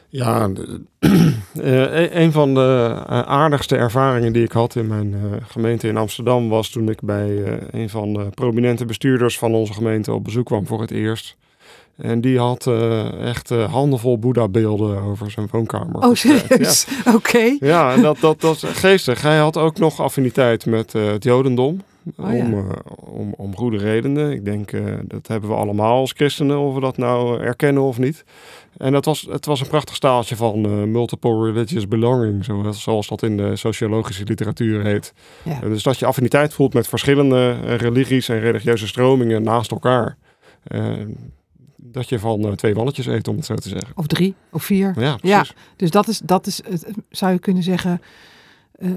Ja, 0.09 0.49
uh, 1.53 2.15
een 2.23 2.33
van 2.33 2.55
de 2.55 2.91
uh, 2.97 3.21
aardigste 3.21 3.77
ervaringen 3.77 4.33
die 4.33 4.45
ik 4.45 4.53
had 4.53 4.77
in 4.77 4.87
mijn 4.87 5.15
gemeente 5.49 5.89
in 5.89 5.97
Amsterdam 5.97 6.49
was 6.49 6.69
toen 6.69 6.89
ik 6.89 7.01
bij 7.01 7.45
eh, 7.45 7.81
een 7.81 7.89
van 7.89 8.13
de 8.13 8.31
prominente 8.35 8.85
bestuurders 8.85 9.39
van 9.39 9.55
onze 9.55 9.73
gemeente 9.73 10.13
op 10.13 10.25
bezoek 10.25 10.47
kwam 10.47 10.67
voor 10.67 10.81
het 10.81 10.91
eerst. 10.91 11.37
En 12.03 12.21
die 12.21 12.39
had 12.39 12.67
uh, 12.67 13.29
echt 13.29 13.51
uh, 13.51 13.73
handenvol 13.73 14.19
Boeddha-beelden 14.19 15.03
over 15.03 15.31
zijn 15.31 15.49
woonkamer. 15.51 16.03
Oh, 16.03 16.15
serieus? 16.15 16.87
Ja, 17.05 17.15
Oké. 17.15 17.17
Okay. 17.17 17.57
Ja, 17.61 17.93
en 17.93 18.03
dat, 18.03 18.19
dat, 18.21 18.41
dat 18.41 18.55
is 18.55 18.63
geestig. 18.63 19.23
Hij 19.23 19.39
had 19.39 19.57
ook 19.57 19.79
nog 19.79 20.01
affiniteit 20.01 20.67
met 20.67 20.95
uh, 20.95 21.07
het 21.07 21.25
Jodendom. 21.25 21.81
Oh, 22.17 22.35
om, 22.35 22.55
ja. 22.55 22.65
om, 22.99 23.35
om 23.37 23.57
goede 23.57 23.77
redenen. 23.77 24.33
Ik 24.33 24.45
denk, 24.45 24.71
dat 25.05 25.27
hebben 25.27 25.51
we 25.51 25.57
allemaal 25.57 25.97
als 25.97 26.13
christenen, 26.13 26.59
of 26.59 26.75
we 26.75 26.81
dat 26.81 26.97
nou 26.97 27.41
erkennen 27.41 27.83
of 27.83 27.99
niet. 27.99 28.25
En 28.77 28.93
dat 28.93 29.05
was, 29.05 29.27
het 29.31 29.47
was 29.47 29.61
een 29.61 29.69
prachtig 29.69 29.95
staaltje 29.95 30.37
van 30.37 30.91
multiple 30.91 31.53
religious 31.53 31.89
belonging, 31.89 32.45
zoals, 32.71 33.09
dat 33.09 33.23
in 33.23 33.37
de 33.37 33.57
sociologische 33.57 34.25
literatuur 34.25 34.85
heet. 34.85 35.13
Ja. 35.43 35.61
dus 35.61 35.83
dat 35.83 35.99
je 35.99 36.07
affiniteit 36.07 36.55
voelt 36.55 36.75
met 36.75 36.89
verschillende 36.89 37.53
religies 37.77 38.29
en 38.29 38.41
religieuze 38.41 38.87
stromingen 38.87 39.43
naast 39.43 39.71
elkaar 39.71 40.17
dat 41.85 42.09
je 42.09 42.19
van 42.19 42.47
uh, 42.47 42.53
twee 42.53 42.75
walletjes 42.75 43.07
eet, 43.07 43.29
om 43.29 43.37
het 43.37 43.45
zo 43.45 43.55
te 43.55 43.69
zeggen. 43.69 43.93
Of 43.95 44.07
drie, 44.07 44.35
of 44.51 44.65
vier. 44.65 45.01
Ja, 45.01 45.19
ja 45.23 45.45
dus 45.77 45.91
dat 45.91 46.09
is, 46.09 46.19
dat 46.19 46.47
is, 46.47 46.61
zou 47.11 47.33
je 47.33 47.39
kunnen 47.39 47.63
zeggen, 47.63 48.01
uh, 48.79 48.91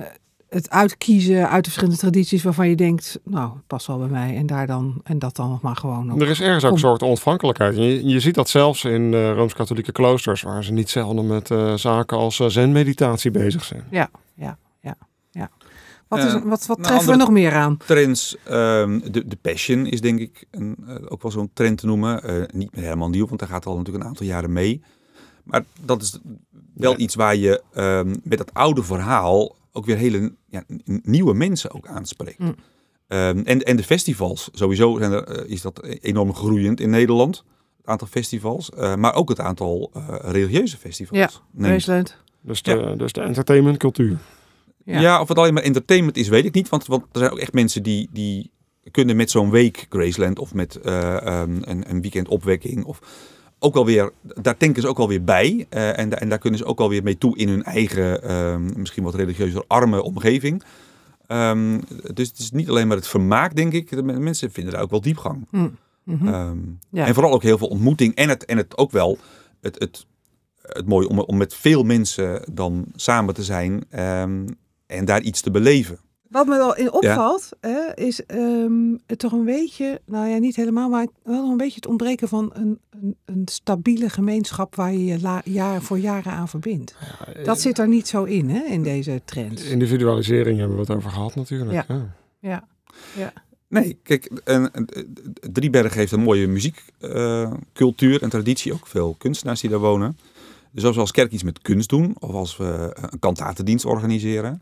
het 0.50 0.70
uitkiezen 0.70 1.50
uit 1.50 1.64
de 1.64 1.70
verschillende 1.72 2.00
tradities 2.00 2.44
waarvan 2.44 2.70
je 2.70 2.76
denkt, 2.76 3.20
nou, 3.24 3.54
het 3.54 3.68
past 3.68 3.88
wel 3.88 3.98
bij 3.98 4.08
mij. 4.08 4.36
En 4.36 4.46
daar 4.46 4.68
dan 4.68 5.02
en 5.04 5.20
dat 5.20 5.36
dan 5.36 5.50
nog 5.50 5.62
maar 5.62 5.76
gewoon. 5.76 6.12
Ook. 6.12 6.22
Er 6.22 6.30
is 6.30 6.42
ergens 6.42 6.66
ook 6.66 6.72
een 6.72 6.78
soort 6.78 7.02
ontvankelijkheid. 7.02 7.76
Je, 7.76 8.06
je 8.06 8.20
ziet 8.20 8.36
dat 8.36 8.50
zelfs 8.50 8.84
in 8.84 9.02
uh, 9.02 9.34
rooms-katholieke 9.34 9.92
kloosters, 9.92 10.42
waar 10.42 10.64
ze 10.64 10.72
niet 10.72 10.90
zelden 10.90 11.28
met 11.28 11.50
uh, 11.50 11.74
zaken 11.74 12.18
als 12.18 12.36
zen-meditatie 12.36 13.32
bezig 13.32 13.64
zijn. 13.64 13.84
Ja, 13.92 14.10
ja, 14.36 14.58
ja. 14.82 14.98
Wat, 16.08 16.24
is, 16.24 16.34
wat, 16.44 16.66
wat 16.66 16.84
treffen 16.84 17.12
we 17.12 17.16
nog 17.16 17.30
meer 17.30 17.54
aan? 17.54 17.78
Trends, 17.78 18.38
um, 18.50 19.12
de, 19.12 19.28
de 19.28 19.38
passion 19.42 19.86
is 19.86 20.02
denk 20.02 20.20
ik 20.20 20.46
een, 20.52 20.78
ook 21.10 21.22
wel 21.22 21.32
zo'n 21.32 21.50
trend 21.54 21.78
te 21.78 21.86
noemen. 21.86 22.48
niet 22.54 22.70
helemaal 22.72 23.10
nieuw, 23.10 23.28
want 23.28 23.40
daar 23.40 23.50
gaat 23.50 23.66
al 23.66 23.78
natuurlijk 23.78 24.04
een 24.04 24.10
aantal 24.10 24.26
jaren 24.26 24.54
mee. 24.54 24.84
Maar 25.44 25.64
dat 25.82 26.02
is 26.02 26.20
wel 26.74 26.92
ja. 26.92 26.98
iets 26.98 27.16
waar 27.16 27.36
je 27.36 27.62
um, 27.76 28.16
met 28.24 28.38
dat 28.38 28.54
oude 28.54 28.84
verhaal 28.84 29.56
ook 29.72 29.86
weer 29.86 29.98
hele 29.98 30.34
ja, 30.48 30.64
nieuwe 30.86 31.34
mensen 31.34 31.72
ook 31.72 31.88
aanspreekt. 31.88 32.40
Mm. 32.40 32.56
Um, 33.08 33.44
en, 33.46 33.62
en 33.62 33.76
de 33.76 33.84
festivals, 33.84 34.50
sowieso 34.52 34.98
zijn 34.98 35.12
er, 35.12 35.46
uh, 35.46 35.52
is 35.52 35.62
dat 35.62 35.84
enorm 35.84 36.34
groeiend 36.34 36.80
in 36.80 36.90
Nederland. 36.90 37.44
Het 37.78 37.86
aantal 37.86 38.08
festivals, 38.08 38.72
uh, 38.78 38.96
maar 38.96 39.14
ook 39.14 39.30
het 39.30 39.40
aantal 39.40 39.92
uh, 39.98 40.16
religieuze 40.22 40.78
festivals. 40.78 41.18
Ja, 41.58 41.66
Graceland. 41.68 42.18
Dus 42.42 42.62
de, 42.62 42.72
ja. 42.72 42.96
dus 42.96 43.14
de 43.14 43.22
entertainmentcultuur. 43.22 44.18
Ja. 44.86 45.00
ja, 45.00 45.22
of 45.22 45.28
het 45.28 45.38
alleen 45.38 45.54
maar 45.54 45.64
entertainment 45.64 46.18
is, 46.18 46.28
weet 46.28 46.46
ik 46.46 46.54
niet. 46.54 46.70
Want, 46.70 46.86
want 46.86 47.04
er 47.12 47.20
zijn 47.20 47.32
ook 47.32 47.40
echt 47.40 47.54
mensen 47.54 47.84
die, 47.84 48.10
die 48.12 48.52
kunnen 48.92 49.16
met 49.16 49.32
zo'n 49.32 49.50
week 49.50 49.86
Graceland 49.90 50.40
of 50.40 50.54
met 50.54 50.76
um, 50.76 51.60
een, 51.62 51.90
een 51.90 52.02
weekend 52.02 52.28
opwekking 52.28 52.84
of 52.84 53.00
ook 53.60 53.76
alweer, 53.76 54.12
daar 54.22 54.56
denken 54.58 54.82
ze 54.82 54.88
ook 54.88 55.00
alweer 55.00 55.24
bij. 55.24 55.68
Uh, 55.70 56.00
en, 56.00 56.20
en 56.20 56.30
daar 56.30 56.38
kunnen 56.38 56.60
ze 56.60 56.66
ook 56.66 56.80
alweer 56.80 57.04
mee 57.04 57.18
toe 57.18 57.38
in 57.38 57.50
hun 57.50 57.64
eigen, 57.64 58.36
um, 58.36 58.72
misschien 58.76 59.04
wat 59.04 59.16
religieuzer 59.16 59.64
arme 59.68 60.04
omgeving. 60.04 60.64
Um, 61.28 61.82
dus 62.14 62.28
het 62.28 62.38
is 62.40 62.52
niet 62.52 62.70
alleen 62.70 62.88
maar 62.88 62.98
het 62.98 63.08
vermaak, 63.08 63.56
denk 63.56 63.74
ik. 63.74 63.90
De 63.90 64.04
mensen 64.04 64.52
vinden 64.52 64.74
daar 64.74 64.82
ook 64.82 64.90
wel 64.90 65.02
diepgang. 65.02 65.48
Mm. 65.52 65.78
Mm 66.04 66.18
-hmm. 66.18 66.34
um, 66.34 66.80
ja. 66.90 67.06
En 67.06 67.14
vooral 67.14 67.34
ook 67.34 67.44
heel 67.44 67.58
veel 67.58 67.68
ontmoeting. 67.68 68.16
En 68.16 68.30
het, 68.30 68.46
en 68.46 68.58
het 68.58 68.78
ook 68.78 68.92
wel 68.92 69.18
het, 69.62 69.80
het, 69.80 70.06
het 70.62 70.88
mooie 70.88 71.08
om, 71.08 71.20
om 71.20 71.38
met 71.38 71.54
veel 71.54 71.84
mensen 71.84 72.42
dan 72.54 72.86
samen 72.96 73.34
te 73.34 73.44
zijn 73.44 73.84
en 74.88 75.06
daar 75.06 75.22
iets 75.22 75.42
te 75.42 75.52
beleven. 75.52 76.00
Wat 76.30 76.48
me 76.48 76.58
wel 76.58 76.76
in 76.76 76.92
opvalt, 76.92 77.50
ja. 77.62 77.70
hè, 77.70 78.04
is 78.04 78.22
um, 78.28 79.00
het 79.06 79.20
toch 79.20 79.32
een 79.32 79.46
beetje, 79.46 80.02
nou 80.06 80.28
ja, 80.28 80.38
niet 80.38 80.56
helemaal, 80.56 80.90
maar 80.90 81.08
wel 81.24 81.50
een 81.50 81.58
beetje 81.58 81.76
het 81.76 81.88
ontbreken 81.88 82.28
van 82.28 82.52
een, 82.54 82.80
een, 82.90 83.16
een 83.26 83.42
stabiele 83.46 84.10
gemeenschap 84.10 84.76
waar 84.76 84.94
je 84.94 85.06
je 85.06 85.22
la, 85.22 85.42
jaar 85.46 85.82
voor 85.82 86.00
jaren 86.00 86.32
aan 86.32 86.48
verbindt. 86.48 86.96
Ja, 87.36 87.44
dat 87.44 87.62
zit 87.62 87.78
er 87.78 87.88
niet 87.88 88.08
zo 88.08 88.24
in, 88.24 88.50
hè, 88.50 88.64
in 88.64 88.84
deze 88.84 89.22
trends. 89.26 89.64
Individualisering 89.64 90.60
hebben 90.60 90.76
we 90.76 90.82
het 90.82 90.92
over 90.92 91.10
gehad 91.10 91.36
natuurlijk. 91.36 91.72
Ja, 91.72 91.86
ja. 91.88 92.16
ja. 92.40 92.68
ja. 93.16 93.34
Nee, 93.68 94.00
kijk, 94.04 94.32
een, 94.44 94.70
een, 94.72 94.90
Drieberg 95.52 95.94
heeft 95.94 96.12
een 96.12 96.22
mooie 96.22 96.48
muziekcultuur 96.48 98.16
uh, 98.16 98.24
en 98.24 98.30
traditie, 98.30 98.74
ook 98.74 98.88
veel 98.88 99.16
kunstenaars 99.18 99.62
die 99.62 99.70
daar 99.70 99.80
wonen. 99.80 100.18
Dus 100.72 100.86
als 100.86 100.96
we 100.96 101.02
als 101.02 101.12
kerk 101.12 101.32
iets 101.32 101.44
met 101.44 101.62
kunst 101.62 101.90
doen, 101.90 102.16
of 102.20 102.34
als 102.34 102.58
we 102.58 102.98
een 103.12 103.20
kantatendienst 103.20 103.86
organiseren, 103.86 104.62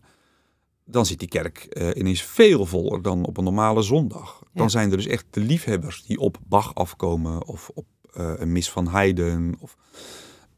dan 0.86 1.06
zit 1.06 1.20
die 1.20 1.28
kerk 1.28 1.68
uh, 1.70 1.90
ineens 1.96 2.24
veel 2.24 2.66
voller 2.66 3.02
dan 3.02 3.26
op 3.26 3.38
een 3.38 3.44
normale 3.44 3.82
zondag. 3.82 4.44
Dan 4.54 4.70
zijn 4.70 4.92
er 4.92 4.98
dus 4.98 5.08
echt 5.08 5.26
de 5.30 5.40
liefhebbers 5.40 6.04
die 6.04 6.20
op 6.20 6.38
Bach 6.48 6.76
afkomen 6.76 7.48
of 7.48 7.72
op 7.74 7.86
uh, 8.18 8.32
een 8.36 8.52
mis 8.52 8.70
van 8.70 8.86
Haydn 8.86 9.56
of 9.60 9.78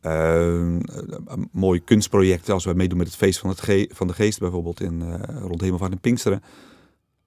uh, 0.01 0.79
een 1.25 1.49
mooi 1.51 1.83
kunstproject 1.83 2.49
als 2.49 2.65
wij 2.65 2.73
meedoen 2.73 2.97
met 2.97 3.07
het 3.07 3.15
feest 3.15 3.39
van, 3.39 3.49
het 3.49 3.61
ge 3.61 3.89
van 3.93 4.07
de 4.07 4.13
geest 4.13 4.39
bijvoorbeeld 4.39 4.81
in, 4.81 5.21
rond 5.25 5.61
Hemelvaart 5.61 5.91
en 5.91 5.99
Pinksteren. 5.99 6.43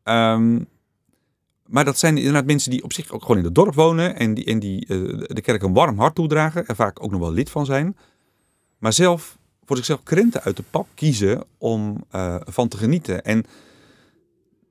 Um, 0.04 0.68
maar 1.66 1.84
dat 1.84 1.98
zijn 1.98 2.16
inderdaad 2.16 2.46
mensen 2.46 2.70
die 2.70 2.82
op 2.82 2.92
zich 2.92 3.10
ook 3.10 3.20
gewoon 3.20 3.38
in 3.38 3.44
het 3.44 3.54
dorp 3.54 3.74
wonen 3.74 4.16
en 4.16 4.34
die, 4.34 4.44
en 4.44 4.58
die 4.58 4.86
de 4.86 5.40
kerk 5.42 5.62
een 5.62 5.72
warm 5.72 5.98
hart 5.98 6.14
toedragen 6.14 6.66
en 6.66 6.76
vaak 6.76 7.02
ook 7.02 7.10
nog 7.10 7.20
wel 7.20 7.32
lid 7.32 7.50
van 7.50 7.66
zijn. 7.66 7.96
Maar 8.78 8.92
zelf 8.92 9.37
voor 9.68 9.76
zichzelf 9.76 10.02
krenten 10.02 10.42
uit 10.42 10.56
de 10.56 10.64
pap 10.70 10.88
kiezen 10.94 11.44
om 11.58 12.04
uh, 12.14 12.36
van 12.44 12.68
te 12.68 12.76
genieten. 12.76 13.24
En 13.24 13.44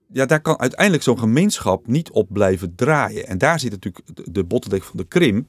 ja, 0.07 0.25
daar 0.25 0.41
kan 0.41 0.60
uiteindelijk 0.60 1.03
zo'n 1.03 1.19
gemeenschap 1.19 1.88
niet 1.88 2.12
op 2.12 2.27
blijven 2.31 2.75
draaien. 2.75 3.27
En 3.27 3.38
daar 3.38 3.60
zit 3.60 3.71
natuurlijk 3.71 4.05
de, 4.13 4.31
de 4.31 4.43
bottleneck 4.43 4.83
van 4.83 4.97
de 4.97 5.03
krimp. 5.03 5.47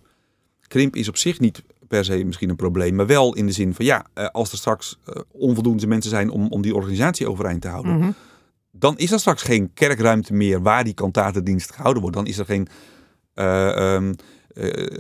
Krimp 0.66 0.96
is 0.96 1.08
op 1.08 1.16
zich 1.16 1.40
niet 1.40 1.62
per 1.88 2.04
se 2.04 2.24
misschien 2.24 2.48
een 2.48 2.56
probleem, 2.56 2.94
maar 2.94 3.06
wel 3.06 3.34
in 3.34 3.46
de 3.46 3.52
zin 3.52 3.74
van 3.74 3.84
ja, 3.84 4.06
uh, 4.14 4.26
als 4.26 4.52
er 4.52 4.58
straks 4.58 4.98
uh, 5.08 5.14
onvoldoende 5.32 5.86
mensen 5.86 6.10
zijn 6.10 6.30
om, 6.30 6.48
om 6.48 6.62
die 6.62 6.74
organisatie 6.74 7.28
overeind 7.28 7.60
te 7.60 7.68
houden, 7.68 7.92
mm 7.92 8.00
-hmm. 8.00 8.14
dan 8.70 8.98
is 8.98 9.10
er 9.10 9.18
straks 9.18 9.42
geen 9.42 9.70
kerkruimte 9.74 10.32
meer 10.32 10.62
waar 10.62 10.84
die 10.84 10.94
kantatendienst 10.94 11.72
gehouden 11.72 12.02
wordt. 12.02 12.16
Dan 12.16 12.26
is 12.26 12.38
er 12.38 12.44
geen 12.44 12.68
um, 13.34 14.14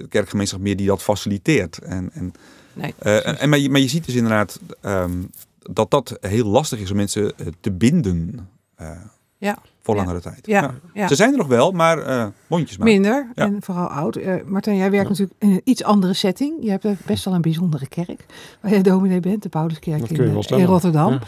kerkgemeenschap 0.08 0.60
meer 0.60 0.76
die 0.76 0.86
dat 0.86 1.02
faciliteert. 1.02 1.78
En, 1.78 2.10
en 2.12 2.32
Nee, 2.78 2.94
uh, 3.02 3.42
en, 3.42 3.48
maar, 3.48 3.58
je, 3.58 3.70
maar 3.70 3.80
je 3.80 3.88
ziet 3.88 4.04
dus 4.04 4.14
inderdaad 4.14 4.60
um, 4.82 5.30
dat 5.58 5.90
dat 5.90 6.18
heel 6.20 6.46
lastig 6.46 6.80
is 6.80 6.90
om 6.90 6.96
mensen 6.96 7.22
uh, 7.22 7.46
te 7.60 7.72
binden. 7.72 8.48
Uh, 8.80 8.90
ja. 9.38 9.58
Voor 9.80 9.96
langere 9.96 10.20
tijd. 10.20 10.46
Ja. 10.46 10.74
Ja. 10.94 11.08
Ze 11.08 11.14
zijn 11.14 11.32
er 11.32 11.38
nog 11.38 11.46
wel, 11.46 11.72
maar 11.72 12.32
mondjes 12.46 12.76
maar. 12.76 12.86
Minder 12.86 13.30
en 13.34 13.56
vooral 13.60 13.86
oud. 13.86 14.18
Martijn, 14.46 14.76
jij 14.76 14.90
werkt 14.90 15.08
natuurlijk 15.08 15.36
in 15.42 15.50
een 15.50 15.60
iets 15.64 15.84
andere 15.84 16.12
setting. 16.12 16.54
Je 16.60 16.70
hebt 16.70 17.06
best 17.06 17.24
wel 17.24 17.34
een 17.34 17.40
bijzondere 17.40 17.88
kerk 17.88 18.24
waar 18.60 18.74
je 18.74 18.80
dominee 18.80 19.20
bent, 19.20 19.42
de 19.42 19.48
Pauluskerk 19.48 20.10
in, 20.10 20.42
in 20.48 20.64
Rotterdam. 20.64 21.18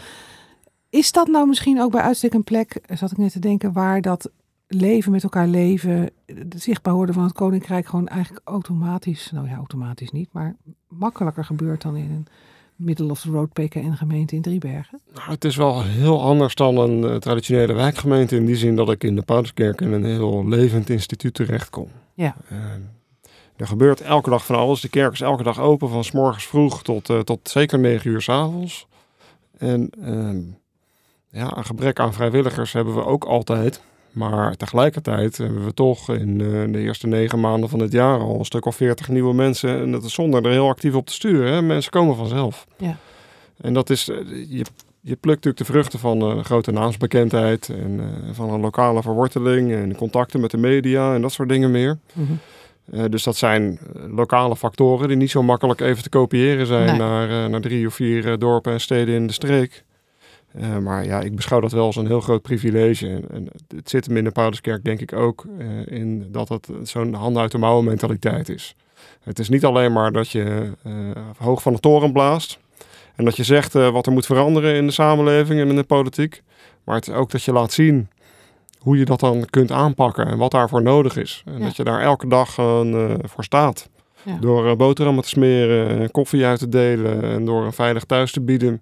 Is 0.89 1.11
dat 1.11 1.27
nou 1.27 1.47
misschien 1.47 1.81
ook 1.81 1.91
bij 1.91 2.01
uitstek 2.01 2.33
een 2.33 2.43
plek, 2.43 2.81
zat 2.93 3.11
ik 3.11 3.17
net 3.17 3.31
te 3.31 3.39
denken, 3.39 3.73
waar 3.73 4.01
dat 4.01 4.29
leven 4.73 5.11
met 5.11 5.23
elkaar 5.23 5.47
leven, 5.47 6.09
zichtbaar 6.55 6.93
worden 6.93 7.15
van 7.15 7.23
het 7.23 7.33
koninkrijk 7.33 7.85
gewoon 7.85 8.07
eigenlijk 8.07 8.47
automatisch, 8.47 9.31
nou 9.31 9.47
ja, 9.47 9.55
automatisch 9.55 10.11
niet, 10.11 10.29
maar 10.31 10.55
makkelijker 10.87 11.45
gebeurt 11.45 11.81
dan 11.81 11.95
in 11.95 12.11
een 12.11 12.27
middle 12.75 13.11
of 13.11 13.21
the 13.21 13.31
road 13.31 13.53
PKN 13.53 13.91
gemeente 13.91 14.35
in 14.35 14.41
Driebergen? 14.41 14.99
Nou, 15.13 15.29
het 15.29 15.45
is 15.45 15.55
wel 15.55 15.83
heel 15.83 16.21
anders 16.21 16.55
dan 16.55 16.77
een 16.77 17.03
uh, 17.03 17.15
traditionele 17.15 17.73
wijkgemeente 17.73 18.35
in 18.35 18.45
die 18.45 18.55
zin 18.55 18.75
dat 18.75 18.89
ik 18.89 19.03
in 19.03 19.15
de 19.15 19.21
Pauluskerk 19.21 19.81
in 19.81 19.91
een 19.91 20.05
heel 20.05 20.47
levend 20.47 20.89
instituut 20.89 21.33
terechtkom. 21.33 21.87
Ja. 22.13 22.35
Uh, 22.51 22.57
er 23.55 23.67
gebeurt 23.67 24.01
elke 24.01 24.29
dag 24.29 24.45
van 24.45 24.55
alles. 24.55 24.81
De 24.81 24.89
kerk 24.89 25.13
is 25.13 25.21
elke 25.21 25.43
dag 25.43 25.59
open 25.59 25.89
van 25.89 26.03
s 26.03 26.11
morgens 26.11 26.45
vroeg 26.45 26.83
tot, 26.83 27.09
uh, 27.09 27.19
tot 27.19 27.49
zeker 27.49 27.79
negen 27.79 28.11
uur 28.11 28.21
s 28.21 28.29
avonds. 28.29 28.87
En 29.57 29.89
ja, 31.29 31.57
een 31.57 31.65
gebrek 31.65 31.99
aan 31.99 32.13
vrijwilligers 32.13 32.73
hebben 32.73 32.95
we 32.95 33.05
ook 33.05 33.23
altijd. 33.23 33.81
Maar 34.11 34.55
tegelijkertijd 34.55 35.37
hebben 35.37 35.65
we 35.65 35.73
toch 35.73 36.09
in 36.09 36.39
uh, 36.39 36.73
de 36.73 36.79
eerste 36.79 37.07
negen 37.07 37.39
maanden 37.39 37.69
van 37.69 37.79
het 37.79 37.91
jaar 37.91 38.19
al 38.19 38.39
een 38.39 38.45
stuk 38.45 38.65
of 38.65 38.75
veertig 38.75 39.07
nieuwe 39.07 39.33
mensen. 39.33 39.79
En 39.79 39.91
dat 39.91 40.03
is 40.03 40.13
zonder 40.13 40.45
er 40.45 40.51
heel 40.51 40.67
actief 40.67 40.95
op 40.95 41.05
te 41.05 41.13
sturen. 41.13 41.53
Hè? 41.53 41.61
Mensen 41.61 41.91
komen 41.91 42.15
vanzelf. 42.15 42.67
Ja. 42.77 42.97
En 43.61 43.73
dat 43.73 43.89
is, 43.89 44.05
je, 44.47 44.65
je 45.01 45.15
plukt 45.15 45.45
natuurlijk 45.45 45.57
de 45.57 45.65
vruchten 45.65 45.99
van 45.99 46.37
uh, 46.37 46.43
grote 46.43 46.71
naamsbekendheid 46.71 47.69
en 47.69 47.91
uh, 47.99 48.05
van 48.31 48.49
een 48.49 48.59
lokale 48.59 49.01
verworteling 49.01 49.71
en 49.71 49.95
contacten 49.95 50.39
met 50.39 50.51
de 50.51 50.57
media 50.57 51.15
en 51.15 51.21
dat 51.21 51.31
soort 51.31 51.49
dingen 51.49 51.71
meer. 51.71 51.99
Mm 52.13 52.25
-hmm. 52.25 52.39
Uh, 52.93 53.03
dus 53.09 53.23
dat 53.23 53.35
zijn 53.35 53.79
lokale 53.93 54.55
factoren 54.55 55.07
die 55.07 55.17
niet 55.17 55.31
zo 55.31 55.43
makkelijk 55.43 55.81
even 55.81 56.03
te 56.03 56.09
kopiëren 56.09 56.67
zijn 56.67 56.85
nee. 56.85 56.97
naar, 56.97 57.49
naar 57.49 57.61
drie 57.61 57.87
of 57.87 57.93
vier 57.93 58.39
dorpen 58.39 58.73
en 58.73 58.81
steden 58.81 59.15
in 59.15 59.27
de 59.27 59.33
streek. 59.33 59.83
Uh, 60.55 60.77
maar 60.77 61.05
ja, 61.05 61.21
ik 61.21 61.35
beschouw 61.35 61.59
dat 61.59 61.71
wel 61.71 61.85
als 61.85 61.95
een 61.95 62.07
heel 62.07 62.21
groot 62.21 62.41
privilege. 62.41 63.07
En, 63.07 63.29
en 63.31 63.47
het 63.75 63.89
zit 63.89 64.05
hem 64.05 64.17
in 64.17 64.23
de 64.23 64.31
Pauluskerk 64.31 64.83
denk 64.83 64.99
ik 64.99 65.13
ook 65.13 65.45
uh, 65.59 65.85
in 65.85 66.27
dat 66.31 66.49
het 66.49 66.69
zo'n 66.83 67.13
handen 67.13 67.41
uit 67.41 67.51
de 67.51 67.57
mouwen 67.57 67.85
mentaliteit 67.85 68.49
is. 68.49 68.75
Het 69.23 69.39
is 69.39 69.49
niet 69.49 69.65
alleen 69.65 69.93
maar 69.93 70.11
dat 70.11 70.29
je 70.29 70.71
uh, 70.87 70.93
hoog 71.37 71.61
van 71.61 71.73
de 71.73 71.79
toren 71.79 72.11
blaast 72.11 72.59
en 73.15 73.25
dat 73.25 73.35
je 73.35 73.43
zegt 73.43 73.73
wat 73.73 74.05
er 74.05 74.11
moet 74.11 74.25
veranderen 74.25 74.75
in 74.75 74.85
de 74.85 74.93
samenleving 74.93 75.59
en 75.59 75.67
in 75.67 75.75
de 75.75 75.83
politiek. 75.83 76.43
Maar 76.83 76.95
het 76.95 77.07
is 77.07 77.13
ook 77.13 77.31
dat 77.31 77.43
je 77.43 77.51
laat 77.51 77.71
zien 77.71 78.09
hoe 78.77 78.97
je 78.97 79.05
dat 79.05 79.19
dan 79.19 79.45
kunt 79.49 79.71
aanpakken 79.71 80.27
en 80.27 80.37
wat 80.37 80.51
daarvoor 80.51 80.81
nodig 80.81 81.17
is. 81.17 81.43
En 81.45 81.57
ja. 81.57 81.65
dat 81.65 81.75
je 81.75 81.83
daar 81.83 82.01
elke 82.01 82.27
dag 82.27 82.53
voor 83.21 83.43
staat. 83.43 83.89
Ja. 84.23 84.37
Door 84.39 84.75
boterhammen 84.75 85.23
te 85.23 85.29
smeren, 85.29 86.11
koffie 86.11 86.45
uit 86.45 86.59
te 86.59 86.69
delen 86.69 87.23
en 87.23 87.45
door 87.45 87.65
een 87.65 87.73
veilig 87.73 88.03
thuis 88.03 88.31
te 88.31 88.41
bieden 88.41 88.81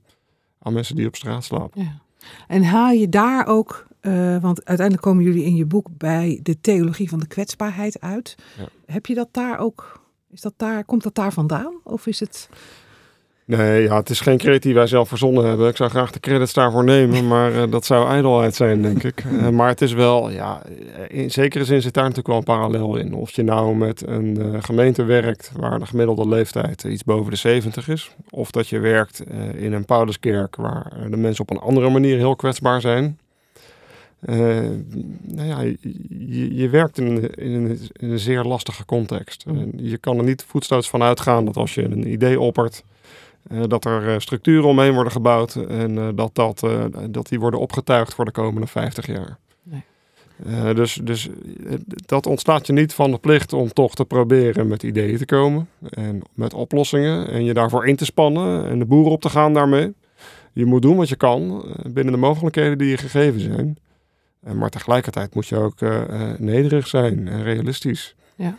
aan 0.59 0.73
mensen 0.73 0.95
die 0.95 1.07
op 1.07 1.15
straat 1.15 1.43
slapen. 1.43 1.83
Ja. 1.83 2.01
En 2.47 2.63
haal 2.63 2.91
je 2.91 3.09
daar 3.09 3.47
ook, 3.47 3.87
uh, 4.01 4.37
want 4.41 4.65
uiteindelijk 4.65 5.07
komen 5.07 5.23
jullie 5.23 5.43
in 5.43 5.55
je 5.55 5.65
boek 5.65 5.87
bij 5.91 6.39
de 6.43 6.61
theologie 6.61 7.09
van 7.09 7.19
de 7.19 7.27
kwetsbaarheid 7.27 8.01
uit. 8.01 8.35
Ja. 8.57 8.67
Heb 8.85 9.05
je 9.05 9.13
dat 9.13 9.27
daar 9.31 9.57
ook, 9.57 10.05
is 10.29 10.41
dat 10.41 10.53
daar, 10.57 10.85
komt 10.85 11.03
dat 11.03 11.15
daar 11.15 11.33
vandaan? 11.33 11.73
Of 11.83 12.07
is 12.07 12.19
het... 12.19 12.49
Nee, 13.49 13.83
ja, 13.83 13.95
het 13.95 14.09
is 14.09 14.19
geen 14.19 14.37
credit 14.37 14.63
die 14.63 14.73
wij 14.73 14.87
zelf 14.87 15.07
verzonnen 15.07 15.45
hebben. 15.45 15.67
Ik 15.69 15.75
zou 15.75 15.89
graag 15.89 16.11
de 16.11 16.19
credits 16.19 16.53
daarvoor 16.53 16.83
nemen, 16.83 17.27
maar 17.27 17.51
uh, 17.51 17.63
dat 17.69 17.85
zou 17.85 18.09
ijdelheid 18.09 18.55
zijn, 18.55 18.81
denk 18.81 19.03
ik. 19.03 19.23
Uh, 19.23 19.49
maar 19.49 19.67
het 19.67 19.81
is 19.81 19.93
wel, 19.93 20.29
ja, 20.29 20.61
in 21.07 21.31
zekere 21.31 21.65
zin 21.65 21.81
zit 21.81 21.93
daar 21.93 22.03
natuurlijk 22.03 22.27
wel 22.27 22.37
een 22.37 22.43
parallel 22.43 22.95
in. 22.95 23.13
Of 23.13 23.31
je 23.31 23.43
nou 23.43 23.75
met 23.75 24.07
een 24.07 24.39
uh, 24.39 24.57
gemeente 24.59 25.03
werkt 25.03 25.51
waar 25.55 25.79
de 25.79 25.85
gemiddelde 25.85 26.27
leeftijd 26.27 26.83
iets 26.83 27.03
boven 27.03 27.31
de 27.31 27.37
70 27.37 27.87
is. 27.87 28.11
Of 28.29 28.51
dat 28.51 28.67
je 28.67 28.79
werkt 28.79 29.23
in 29.55 29.73
een 29.73 29.85
Pauluskerk 29.85 30.55
waar 30.55 30.93
de 31.09 31.17
mensen 31.17 31.43
op 31.43 31.49
een 31.49 31.61
andere 31.61 31.89
manier 31.89 32.17
heel 32.17 32.35
kwetsbaar 32.35 32.81
zijn. 32.81 33.19
nou 34.19 35.47
ja, 35.47 35.61
je, 36.09 36.55
je 36.55 36.69
werkt 36.69 36.97
in, 36.97 37.35
in, 37.35 37.51
een, 37.51 37.79
in, 37.93 38.11
een, 38.11 38.19
zeer 38.19 38.43
lastige 38.43 38.85
context. 38.85 39.45
En 39.47 39.71
je 39.75 39.97
kan 39.97 40.17
er 40.17 40.23
niet 40.23 40.45
voetstoots 40.47 40.89
van 40.89 41.03
uitgaan 41.03 41.45
dat 41.45 41.57
als 41.57 41.75
je 41.75 41.83
een 41.83 42.11
idee 42.11 42.39
oppert 42.39 42.83
dat 43.67 43.85
er 43.85 44.07
uh, 44.07 44.19
structuren 44.19 44.69
omheen 44.69 44.93
worden 44.93 45.11
gebouwd 45.11 45.55
en 45.55 45.91
uh, 45.91 46.07
dat, 46.15 46.35
dat, 46.35 46.67
dat 47.09 47.27
die 47.27 47.39
worden 47.39 47.59
opgetuigd 47.59 48.13
voor 48.13 48.25
de 48.25 48.31
komende 48.31 48.67
50 48.67 49.07
jaar. 49.07 49.37
Nee. 49.63 50.73
dus, 50.73 50.93
dus 51.03 51.29
dat 52.05 52.25
ontstaat 52.25 52.67
je 52.67 52.73
niet 52.73 52.93
van 52.93 53.11
de 53.11 53.17
plicht 53.17 53.53
om 53.53 53.73
toch 53.73 53.95
te 53.95 54.05
proberen 54.05 54.67
met 54.67 54.83
ideeën 54.83 55.17
te 55.17 55.25
komen 55.25 55.69
en 55.89 56.21
met 56.33 56.53
oplossingen 56.53 57.29
en 57.29 57.43
je 57.43 57.53
daarvoor 57.53 57.87
in 57.87 57.95
te 57.95 58.05
spannen 58.05 58.69
en 58.69 58.79
de 58.79 58.85
boeren 58.85 59.11
op 59.11 59.21
te 59.21 59.29
gaan 59.29 59.53
daarmee. 59.53 59.93
Je 60.53 60.65
moet 60.65 60.81
doen 60.81 60.97
wat 60.97 61.09
je 61.09 61.15
kan 61.15 61.65
binnen 61.87 62.13
de 62.13 62.19
mogelijkheden 62.19 62.77
die 62.77 62.89
je 62.89 62.97
gegeven 62.97 63.39
zijn. 63.39 63.77
maar 64.53 64.69
tegelijkertijd 64.69 65.35
moet 65.35 65.47
je 65.47 65.55
ook 65.55 65.79
nederig 66.37 66.87
zijn 66.87 67.27
en 67.27 67.43
realistisch. 67.43 68.15
Ja. 68.35 68.55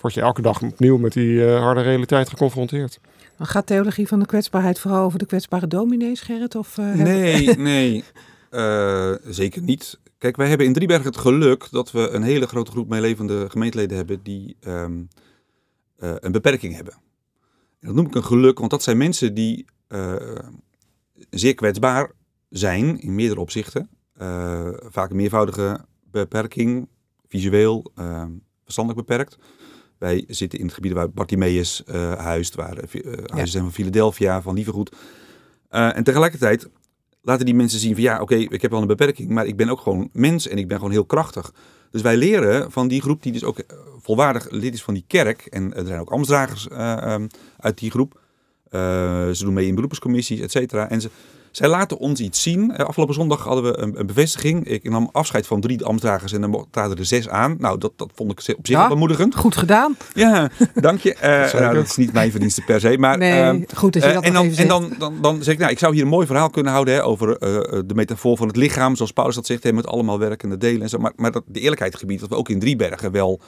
word 0.00 0.14
je 0.14 0.20
elke 0.20 0.42
dag 0.42 0.62
opnieuw 0.62 0.98
met 0.98 1.12
die 1.12 1.42
harde 1.42 1.82
realiteit 1.82 2.28
geconfronteerd. 2.28 3.00
Gaat 3.38 3.66
theologie 3.66 4.08
van 4.08 4.18
de 4.18 4.26
kwetsbaarheid 4.26 4.78
vooral 4.78 5.04
over 5.04 5.18
de 5.18 5.26
kwetsbare 5.26 5.66
dominees, 5.66 6.20
Gerrit? 6.20 6.54
Of, 6.54 6.78
uh, 6.78 6.94
nee, 6.94 7.56
nee, 7.56 8.04
uh, 8.50 9.14
zeker 9.24 9.62
niet. 9.62 9.98
Kijk, 10.18 10.36
wij 10.36 10.48
hebben 10.48 10.66
in 10.66 10.72
Driebergen 10.72 11.06
het 11.06 11.16
geluk 11.16 11.68
dat 11.70 11.90
we 11.90 12.08
een 12.08 12.22
hele 12.22 12.46
grote 12.46 12.70
groep 12.70 12.88
meelevende 12.88 13.50
gemeenteleden 13.50 13.96
hebben 13.96 14.22
die 14.22 14.56
um, 14.66 15.08
uh, 15.98 16.14
een 16.18 16.32
beperking 16.32 16.74
hebben. 16.74 16.94
En 17.80 17.86
dat 17.86 17.94
noem 17.94 18.06
ik 18.06 18.14
een 18.14 18.24
geluk, 18.24 18.58
want 18.58 18.70
dat 18.70 18.82
zijn 18.82 18.96
mensen 18.96 19.34
die 19.34 19.64
zeer 21.30 21.54
kwetsbaar 21.54 22.12
zijn 22.50 23.00
in 23.00 23.14
meerdere 23.14 23.40
opzichten. 23.40 23.88
vaak 24.88 25.10
een 25.10 25.16
meervoudige 25.16 25.84
beperking, 26.10 26.88
visueel, 27.28 27.92
verstandelijk 28.64 29.06
beperkt. 29.06 29.38
Wij 29.98 30.24
zitten 30.28 30.58
in 30.58 30.64
het 30.64 30.74
gebied 30.74 30.92
waar 30.92 31.10
Bartimeus 31.10 31.82
uh, 31.86 32.12
huist, 32.12 32.54
waar 32.54 32.78
uh, 32.92 33.12
huizen 33.24 33.48
zijn 33.48 33.62
van 33.62 33.72
Philadelphia, 33.72 34.42
van 34.42 34.54
Lievergoed. 34.54 34.96
En 35.68 36.04
tegelijkertijd 36.04 36.68
laten 37.22 37.46
die 37.46 37.54
mensen 37.54 37.78
zien 37.78 37.94
van 37.94 38.02
ja, 38.02 38.20
oké, 38.20 38.34
ik 38.34 38.62
heb 38.62 38.70
wel 38.70 38.80
een 38.80 38.86
beperking, 38.86 39.30
maar 39.30 39.46
ik 39.46 39.56
ben 39.56 39.68
ook 39.68 39.80
gewoon 39.80 40.08
mens 40.12 40.48
en 40.48 40.58
ik 40.58 40.68
ben 40.68 40.76
gewoon 40.76 40.92
heel 40.92 41.04
krachtig. 41.04 41.52
Dus 41.90 42.02
wij 42.02 42.16
leren 42.16 42.72
van 42.72 42.88
die 42.88 43.00
groep 43.00 43.22
die 43.22 43.32
dus 43.32 43.44
ook 43.44 43.58
volwaardig 44.00 44.50
lid 44.50 44.74
is 44.74 44.82
van 44.82 44.94
die 44.94 45.04
kerk. 45.06 45.46
En 45.46 45.74
er 45.74 45.86
zijn 45.86 46.00
ook 46.00 46.10
ambtsdragers 46.10 46.68
um, 46.70 47.26
uit 47.56 47.78
die 47.78 47.90
groep. 47.90 48.20
ze 48.70 49.38
doen 49.38 49.52
mee 49.52 49.66
in 49.66 49.74
beroepscommissies, 49.74 50.40
et 50.40 50.50
cetera. 50.50 50.90
En 50.90 51.00
ze, 51.00 51.10
zij 51.56 51.68
laten 51.68 51.98
ons 51.98 52.20
iets 52.20 52.42
zien. 52.42 52.76
Eh, 52.76 52.86
afgelopen 52.86 53.14
zondag 53.14 53.44
hadden 53.44 53.64
we 53.64 53.78
een, 53.78 54.00
een 54.00 54.06
bevestiging. 54.06 54.66
Ik 54.66 54.90
nam 54.90 55.08
afscheid 55.12 55.46
van 55.46 55.60
drie 55.60 55.84
ambtsdragers 55.84 56.32
en 56.32 56.40
dan 56.40 56.66
traden 56.70 56.96
er 56.96 57.04
zes 57.04 57.28
aan. 57.28 57.56
Nou, 57.58 57.78
dat, 57.78 57.92
dat 57.96 58.10
vond 58.14 58.30
ik 58.30 58.38
op 58.38 58.44
zich 58.44 58.56
ja, 58.62 58.88
bemoedigend. 58.88 59.34
Goed 59.34 59.56
gedaan. 59.56 59.96
Ja, 60.14 60.50
dank 60.74 61.00
je. 61.00 61.12
Uh, 61.24 61.52
nou, 61.52 61.74
dat 61.74 61.84
is 61.84 61.96
niet 61.96 62.12
mijn 62.12 62.30
verdienste 62.30 62.62
per 62.62 62.80
se. 62.80 62.98
Maar, 62.98 63.18
nee, 63.18 63.58
uh, 63.58 63.62
goed 63.74 63.92
dat 63.92 64.02
je 64.02 64.12
dat 64.12 64.22
uh, 64.22 64.28
en 64.28 64.34
dan, 64.34 64.52
en 64.56 64.68
dan, 64.68 64.94
dan, 64.98 65.14
dan, 65.20 65.42
zeg 65.42 65.54
ik, 65.54 65.60
nou, 65.60 65.72
ik 65.72 65.78
zou 65.78 65.94
hier 65.94 66.02
een 66.02 66.08
mooi 66.08 66.26
verhaal 66.26 66.50
kunnen 66.50 66.72
houden 66.72 66.94
hè, 66.94 67.04
over 67.04 67.38
de 67.86 67.94
metafoor 67.94 68.36
van 68.36 68.46
het 68.46 68.56
lichaam. 68.56 68.96
Zoals 68.96 69.12
Paulus 69.12 69.34
dat 69.34 69.46
zegt, 69.46 69.62
hè, 69.62 69.72
met 69.72 69.86
allemaal 69.86 70.18
werkende 70.18 70.56
delen 70.56 70.82
en 70.82 70.88
zo. 70.88 70.98
Maar, 70.98 71.12
maar 71.16 71.32
dat, 71.32 71.42
de 71.46 71.60
eerlijkheid 71.60 71.96
gebied 71.96 72.20
dat 72.20 72.28
we 72.28 72.34
ook 72.34 72.48
in 72.48 72.58
Driebergen 72.58 73.12
wel 73.12 73.40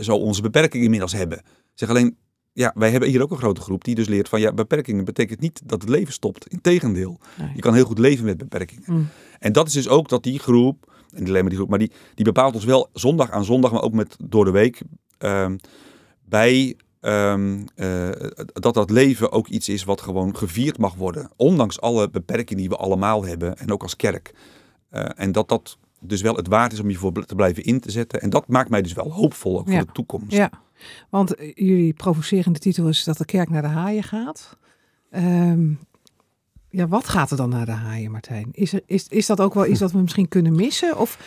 zo 0.00 0.14
onze 0.14 0.42
beperkingen 0.42 0.84
inmiddels 0.84 1.12
hebben. 1.12 1.42
Zeg 1.74 1.88
alleen, 1.88 2.16
ja, 2.54 2.72
wij 2.74 2.90
hebben 2.90 3.08
hier 3.08 3.22
ook 3.22 3.30
een 3.30 3.36
grote 3.36 3.60
groep 3.60 3.84
die 3.84 3.94
dus 3.94 4.08
leert 4.08 4.28
van 4.28 4.40
ja, 4.40 4.52
beperkingen 4.52 5.04
betekent 5.04 5.40
niet 5.40 5.60
dat 5.64 5.80
het 5.80 5.90
leven 5.90 6.12
stopt. 6.12 6.48
Integendeel, 6.48 7.18
nee. 7.38 7.50
je 7.54 7.60
kan 7.60 7.74
heel 7.74 7.84
goed 7.84 7.98
leven 7.98 8.24
met 8.24 8.38
beperkingen. 8.38 8.84
Mm. 8.86 9.08
En 9.38 9.52
dat 9.52 9.66
is 9.66 9.72
dus 9.72 9.88
ook 9.88 10.08
dat 10.08 10.22
die 10.22 10.38
groep, 10.38 10.92
en 11.10 11.18
niet 11.18 11.28
alleen 11.28 11.40
maar 11.40 11.48
die 11.48 11.58
groep, 11.58 11.68
maar 11.68 11.78
die, 11.78 11.92
die 12.14 12.24
bepaalt 12.24 12.54
ons 12.54 12.64
wel 12.64 12.88
zondag 12.92 13.30
aan 13.30 13.44
zondag, 13.44 13.72
maar 13.72 13.82
ook 13.82 13.92
met 13.92 14.16
door 14.24 14.44
de 14.44 14.50
week 14.50 14.82
um, 15.18 15.58
bij 16.24 16.76
um, 17.00 17.64
uh, 17.76 18.08
dat 18.52 18.74
dat 18.74 18.90
leven 18.90 19.32
ook 19.32 19.48
iets 19.48 19.68
is 19.68 19.84
wat 19.84 20.00
gewoon 20.00 20.36
gevierd 20.36 20.78
mag 20.78 20.94
worden. 20.94 21.30
Ondanks 21.36 21.80
alle 21.80 22.10
beperkingen 22.10 22.60
die 22.60 22.68
we 22.68 22.76
allemaal 22.76 23.24
hebben 23.24 23.56
en 23.56 23.72
ook 23.72 23.82
als 23.82 23.96
kerk. 23.96 24.34
Uh, 24.92 25.04
en 25.14 25.32
dat 25.32 25.48
dat 25.48 25.78
dus 26.06 26.22
wel 26.22 26.34
het 26.34 26.48
waard 26.48 26.72
is 26.72 26.80
om 26.80 26.90
je 26.90 26.96
voor 26.96 27.26
te 27.26 27.34
blijven 27.34 27.64
in 27.64 27.80
te 27.80 27.90
zetten. 27.90 28.20
En 28.20 28.30
dat 28.30 28.48
maakt 28.48 28.70
mij 28.70 28.82
dus 28.82 28.92
wel 28.92 29.12
hoopvol 29.12 29.58
ook 29.58 29.68
ja. 29.68 29.76
voor 29.76 29.86
de 29.86 29.92
toekomst. 29.92 30.36
Ja. 30.36 30.50
Want 31.10 31.34
eh, 31.34 31.52
jullie 31.54 31.92
provocerende 31.92 32.58
titel 32.58 32.88
is 32.88 33.04
dat 33.04 33.16
de 33.16 33.24
kerk 33.24 33.50
naar 33.50 33.62
de 33.62 33.68
haaien 33.68 34.02
gaat. 34.02 34.58
Um, 35.10 35.78
ja, 36.68 36.88
wat 36.88 37.08
gaat 37.08 37.30
er 37.30 37.36
dan 37.36 37.48
naar 37.48 37.66
de 37.66 37.72
haaien, 37.72 38.10
Martijn? 38.10 38.48
Is, 38.52 38.72
er, 38.72 38.82
is, 38.86 39.08
is 39.08 39.26
dat 39.26 39.40
ook 39.40 39.54
wel 39.54 39.66
iets 39.66 39.78
dat 39.84 39.92
we 39.92 39.98
misschien 39.98 40.28
kunnen 40.28 40.54
missen? 40.54 40.98
Of 40.98 41.18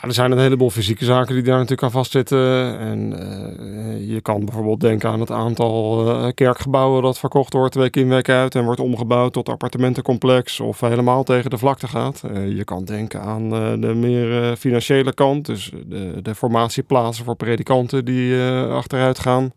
er 0.00 0.12
zijn 0.12 0.32
een 0.32 0.38
heleboel 0.38 0.70
fysieke 0.70 1.04
zaken 1.04 1.34
die 1.34 1.42
daar 1.42 1.54
natuurlijk 1.54 1.82
aan 1.82 1.90
vastzitten. 1.90 2.78
En 2.78 3.12
uh, 3.12 4.12
je 4.12 4.20
kan 4.20 4.44
bijvoorbeeld 4.44 4.80
denken 4.80 5.10
aan 5.10 5.20
het 5.20 5.30
aantal 5.30 6.06
uh, 6.08 6.26
kerkgebouwen 6.34 7.02
dat 7.02 7.18
verkocht 7.18 7.52
wordt 7.52 7.74
week 7.74 7.96
in 7.96 8.08
week 8.08 8.28
uit 8.28 8.54
en 8.54 8.64
wordt 8.64 8.80
omgebouwd 8.80 9.32
tot 9.32 9.48
appartementencomplex 9.48 10.60
of 10.60 10.80
helemaal 10.80 11.22
tegen 11.22 11.50
de 11.50 11.58
vlakte 11.58 11.88
gaat. 11.88 12.22
Uh, 12.30 12.56
je 12.56 12.64
kan 12.64 12.84
denken 12.84 13.20
aan 13.20 13.50
de 13.80 13.94
meer 13.94 14.56
financiële 14.56 15.14
kant, 15.14 15.46
dus 15.46 15.70
de, 15.86 16.22
de 16.22 16.34
formatieplaatsen 16.34 17.24
voor 17.24 17.36
predikanten 17.36 18.04
die 18.04 18.40
achteruit 18.70 19.18
gaan. 19.18 19.52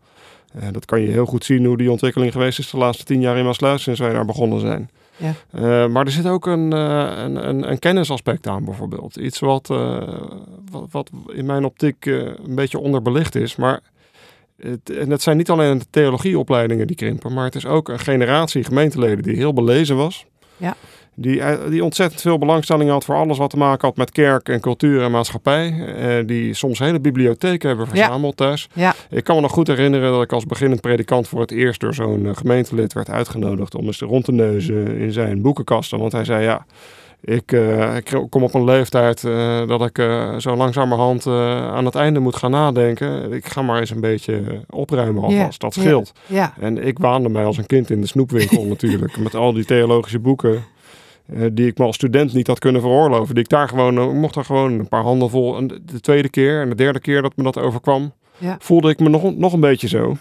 dat 0.72 0.84
kan 0.84 1.00
je 1.00 1.08
heel 1.08 1.26
goed 1.26 1.44
zien 1.44 1.64
hoe 1.64 1.76
die 1.76 1.90
ontwikkeling 1.90 2.32
geweest 2.32 2.58
is 2.58 2.70
de 2.70 2.76
laatste 2.76 3.04
tien 3.04 3.20
jaar 3.20 3.36
in 3.36 3.44
Maasluis 3.44 3.82
sinds 3.82 4.00
wij 4.00 4.12
daar 4.12 4.24
begonnen 4.24 4.60
zijn. 4.60 4.90
Ja. 5.18 5.32
Uh, 5.54 5.92
maar 5.92 6.04
er 6.04 6.12
zit 6.12 6.26
ook 6.26 6.46
een, 6.46 6.74
uh, 6.74 7.12
een, 7.16 7.48
een, 7.48 7.70
een, 7.70 7.78
kennisaspect 7.78 8.46
aan, 8.46 8.64
bijvoorbeeld. 8.64 9.16
Iets 9.16 9.38
wat, 9.38 9.68
uh, 9.70 10.08
wat, 10.70 10.86
wat, 10.90 11.10
in 11.32 11.46
mijn 11.46 11.64
optiek 11.64 12.06
een 12.06 12.54
beetje 12.54 12.78
onderbelicht 12.78 13.34
is. 13.34 13.56
Maar 13.56 13.80
het, 14.62 14.90
en 14.90 15.10
het 15.10 15.22
zijn 15.22 15.36
niet 15.36 15.50
alleen 15.50 15.78
de 15.78 15.86
theologieopleidingen 15.90 16.86
die 16.86 16.96
krimpen, 16.96 17.32
maar 17.32 17.44
het 17.44 17.54
is 17.54 17.66
ook 17.66 17.88
een 17.88 17.98
generatie 17.98 18.64
gemeenteleden 18.64 19.22
die 19.22 19.36
heel 19.36 19.52
belezen 19.52 19.96
was. 19.96 20.26
Ja. 20.56 20.76
Die, 21.20 21.40
eh, 21.40 21.70
die 21.70 21.84
ontzettend 21.84 22.20
veel 22.20 22.38
belangstelling 22.38 22.90
had 22.90 23.04
voor 23.04 23.14
alles 23.14 23.38
wat 23.38 23.50
te 23.50 23.56
maken 23.56 23.88
had 23.88 23.96
met 23.96 24.10
kerk 24.10 24.48
en 24.48 24.60
cultuur 24.60 25.02
en 25.02 25.10
maatschappij. 25.10 25.74
Eh, 25.96 26.26
die 26.26 26.54
soms 26.54 26.78
hele 26.78 27.00
bibliotheken 27.00 27.68
hebben 27.68 27.86
verzameld 27.86 28.36
thuis. 28.36 28.68
Ja. 28.72 28.94
Ik 29.10 29.24
kan 29.24 29.34
me 29.34 29.40
nog 29.42 29.52
goed 29.52 29.66
herinneren 29.66 30.12
dat 30.12 30.22
ik 30.22 30.32
als 30.32 30.46
beginnend 30.46 30.80
predikant 30.80 31.28
voor 31.28 31.40
het 31.40 31.50
eerst 31.50 31.80
door 31.80 31.94
zo'n 31.94 32.24
uh, 32.24 32.36
gemeentelid 32.36 32.92
werd 32.92 33.10
uitgenodigd 33.10 33.74
om 33.74 33.86
eens 33.86 34.00
rond 34.00 34.24
te 34.24 34.32
neuzen 34.32 34.96
in 34.96 35.12
zijn 35.12 35.42
boekenkasten. 35.42 35.98
Want 35.98 36.12
hij 36.12 36.24
zei 36.24 36.42
ja, 36.42 36.66
ik, 37.20 37.52
uh, 37.52 37.96
ik 37.96 38.16
kom 38.30 38.42
op 38.42 38.54
een 38.54 38.64
leeftijd 38.64 39.22
uh, 39.22 39.66
dat 39.66 39.84
ik 39.84 39.98
uh, 39.98 40.36
zo 40.36 40.56
langzamerhand 40.56 41.26
aan 41.26 41.84
het 41.84 41.94
einde 41.94 42.20
moet 42.20 42.36
gaan 42.36 42.50
nadenken. 42.50 43.32
Ik 43.32 43.46
ga 43.46 43.62
maar 43.62 43.80
eens 43.80 43.90
een 43.90 44.00
beetje 44.00 44.42
opruimen 44.70 45.22
alvast. 45.22 45.38
Yeah. 45.38 45.58
Dat 45.58 45.74
scheelt. 45.74 46.12
Yeah. 46.26 46.48
Yeah. 46.56 46.66
En 46.66 46.86
ik 46.86 46.98
waande 46.98 47.28
mij 47.28 47.44
als 47.44 47.56
een 47.56 47.66
kind 47.66 47.90
in 47.90 48.00
de 48.00 48.06
snoepwinkel 48.06 48.64
natuurlijk. 48.74 49.16
Met 49.16 49.34
al 49.34 49.52
die 49.52 49.64
theologische 49.64 50.18
boeken. 50.18 50.64
Uh, 51.32 51.46
die 51.52 51.66
ik 51.66 51.78
me 51.78 51.84
als 51.84 51.94
student 51.94 52.32
niet 52.32 52.46
had 52.46 52.58
kunnen 52.58 52.80
veroorloven. 52.80 53.34
Die 53.34 53.44
ik 53.44 53.50
daar 53.50 53.68
gewoon, 53.68 53.98
uh, 53.98 54.12
mocht 54.12 54.36
er 54.36 54.44
gewoon 54.44 54.72
een 54.72 54.88
paar 54.88 55.02
handen 55.02 55.30
vol. 55.30 55.56
En 55.56 55.66
de 55.66 56.00
tweede 56.00 56.28
keer 56.28 56.60
en 56.62 56.68
de 56.68 56.74
derde 56.74 57.00
keer 57.00 57.22
dat 57.22 57.36
me 57.36 57.42
dat 57.42 57.58
overkwam, 57.58 58.12
ja. 58.38 58.56
voelde 58.60 58.90
ik 58.90 58.98
me 58.98 59.08
nog, 59.08 59.36
nog 59.36 59.52
een 59.52 59.60
beetje 59.60 59.88
zo. 59.88 60.16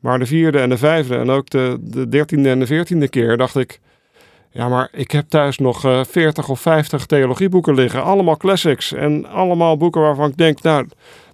Maar 0.00 0.18
de 0.18 0.26
vierde 0.26 0.58
en 0.58 0.68
de 0.68 0.78
vijfde 0.78 1.16
en 1.16 1.30
ook 1.30 1.50
de, 1.50 1.78
de 1.80 2.08
dertiende 2.08 2.48
en 2.48 2.58
de 2.58 2.66
veertiende 2.66 3.08
keer 3.08 3.36
dacht 3.36 3.56
ik... 3.56 3.80
Ja, 4.50 4.68
maar 4.68 4.88
ik 4.92 5.10
heb 5.10 5.28
thuis 5.28 5.58
nog 5.58 5.84
uh, 5.84 6.04
40 6.04 6.48
of 6.48 6.60
50 6.60 7.06
theologieboeken 7.06 7.74
liggen. 7.74 8.02
Allemaal 8.02 8.36
classics 8.36 8.92
en 8.92 9.26
allemaal 9.26 9.76
boeken 9.76 10.00
waarvan 10.00 10.30
ik 10.30 10.36
denk... 10.36 10.62
nou 10.62 10.86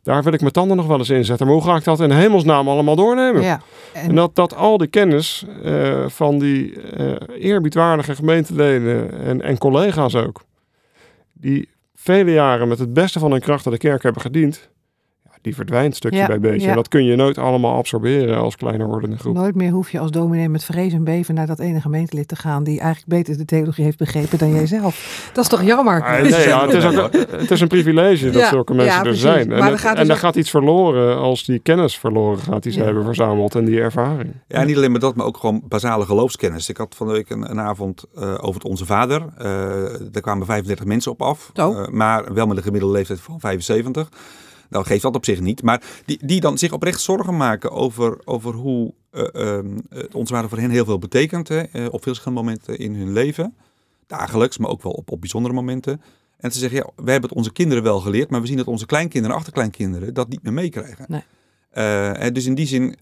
daar 0.03 0.23
wil 0.23 0.33
ik 0.33 0.41
mijn 0.41 0.53
tanden 0.53 0.77
nog 0.77 0.87
wel 0.87 0.99
eens 0.99 1.11
in 1.11 1.25
zetten. 1.25 1.47
Maar 1.47 1.55
hoe 1.55 1.65
ga 1.65 1.77
ik 1.77 1.85
dat 1.85 2.01
in 2.01 2.11
hemelsnaam 2.11 2.69
allemaal 2.69 2.97
doornemen? 2.97 3.43
Ja, 3.43 3.61
en... 3.93 4.15
dat, 4.15 4.35
dat 4.35 4.55
al 4.55 4.79
die 4.79 4.89
kennis 4.89 5.45
uh, 5.65 6.09
van 6.09 6.39
die 6.39 6.75
uh, 6.99 7.15
eerbiedwaardige 7.39 8.15
gemeenteleden 8.15 9.21
en, 9.21 9.43
en 9.43 9.59
collega's 9.59 10.15
ook, 10.15 10.43
die 11.33 11.69
vele 11.95 12.33
jaren 12.33 12.69
met 12.69 12.79
het 12.79 12.93
beste 12.93 13.19
van 13.19 13.31
hun 13.31 13.41
krachten 13.41 13.71
de 13.71 13.79
kerk 13.79 14.03
hebben 14.03 14.23
gediend, 14.23 14.71
die 15.43 15.55
verdwijnt 15.55 15.97
stukje 15.97 16.27
bij 16.27 16.41
beetje. 16.41 16.69
En 16.69 16.75
dat 16.75 16.89
kun 16.89 17.05
je 17.05 17.17
nooit 17.17 17.39
allemaal 17.39 17.77
absorberen 17.77 18.39
als 18.39 18.57
kleiner 18.57 18.87
wordende 18.87 19.19
groep. 19.19 19.35
Nooit 19.35 19.55
meer 19.55 19.71
hoef 19.71 19.91
je 19.91 19.99
als 19.99 20.11
dominee 20.11 20.49
met 20.49 20.65
vrees 20.65 20.93
en 20.93 21.05
beven 21.05 21.35
naar 21.35 21.47
dat 21.47 21.59
ene 21.59 21.81
gemeentelid 21.81 22.29
te 22.29 22.37
gaan 22.37 22.65
die 22.65 22.81
eigenlijk 22.81 23.09
beter 23.09 23.39
de 23.39 23.45
theologie 23.45 23.85
heeft 23.85 23.99
begrepen 23.99 24.39
dan 24.39 24.53
jijzelf. 24.53 24.91
Dat 25.35 25.45
is 25.45 25.51
toch 25.51 25.63
jammer? 25.63 26.03
Ah, 26.03 26.23
nee, 26.23 26.31
ja, 26.31 26.67
het, 26.67 26.75
is 26.75 26.85
ook, 26.85 27.13
het 27.13 27.51
is 27.51 27.61
een 27.61 27.69
privilege 27.69 28.31
dat 28.31 28.47
zulke 28.47 28.75
mensen 28.75 29.05
er 29.05 29.17
zijn. 29.17 29.53
En, 29.53 29.59
maar 29.59 29.79
gaat 29.79 29.97
en 29.97 30.07
dus 30.07 30.19
gaat 30.19 30.37
iets 30.37 30.51
verloren 30.51 31.17
als 31.17 31.45
die 31.45 31.59
kennis 31.59 31.99
verloren 31.99 32.39
gaat 32.39 32.63
die 32.63 32.73
ze 32.73 32.83
hebben 32.83 33.05
verzameld 33.05 33.55
en 33.55 33.65
die 33.65 33.81
ervaring. 33.81 34.33
Ja, 34.49 34.65
niet 34.65 34.77
alleen 34.77 34.91
maar 34.91 35.01
dat, 35.01 35.15
maar 35.15 35.27
ook 35.27 35.37
gewoon 35.37 35.63
basale 35.69 36.05
geloofskennis. 36.05 36.69
Ik 36.69 36.77
had 36.77 36.95
van 36.95 37.07
de 37.07 37.13
week 37.13 37.31
een, 37.31 37.51
een 37.51 37.61
avond 37.61 38.05
uh, 38.19 38.23
over 38.23 38.55
het 38.55 38.65
Onze 38.65 38.87
Vader. 38.87 39.21
Uh, 39.21 39.45
daar 40.11 40.23
kwamen 40.23 40.47
35 40.47 40.85
mensen 40.85 41.13
op 41.13 41.23
af, 41.23 41.51
uh, 41.55 41.87
maar 41.87 42.35
wel 42.35 42.47
met 42.47 42.57
een 42.57 42.63
gemiddelde 42.63 42.97
leeftijd 42.97 43.21
van 43.21 43.41
75. 43.41 44.09
Nou, 44.73 44.85
geeft 44.85 45.03
dat 45.03 45.15
op 45.15 45.25
zich 45.25 45.41
niet. 45.41 45.63
Maar 45.63 45.83
die, 46.05 46.27
die 46.27 46.41
dan 46.41 46.59
zich 46.59 46.73
oprecht 46.73 47.01
zorgen 47.01 47.37
maken 47.37 47.71
over, 47.71 48.19
over 48.25 48.55
hoe 48.55 48.95
uh, 49.13 49.25
uh, 49.33 49.59
het 49.89 50.29
Vader 50.29 50.49
voor 50.49 50.59
hen 50.59 50.71
heel 50.71 50.85
veel 50.85 50.99
betekent. 50.99 51.49
Hè, 51.49 51.61
op 51.63 51.73
veel 51.75 51.99
verschillende 52.01 52.43
momenten 52.43 52.79
in 52.79 52.95
hun 52.95 53.13
leven. 53.13 53.57
Dagelijks, 54.07 54.59
maar 54.59 54.71
ook 54.71 54.83
wel 54.83 54.93
op, 54.93 55.11
op 55.11 55.21
bijzondere 55.21 55.55
momenten. 55.55 56.03
En 56.37 56.53
ze 56.53 56.59
zeggen, 56.59 56.79
ja, 56.79 57.05
we 57.05 57.11
hebben 57.11 57.29
het 57.29 57.39
onze 57.39 57.53
kinderen 57.53 57.83
wel 57.83 58.01
geleerd, 58.01 58.31
maar 58.31 58.41
we 58.41 58.47
zien 58.47 58.57
dat 58.57 58.67
onze 58.67 58.87
kleinkinderen 58.87 59.31
en 59.31 59.37
achterkleinkinderen 59.37 60.15
dat 60.15 60.29
niet 60.29 60.43
meer 60.43 60.53
meekrijgen. 60.53 61.05
Nee. 61.09 61.23
Uh, 61.75 62.33
dus 62.33 62.47
in 62.47 62.55
die 62.55 62.67
zin 62.67 62.97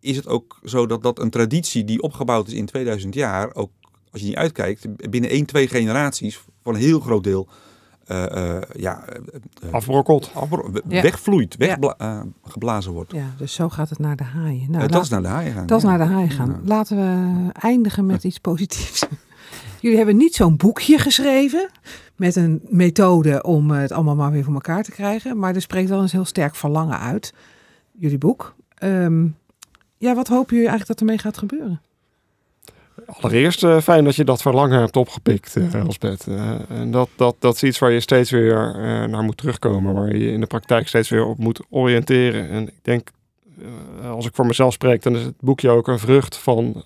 is 0.00 0.16
het 0.16 0.28
ook 0.28 0.58
zo 0.64 0.86
dat 0.86 1.02
dat 1.02 1.18
een 1.18 1.30
traditie 1.30 1.84
die 1.84 2.02
opgebouwd 2.02 2.46
is 2.46 2.52
in 2.52 2.66
2000 2.66 3.14
jaar, 3.14 3.54
ook 3.54 3.70
als 4.10 4.20
je 4.20 4.26
niet 4.26 4.36
uitkijkt, 4.36 5.10
binnen 5.10 5.30
één, 5.30 5.46
twee 5.46 5.68
generaties 5.68 6.40
voor 6.62 6.74
een 6.74 6.80
heel 6.80 7.00
groot 7.00 7.24
deel 7.24 7.48
uh, 8.08 8.24
uh, 8.34 8.58
ja, 8.76 9.04
afbrokkeld, 9.70 10.30
wegvloeit, 10.84 11.56
weggeblazen 11.56 12.92
wordt. 12.92 13.12
Ja, 13.12 13.34
dus 13.36 13.52
zo 13.52 13.68
gaat 13.68 13.88
het 13.88 13.98
naar 13.98 14.16
de 14.16 14.24
haaien. 14.24 14.70
Nou, 14.70 14.86
dat 14.86 15.02
is 15.02 15.08
naar 15.08 15.22
de 15.22 15.28
haaien 15.28 15.52
gaan. 15.52 15.66
Dat 15.66 15.78
is 15.78 15.84
naar 15.84 15.98
de 15.98 16.04
haaien 16.04 16.30
gaan. 16.30 16.60
Laten 16.64 16.96
we 16.96 17.52
eindigen 17.52 18.06
met 18.06 18.24
iets 18.24 18.38
positiefs. 18.38 19.06
Jullie 19.80 19.96
hebben 19.96 20.16
niet 20.16 20.34
zo'n 20.34 20.56
boekje 20.56 20.98
geschreven 20.98 21.68
met 22.16 22.36
een 22.36 22.60
methode 22.68 23.42
om 23.42 23.70
het 23.70 23.92
allemaal 23.92 24.16
maar 24.16 24.30
weer 24.30 24.44
voor 24.44 24.54
elkaar 24.54 24.82
te 24.82 24.90
krijgen, 24.90 25.38
maar 25.38 25.54
er 25.54 25.60
spreekt 25.60 25.88
wel 25.88 26.00
eens 26.00 26.12
heel 26.12 26.24
sterk 26.24 26.54
verlangen 26.54 26.98
uit. 26.98 27.34
Jullie 27.92 28.18
boek. 28.18 28.54
Um, 28.82 29.36
ja, 29.98 30.14
wat 30.14 30.28
hopen 30.28 30.54
jullie 30.54 30.70
eigenlijk 30.70 30.98
dat 30.98 31.00
ermee 31.00 31.18
gaat 31.18 31.38
gebeuren? 31.38 31.80
Allereerst 33.06 33.64
uh, 33.64 33.80
fijn 33.80 34.04
dat 34.04 34.16
je 34.16 34.24
dat 34.24 34.42
verlangen 34.42 34.80
hebt 34.80 34.96
opgepikt, 34.96 35.56
uh, 35.56 35.74
Elsbeth. 35.74 36.26
Uh, 36.28 36.70
en 36.70 36.90
dat, 36.90 37.08
dat, 37.16 37.36
dat 37.38 37.54
is 37.54 37.62
iets 37.62 37.78
waar 37.78 37.90
je 37.90 38.00
steeds 38.00 38.30
weer 38.30 38.74
naar 39.08 39.22
moet 39.22 39.36
terugkomen, 39.36 39.94
waar 39.94 40.16
je 40.16 40.32
in 40.32 40.40
de 40.40 40.46
praktijk 40.46 40.88
steeds 40.88 41.08
weer 41.08 41.24
op 41.24 41.38
moet 41.38 41.60
oriënteren. 41.70 42.48
En 42.48 42.66
ik 42.66 42.78
denk, 42.82 43.10
als 44.02 44.26
ik 44.26 44.34
voor 44.34 44.46
mezelf 44.46 44.72
spreek, 44.72 45.02
dan 45.02 45.16
is 45.16 45.22
het 45.22 45.34
boekje 45.40 45.70
ook 45.70 45.88
een 45.88 45.98
vrucht 45.98 46.36
van 46.36 46.82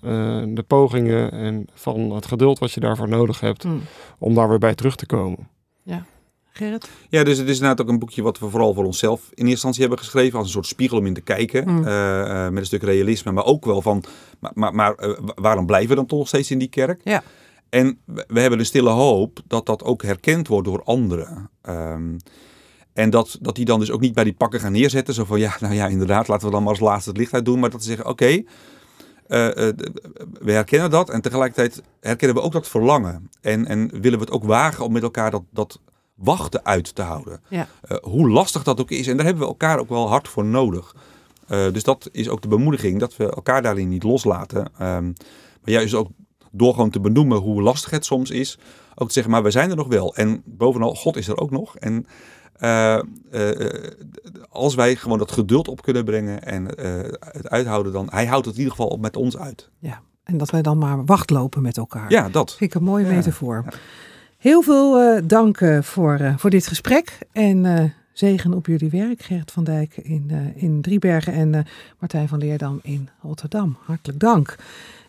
de 0.55 0.63
pogingen 0.67 1.31
en 1.31 1.67
van 1.73 2.11
het 2.11 2.25
geduld 2.25 2.59
wat 2.59 2.71
je 2.71 2.79
daarvoor 2.79 3.09
nodig 3.09 3.39
hebt 3.39 3.63
mm. 3.63 3.81
om 4.17 4.35
daar 4.35 4.49
weer 4.49 4.59
bij 4.59 4.75
terug 4.75 4.95
te 4.95 5.05
komen. 5.05 5.47
Ja. 5.83 6.05
Gerrit? 6.53 6.89
Ja, 7.09 7.23
dus 7.23 7.37
het 7.37 7.47
is 7.47 7.53
inderdaad 7.53 7.81
ook 7.81 7.91
een 7.91 7.99
boekje 7.99 8.21
wat 8.21 8.39
we 8.39 8.49
vooral 8.49 8.73
voor 8.73 8.85
onszelf 8.85 9.19
in 9.19 9.29
eerste 9.29 9.49
instantie 9.49 9.81
hebben 9.81 9.99
geschreven. 9.99 10.37
Als 10.37 10.47
een 10.47 10.53
soort 10.53 10.65
spiegel 10.65 10.97
om 10.97 11.05
in 11.05 11.13
te 11.13 11.21
kijken. 11.21 11.69
Mm. 11.69 11.77
Uh, 11.77 11.85
uh, 11.87 12.43
met 12.43 12.57
een 12.57 12.65
stuk 12.65 12.83
realisme. 12.83 13.31
Maar 13.31 13.45
ook 13.45 13.65
wel 13.65 13.81
van, 13.81 14.03
maar, 14.39 14.51
maar, 14.55 14.75
maar 14.75 14.95
uh, 14.99 15.17
waarom 15.35 15.65
blijven 15.65 15.89
we 15.89 15.95
dan 15.95 16.05
toch 16.05 16.19
nog 16.19 16.27
steeds 16.27 16.51
in 16.51 16.57
die 16.57 16.67
kerk? 16.67 17.01
Ja. 17.03 17.23
En 17.69 17.99
we 18.05 18.39
hebben 18.39 18.59
de 18.59 18.65
stille 18.65 18.89
hoop 18.89 19.39
dat 19.47 19.65
dat 19.65 19.83
ook 19.83 20.03
herkend 20.03 20.47
wordt 20.47 20.67
door 20.67 20.83
anderen. 20.83 21.49
Um, 21.69 22.17
en 22.93 23.09
dat, 23.09 23.37
dat 23.41 23.55
die 23.55 23.65
dan 23.65 23.79
dus 23.79 23.91
ook 23.91 24.01
niet 24.01 24.13
bij 24.13 24.23
die 24.23 24.33
pakken 24.33 24.59
gaan 24.59 24.71
neerzetten. 24.71 25.13
Zo 25.13 25.25
van, 25.25 25.39
ja, 25.39 25.55
nou 25.59 25.73
ja, 25.73 25.87
inderdaad, 25.87 26.27
laten 26.27 26.45
we 26.45 26.53
dan 26.53 26.63
maar 26.63 26.71
als 26.71 26.81
laatste 26.81 27.09
het 27.09 27.19
licht 27.19 27.33
uit 27.33 27.45
doen. 27.45 27.59
Maar 27.59 27.69
dat 27.69 27.81
ze 27.81 27.87
zeggen, 27.87 28.05
oké, 28.09 28.23
okay, 28.23 28.45
we 30.39 30.51
herkennen 30.51 30.89
dat. 30.89 31.09
En 31.09 31.21
tegelijkertijd 31.21 31.81
herkennen 31.99 32.37
we 32.37 32.43
ook 32.43 32.51
dat 32.51 32.67
verlangen. 32.67 33.29
En, 33.41 33.67
en 33.67 33.89
willen 34.01 34.19
we 34.19 34.25
het 34.25 34.33
ook 34.33 34.43
wagen 34.43 34.85
om 34.85 34.91
met 34.91 35.03
elkaar 35.03 35.31
dat, 35.31 35.43
dat 35.49 35.79
wachten 36.23 36.65
uit 36.65 36.95
te 36.95 37.01
houden. 37.01 37.41
Ja. 37.47 37.67
Uh, 37.89 37.97
hoe 38.01 38.29
lastig 38.29 38.63
dat 38.63 38.79
ook 38.79 38.91
is. 38.91 39.07
En 39.07 39.15
daar 39.17 39.25
hebben 39.25 39.43
we 39.43 39.49
elkaar 39.49 39.79
ook 39.79 39.89
wel 39.89 40.09
hard 40.09 40.27
voor 40.27 40.45
nodig. 40.45 40.95
Uh, 41.49 41.71
dus 41.71 41.83
dat 41.83 42.09
is 42.11 42.29
ook 42.29 42.41
de 42.41 42.47
bemoediging, 42.47 42.99
dat 42.99 43.17
we 43.17 43.31
elkaar 43.31 43.61
daarin 43.61 43.89
niet 43.89 44.03
loslaten. 44.03 44.59
Um, 44.81 45.13
maar 45.61 45.73
juist 45.73 45.93
ook 45.93 46.07
door 46.51 46.73
gewoon 46.73 46.89
te 46.89 46.99
benoemen 46.99 47.37
hoe 47.37 47.61
lastig 47.61 47.91
het 47.91 48.05
soms 48.05 48.29
is. 48.29 48.59
Ook 48.95 49.07
te 49.07 49.13
zeggen, 49.13 49.31
maar 49.31 49.43
we 49.43 49.51
zijn 49.51 49.69
er 49.69 49.75
nog 49.75 49.87
wel. 49.87 50.15
En 50.15 50.41
bovenal, 50.45 50.95
God 50.95 51.15
is 51.15 51.27
er 51.27 51.37
ook 51.37 51.51
nog. 51.51 51.77
En 51.77 52.05
uh, 52.59 52.99
als 54.49 54.75
wij 54.75 54.95
gewoon 54.95 55.17
dat 55.17 55.31
geduld 55.31 55.67
op 55.67 55.81
kunnen 55.81 56.05
brengen 56.05 56.43
en 56.43 56.65
het 57.19 57.49
uithouden, 57.49 57.91
dan 57.91 58.07
hij 58.09 58.25
houdt 58.25 58.45
het 58.45 58.55
in 58.55 58.61
ieder 58.61 58.75
geval 58.77 58.97
met 58.97 59.15
ons 59.15 59.37
uit. 59.37 59.69
Ja, 59.79 60.01
en 60.23 60.37
dat 60.37 60.49
wij 60.49 60.61
dan 60.61 60.77
maar 60.77 61.05
wachtlopen 61.05 61.61
met 61.61 61.77
elkaar. 61.77 62.11
Ja, 62.11 62.29
dat. 62.29 62.55
Vind 62.55 62.73
ik 62.73 62.79
een 62.79 62.85
mooie 62.85 63.05
ja. 63.05 63.11
metafoor. 63.11 63.63
Ja. 63.69 63.77
Heel 64.41 64.61
veel 64.61 65.01
uh, 65.01 65.21
dank 65.25 65.59
uh, 65.59 65.81
voor, 65.81 66.19
uh, 66.21 66.37
voor 66.37 66.49
dit 66.49 66.67
gesprek 66.67 67.17
en 67.31 67.93
zegen 68.13 68.53
op 68.53 68.65
jullie 68.65 68.89
werk. 68.89 69.21
Gert 69.21 69.51
van 69.51 69.63
Dijk 69.63 69.97
in, 69.97 70.31
in 70.55 70.81
Driebergen 70.81 71.33
en 71.33 71.65
Martijn 71.99 72.27
van 72.27 72.39
Leerdam 72.39 72.79
in 72.83 73.09
Rotterdam. 73.21 73.77
Hartelijk 73.85 74.19
dank. 74.19 74.55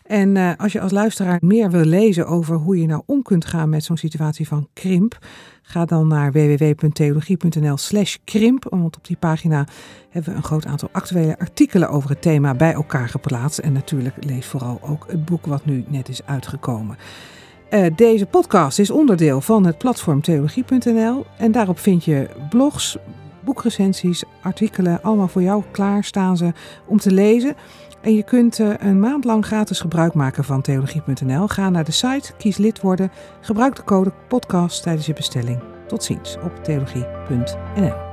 En 0.03 0.57
als 0.57 0.71
je 0.71 0.81
als 0.81 0.91
luisteraar 0.91 1.37
meer 1.41 1.71
wil 1.71 1.85
lezen 1.85 2.27
over 2.27 2.55
hoe 2.55 2.79
je 2.79 2.87
nou 2.87 3.01
om 3.05 3.21
kunt 3.21 3.45
gaan 3.45 3.69
met 3.69 3.83
zo'n 3.83 3.97
situatie 3.97 4.47
van 4.47 4.67
krimp, 4.73 5.17
ga 5.61 5.85
dan 5.85 6.07
naar 6.07 6.31
www.theologie.nl 6.31 7.77
slash 7.77 8.15
krimp. 8.23 8.65
Want 8.69 8.97
op 8.97 9.05
die 9.07 9.17
pagina 9.17 9.67
hebben 10.09 10.31
we 10.31 10.37
een 10.37 10.43
groot 10.43 10.65
aantal 10.65 10.89
actuele 10.91 11.39
artikelen 11.39 11.89
over 11.89 12.09
het 12.09 12.21
thema 12.21 12.53
bij 12.53 12.73
elkaar 12.73 13.09
geplaatst. 13.09 13.59
En 13.59 13.73
natuurlijk 13.73 14.15
lees 14.25 14.45
vooral 14.45 14.79
ook 14.81 15.05
het 15.07 15.25
boek 15.25 15.45
wat 15.45 15.65
nu 15.65 15.83
net 15.87 16.09
is 16.09 16.25
uitgekomen. 16.25 16.97
Uh, 17.73 17.85
deze 17.95 18.25
podcast 18.25 18.79
is 18.79 18.89
onderdeel 18.89 19.41
van 19.41 19.65
het 19.65 19.77
platform 19.77 20.21
theologie.nl 20.21 21.25
en 21.37 21.51
daarop 21.51 21.79
vind 21.79 22.05
je 22.05 22.29
blogs, 22.49 22.97
boekrecensies, 23.43 24.23
artikelen, 24.41 25.01
allemaal 25.01 25.27
voor 25.27 25.41
jou 25.41 25.63
klaar 25.71 26.03
staan 26.03 26.37
ze 26.37 26.51
om 26.85 26.97
te 26.97 27.11
lezen. 27.11 27.55
En 28.01 28.15
je 28.15 28.23
kunt 28.23 28.59
uh, 28.59 28.73
een 28.77 28.99
maand 28.99 29.23
lang 29.23 29.45
gratis 29.45 29.79
gebruik 29.79 30.13
maken 30.13 30.43
van 30.43 30.61
theologie.nl. 30.61 31.47
Ga 31.47 31.69
naar 31.69 31.83
de 31.83 31.91
site, 31.91 32.33
kies 32.37 32.57
lid 32.57 32.81
worden, 32.81 33.11
gebruik 33.41 33.75
de 33.75 33.83
code 33.83 34.13
podcast 34.27 34.83
tijdens 34.83 35.05
je 35.05 35.13
bestelling. 35.13 35.59
Tot 35.87 36.03
ziens 36.03 36.37
op 36.43 36.63
theologie.nl. 36.63 38.12